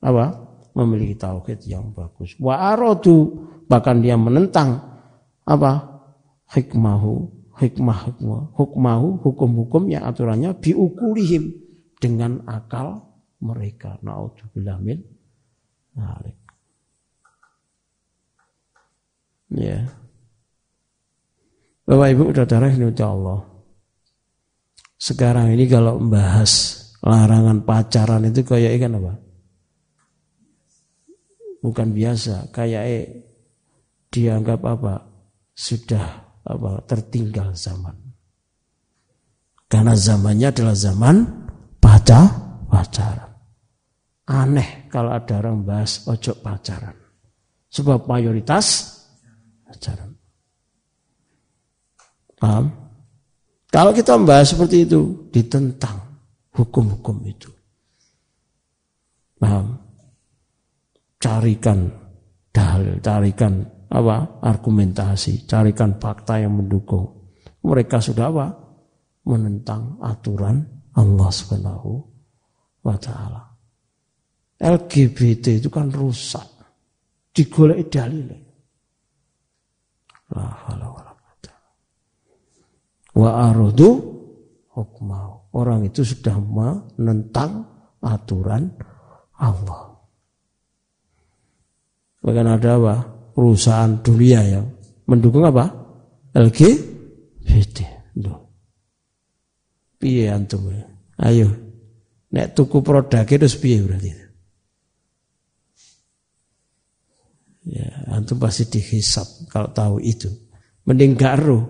apa 0.02 0.34
memiliki 0.76 1.16
tauhid 1.16 1.64
yang 1.64 1.90
bagus. 1.96 2.36
Wa 2.36 2.74
aradu 2.76 3.48
bahkan 3.66 4.04
dia 4.04 4.14
menentang 4.14 4.85
apa? 5.46 6.02
Hikmahu. 6.50 7.36
Hikmah 7.56 8.12
hikmah 8.12 8.52
hukmahu 8.52 9.16
hukum-hukumnya 9.24 10.04
aturannya 10.04 10.52
biukulihim 10.60 11.56
dengan 11.96 12.44
akal 12.44 13.00
mereka. 13.40 13.96
Naudzubillah 14.04 14.76
min 14.76 15.00
nalik. 15.96 16.36
Ya. 19.56 19.88
Bapak 21.88 22.08
Ibu 22.12 22.22
saudara 22.36 22.68
ini 22.68 22.92
Allah. 23.00 23.40
Sekarang 25.00 25.48
ini 25.48 25.64
kalau 25.64 25.96
membahas 25.96 26.76
larangan 27.00 27.64
pacaran 27.64 28.28
itu 28.28 28.44
kayak 28.44 28.76
ikan 28.76 29.00
apa? 29.00 29.16
Bukan 31.64 31.88
biasa. 31.96 32.52
Kayak 32.52 33.16
dianggap 34.12 34.60
apa 34.60 35.15
sudah 35.56 36.04
apa 36.44 36.84
tertinggal 36.84 37.56
zaman. 37.56 37.96
Karena 39.66 39.96
zamannya 39.96 40.52
adalah 40.52 40.76
zaman 40.76 41.16
baca 41.80 42.20
pacaran. 42.68 43.32
Aneh 44.28 44.86
kalau 44.92 45.10
ada 45.16 45.40
orang 45.40 45.64
bahas 45.64 46.04
ojo 46.06 46.38
pacaran. 46.38 46.94
Sebab 47.72 48.06
mayoritas 48.06 48.94
pacaran. 49.66 50.14
Paham? 52.36 52.68
Kalau 53.72 53.90
kita 53.90 54.14
membahas 54.14 54.54
seperti 54.54 54.86
itu, 54.86 55.28
ditentang 55.34 55.98
hukum-hukum 56.54 57.16
itu. 57.26 57.50
Paham? 59.36 59.76
Carikan 61.18 61.90
dalil, 62.54 63.02
carikan 63.02 63.75
apa 63.86 64.42
argumentasi, 64.42 65.46
carikan 65.46 65.98
fakta 66.02 66.42
yang 66.42 66.58
mendukung. 66.58 67.06
Mereka 67.62 68.02
sudah 68.02 68.30
apa? 68.30 68.46
Menentang 69.26 69.98
aturan 70.02 70.62
Allah 70.94 71.30
Subhanahu 71.30 71.92
wa 72.86 72.96
taala. 72.98 73.42
LGBT 74.56 75.60
itu 75.60 75.68
kan 75.68 75.90
rusak. 75.90 76.46
Digolek 77.34 77.92
dalil. 77.92 78.32
La 80.32 80.48
Wa 83.16 83.48
arudu 83.48 83.90
hukmau. 84.76 85.48
Orang 85.56 85.88
itu 85.88 86.04
sudah 86.04 86.36
menentang 86.36 87.64
aturan 88.04 88.68
Allah. 89.40 89.96
Bahkan 92.20 92.46
ada 92.60 92.70
apa? 92.76 93.15
Perusahaan 93.36 94.00
dunia 94.00 94.40
yang 94.40 94.64
mendukung 95.04 95.44
apa? 95.44 95.68
LGBT. 96.32 97.78
Loh. 98.24 98.48
Piye 100.00 100.32
antum? 100.32 100.72
Ayo. 101.20 101.52
Nek 102.32 102.56
tuku 102.56 102.80
produk 102.80 103.28
itu 103.28 103.46
piye 103.60 103.84
berarti? 103.84 104.10
Ya, 107.66 107.88
antum 108.16 108.40
pasti 108.40 108.64
dihisap 108.72 109.52
kalau 109.52 109.68
tahu 109.76 110.00
itu. 110.00 110.32
Mending 110.88 111.12
gak 111.12 111.36
ruh. 111.44 111.64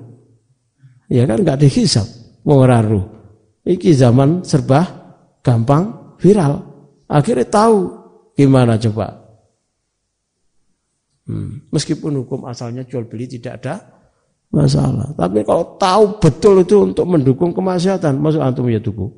Ya 1.11 1.27
kan 1.27 1.43
gak 1.43 1.67
dihisap. 1.67 2.07
Mau 2.47 2.63
raru. 2.63 3.03
Iki 3.67 3.91
zaman 3.99 4.47
serba 4.47 4.87
gampang 5.43 6.15
viral. 6.23 6.63
Akhirnya 7.11 7.47
tahu 7.51 7.79
gimana 8.39 8.79
coba 8.79 9.26
Meskipun 11.75 12.23
hukum 12.23 12.47
asalnya 12.47 12.87
jual 12.87 13.11
beli 13.11 13.27
tidak 13.27 13.63
ada 13.63 13.75
masalah. 14.55 15.11
Tapi 15.19 15.43
kalau 15.43 15.75
tahu 15.75 16.23
betul 16.23 16.63
itu 16.63 16.87
untuk 16.87 17.03
mendukung 17.03 17.51
kemaksiatan, 17.51 18.15
masuk 18.23 18.43
antum 18.43 18.71
ya 18.71 18.79
tuku. 18.79 19.11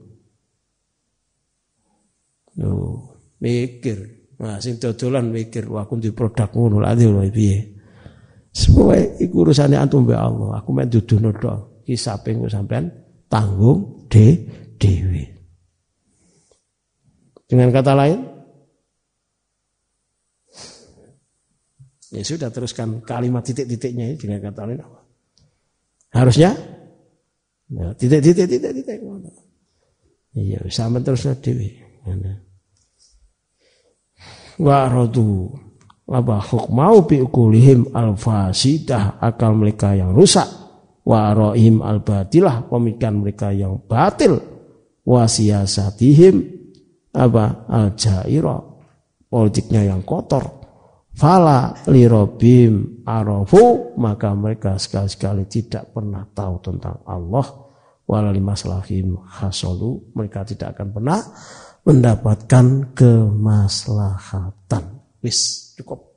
Yo, 2.56 2.70
mikir. 3.38 4.18
Nah, 4.38 4.56
sing 4.62 4.80
dodolan 4.80 5.28
mikir, 5.28 5.68
wah 5.68 5.84
aku 5.84 6.00
di 6.00 6.10
produk 6.14 6.48
ngono 6.48 6.80
lha 6.80 6.94
piye. 7.28 7.76
Semua 8.54 8.96
iku 8.96 9.44
urusane 9.44 9.76
antum 9.76 10.08
be 10.08 10.16
Allah. 10.16 10.58
Aku 10.58 10.72
mek 10.72 10.88
duduno 10.88 11.30
tok. 11.36 11.84
Hisabe 11.84 12.34
sampean 12.48 12.88
tanggung 13.28 14.08
de 14.08 14.48
dewi. 14.80 15.24
Dengan 17.48 17.72
kata 17.72 17.92
lain, 17.96 18.18
Ya 22.08 22.24
sudah 22.24 22.48
teruskan 22.48 23.04
kalimat 23.04 23.44
titik-titiknya 23.44 24.16
dengan 24.16 24.40
kata 24.40 24.64
lain 24.64 24.80
apa? 24.80 25.00
Harusnya 26.08 26.56
ya, 27.68 27.92
titik-titik 27.92 28.48
titik-titik. 28.48 28.98
Iya, 30.32 30.60
sama 30.72 31.04
terus 31.04 31.28
dewi. 31.44 31.76
Wa 34.56 34.88
radu 34.88 35.52
apa 36.08 36.40
hukmau 36.40 37.04
bi 37.04 37.20
ukulihim 37.20 37.92
al 37.92 38.16
fasidah 38.16 39.20
akal 39.20 39.52
mereka 39.52 39.92
yang 39.92 40.16
rusak 40.16 40.48
wa 41.04 41.36
rohim 41.36 41.84
al 41.84 42.00
batilah 42.00 42.64
pemikiran 42.64 43.20
mereka 43.20 43.52
yang 43.52 43.76
batil 43.84 44.40
wa 45.04 45.28
siasatihim 45.28 46.40
apa 47.12 47.68
al 47.68 47.92
jaira 47.92 48.56
politiknya 49.28 49.92
yang 49.92 50.00
kotor 50.00 50.57
fala 51.18 51.74
lirobim 51.90 53.02
arafu 53.02 53.92
maka 53.98 54.30
mereka 54.38 54.78
sekali-sekali 54.78 55.50
tidak 55.50 55.90
pernah 55.90 56.22
tahu 56.30 56.54
tentang 56.62 57.02
Allah. 57.02 57.66
Walali 58.08 58.40
hasolu 58.40 60.16
mereka 60.16 60.40
tidak 60.40 60.72
akan 60.78 60.88
pernah 60.96 61.20
mendapatkan 61.84 62.96
kemaslahatan. 62.96 64.84
Wis 65.20 65.74
cukup. 65.76 66.08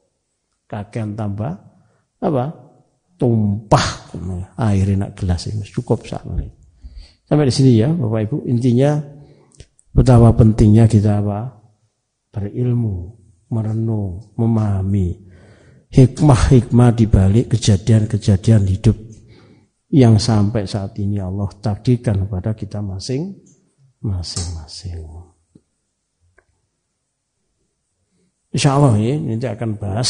Kakean 0.72 1.20
tambah 1.20 1.52
apa? 2.24 2.46
Tumpah. 3.20 4.16
Air 4.56 4.96
enak 4.96 5.20
gelas 5.20 5.52
ini 5.52 5.68
cukup 5.68 6.04
ini 6.08 6.62
sampai 7.32 7.48
di 7.48 7.54
sini 7.56 7.80
ya 7.80 7.88
bapak 7.88 8.28
ibu. 8.28 8.38
Intinya 8.52 9.00
betapa 9.96 10.36
pentingnya 10.36 10.84
kita 10.92 11.24
apa? 11.24 11.64
Berilmu 12.36 13.21
merenung 13.52 14.32
memahami 14.40 15.32
hikmah-hikmah 15.92 16.90
di 16.96 17.06
balik 17.06 17.52
kejadian-kejadian 17.52 18.64
hidup 18.64 18.96
yang 19.92 20.16
sampai 20.16 20.64
saat 20.64 20.96
ini 21.04 21.20
Allah 21.20 21.52
takdirkan 21.60 22.24
kepada 22.26 22.56
kita 22.56 22.80
masing 22.80 23.36
masing-masing. 24.00 25.04
Insya 28.52 28.76
Allah 28.76 28.96
ya, 29.00 29.16
nanti 29.20 29.48
akan 29.48 29.80
bahas 29.80 30.10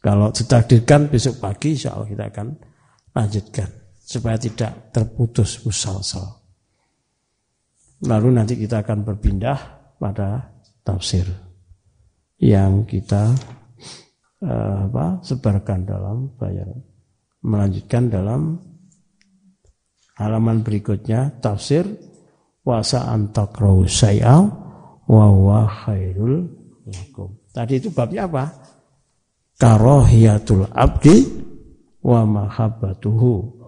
kalau 0.00 0.32
ditakdirkan 0.32 1.08
besok 1.08 1.40
pagi 1.40 1.76
insya 1.76 1.96
Allah 1.96 2.08
kita 2.08 2.24
akan 2.28 2.48
lanjutkan 3.12 3.68
supaya 4.00 4.36
tidak 4.40 4.92
terputus 4.92 5.60
musalsal. 5.64 6.40
Lalu 8.04 8.28
nanti 8.32 8.54
kita 8.56 8.80
akan 8.80 9.04
berpindah 9.04 9.58
pada 10.00 10.56
tafsir 10.84 11.47
yang 12.38 12.86
kita 12.86 13.34
uh, 14.42 14.86
apa, 14.86 15.18
sebarkan 15.22 15.86
dalam 15.86 16.30
bayar. 16.38 16.70
Melanjutkan 17.42 18.10
dalam 18.10 18.58
halaman 20.18 20.62
berikutnya 20.66 21.38
tafsir 21.38 21.86
wasa 22.66 23.06
antakrau 23.10 23.86
say'al 23.86 24.50
wa 25.06 25.26
wa 25.30 25.62
khairul 25.66 26.46
lakum. 26.86 27.38
Tadi 27.54 27.78
itu 27.78 27.88
babnya 27.94 28.26
apa? 28.26 28.44
Karohiyatul 29.58 30.70
abdi 30.70 31.16
wa 32.06 32.22
mahabbatuhu. 32.22 33.58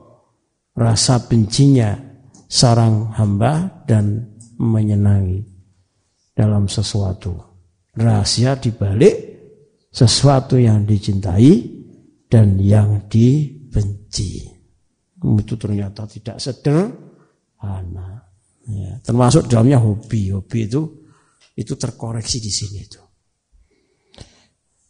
Rasa 0.74 1.26
bencinya 1.26 1.98
sarang 2.47 3.10
hamba 3.14 3.82
dan 3.86 4.38
menyenangi 4.59 5.42
dalam 6.34 6.70
sesuatu. 6.70 7.49
Rahasia 8.01 8.56
dibalik 8.56 9.14
sesuatu 9.93 10.56
yang 10.56 10.89
dicintai 10.89 11.81
dan 12.31 12.56
yang 12.56 13.05
dibenci. 13.10 14.48
Itu 15.20 15.55
ternyata 15.60 16.09
tidak 16.09 16.40
sederhana. 16.40 18.24
Ya, 18.70 18.97
termasuk 19.02 19.51
dalamnya 19.51 19.82
hobi. 19.82 20.32
Hobi 20.32 20.64
itu 20.64 20.81
itu 21.59 21.74
terkoreksi 21.77 22.40
di 22.40 22.48
sini 22.48 22.78
itu. 22.81 23.02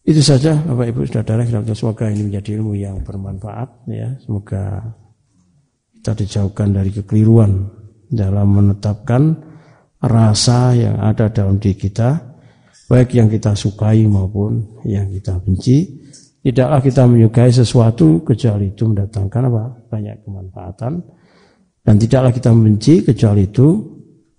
Itu 0.00 0.22
saja 0.22 0.54
Bapak 0.56 0.86
Ibu 0.90 1.00
Saudara 1.10 1.42
semoga 1.74 2.08
ini 2.08 2.30
menjadi 2.30 2.56
ilmu 2.60 2.78
yang 2.78 3.02
bermanfaat 3.02 3.90
ya. 3.90 4.14
Semoga 4.22 4.80
kita 5.98 6.12
dijauhkan 6.16 6.72
dari 6.72 6.90
kekeliruan 6.94 7.68
dalam 8.08 8.48
menetapkan 8.54 9.36
rasa 10.00 10.72
yang 10.72 10.96
ada 10.98 11.28
dalam 11.28 11.60
diri 11.60 11.76
kita 11.76 12.29
baik 12.90 13.14
yang 13.14 13.30
kita 13.30 13.54
sukai 13.54 14.02
maupun 14.10 14.82
yang 14.82 15.06
kita 15.14 15.38
benci. 15.38 16.02
Tidaklah 16.42 16.80
kita 16.82 17.06
menyukai 17.06 17.52
sesuatu 17.54 18.26
kecuali 18.26 18.74
itu 18.74 18.88
mendatangkan 18.88 19.42
apa? 19.46 19.64
banyak 19.92 20.24
kemanfaatan 20.24 20.92
dan 21.84 21.94
tidaklah 22.00 22.32
kita 22.32 22.50
membenci 22.50 23.04
kecuali 23.04 23.46
itu 23.46 23.68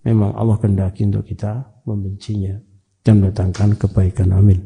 memang 0.04 0.34
Allah 0.34 0.58
kehendaki 0.58 1.06
untuk 1.08 1.24
kita 1.24 1.62
membencinya 1.86 2.58
dan 3.06 3.22
mendatangkan 3.22 3.78
kebaikan. 3.78 4.34
Amin. 4.34 4.60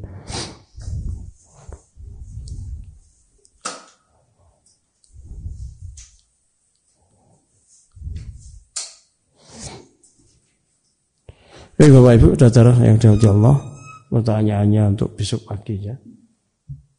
Baik 11.75 11.91
Bapak 11.91 12.13
Ibu, 12.15 12.29
saudara 12.39 12.71
yang 12.87 12.95
dirahmati 12.95 13.27
Allah, 13.27 13.74
pertanyaannya 14.15 14.95
untuk 14.95 15.11
besok 15.19 15.51
pagi 15.51 15.75
ya. 15.83 15.95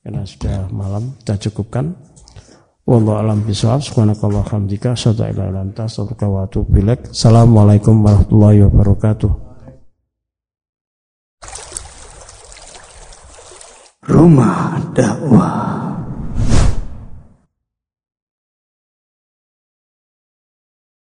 Karena 0.04 0.20
sudah 0.28 0.68
malam, 0.68 1.16
kita 1.24 1.48
cukupkan. 1.48 1.96
Wallahu 2.86 3.18
alam 3.18 3.42
bisawab, 3.42 3.82
subhanakallah 3.82 4.46
hamdika, 4.46 4.94
asyhadu 4.94 5.26
ila 5.26 5.50
wa 5.50 6.44
Assalamualaikum 7.10 8.04
warahmatullahi 8.04 8.62
wabarakatuh. 8.68 9.32
Rumah 14.06 14.94
dakwah. 14.94 15.85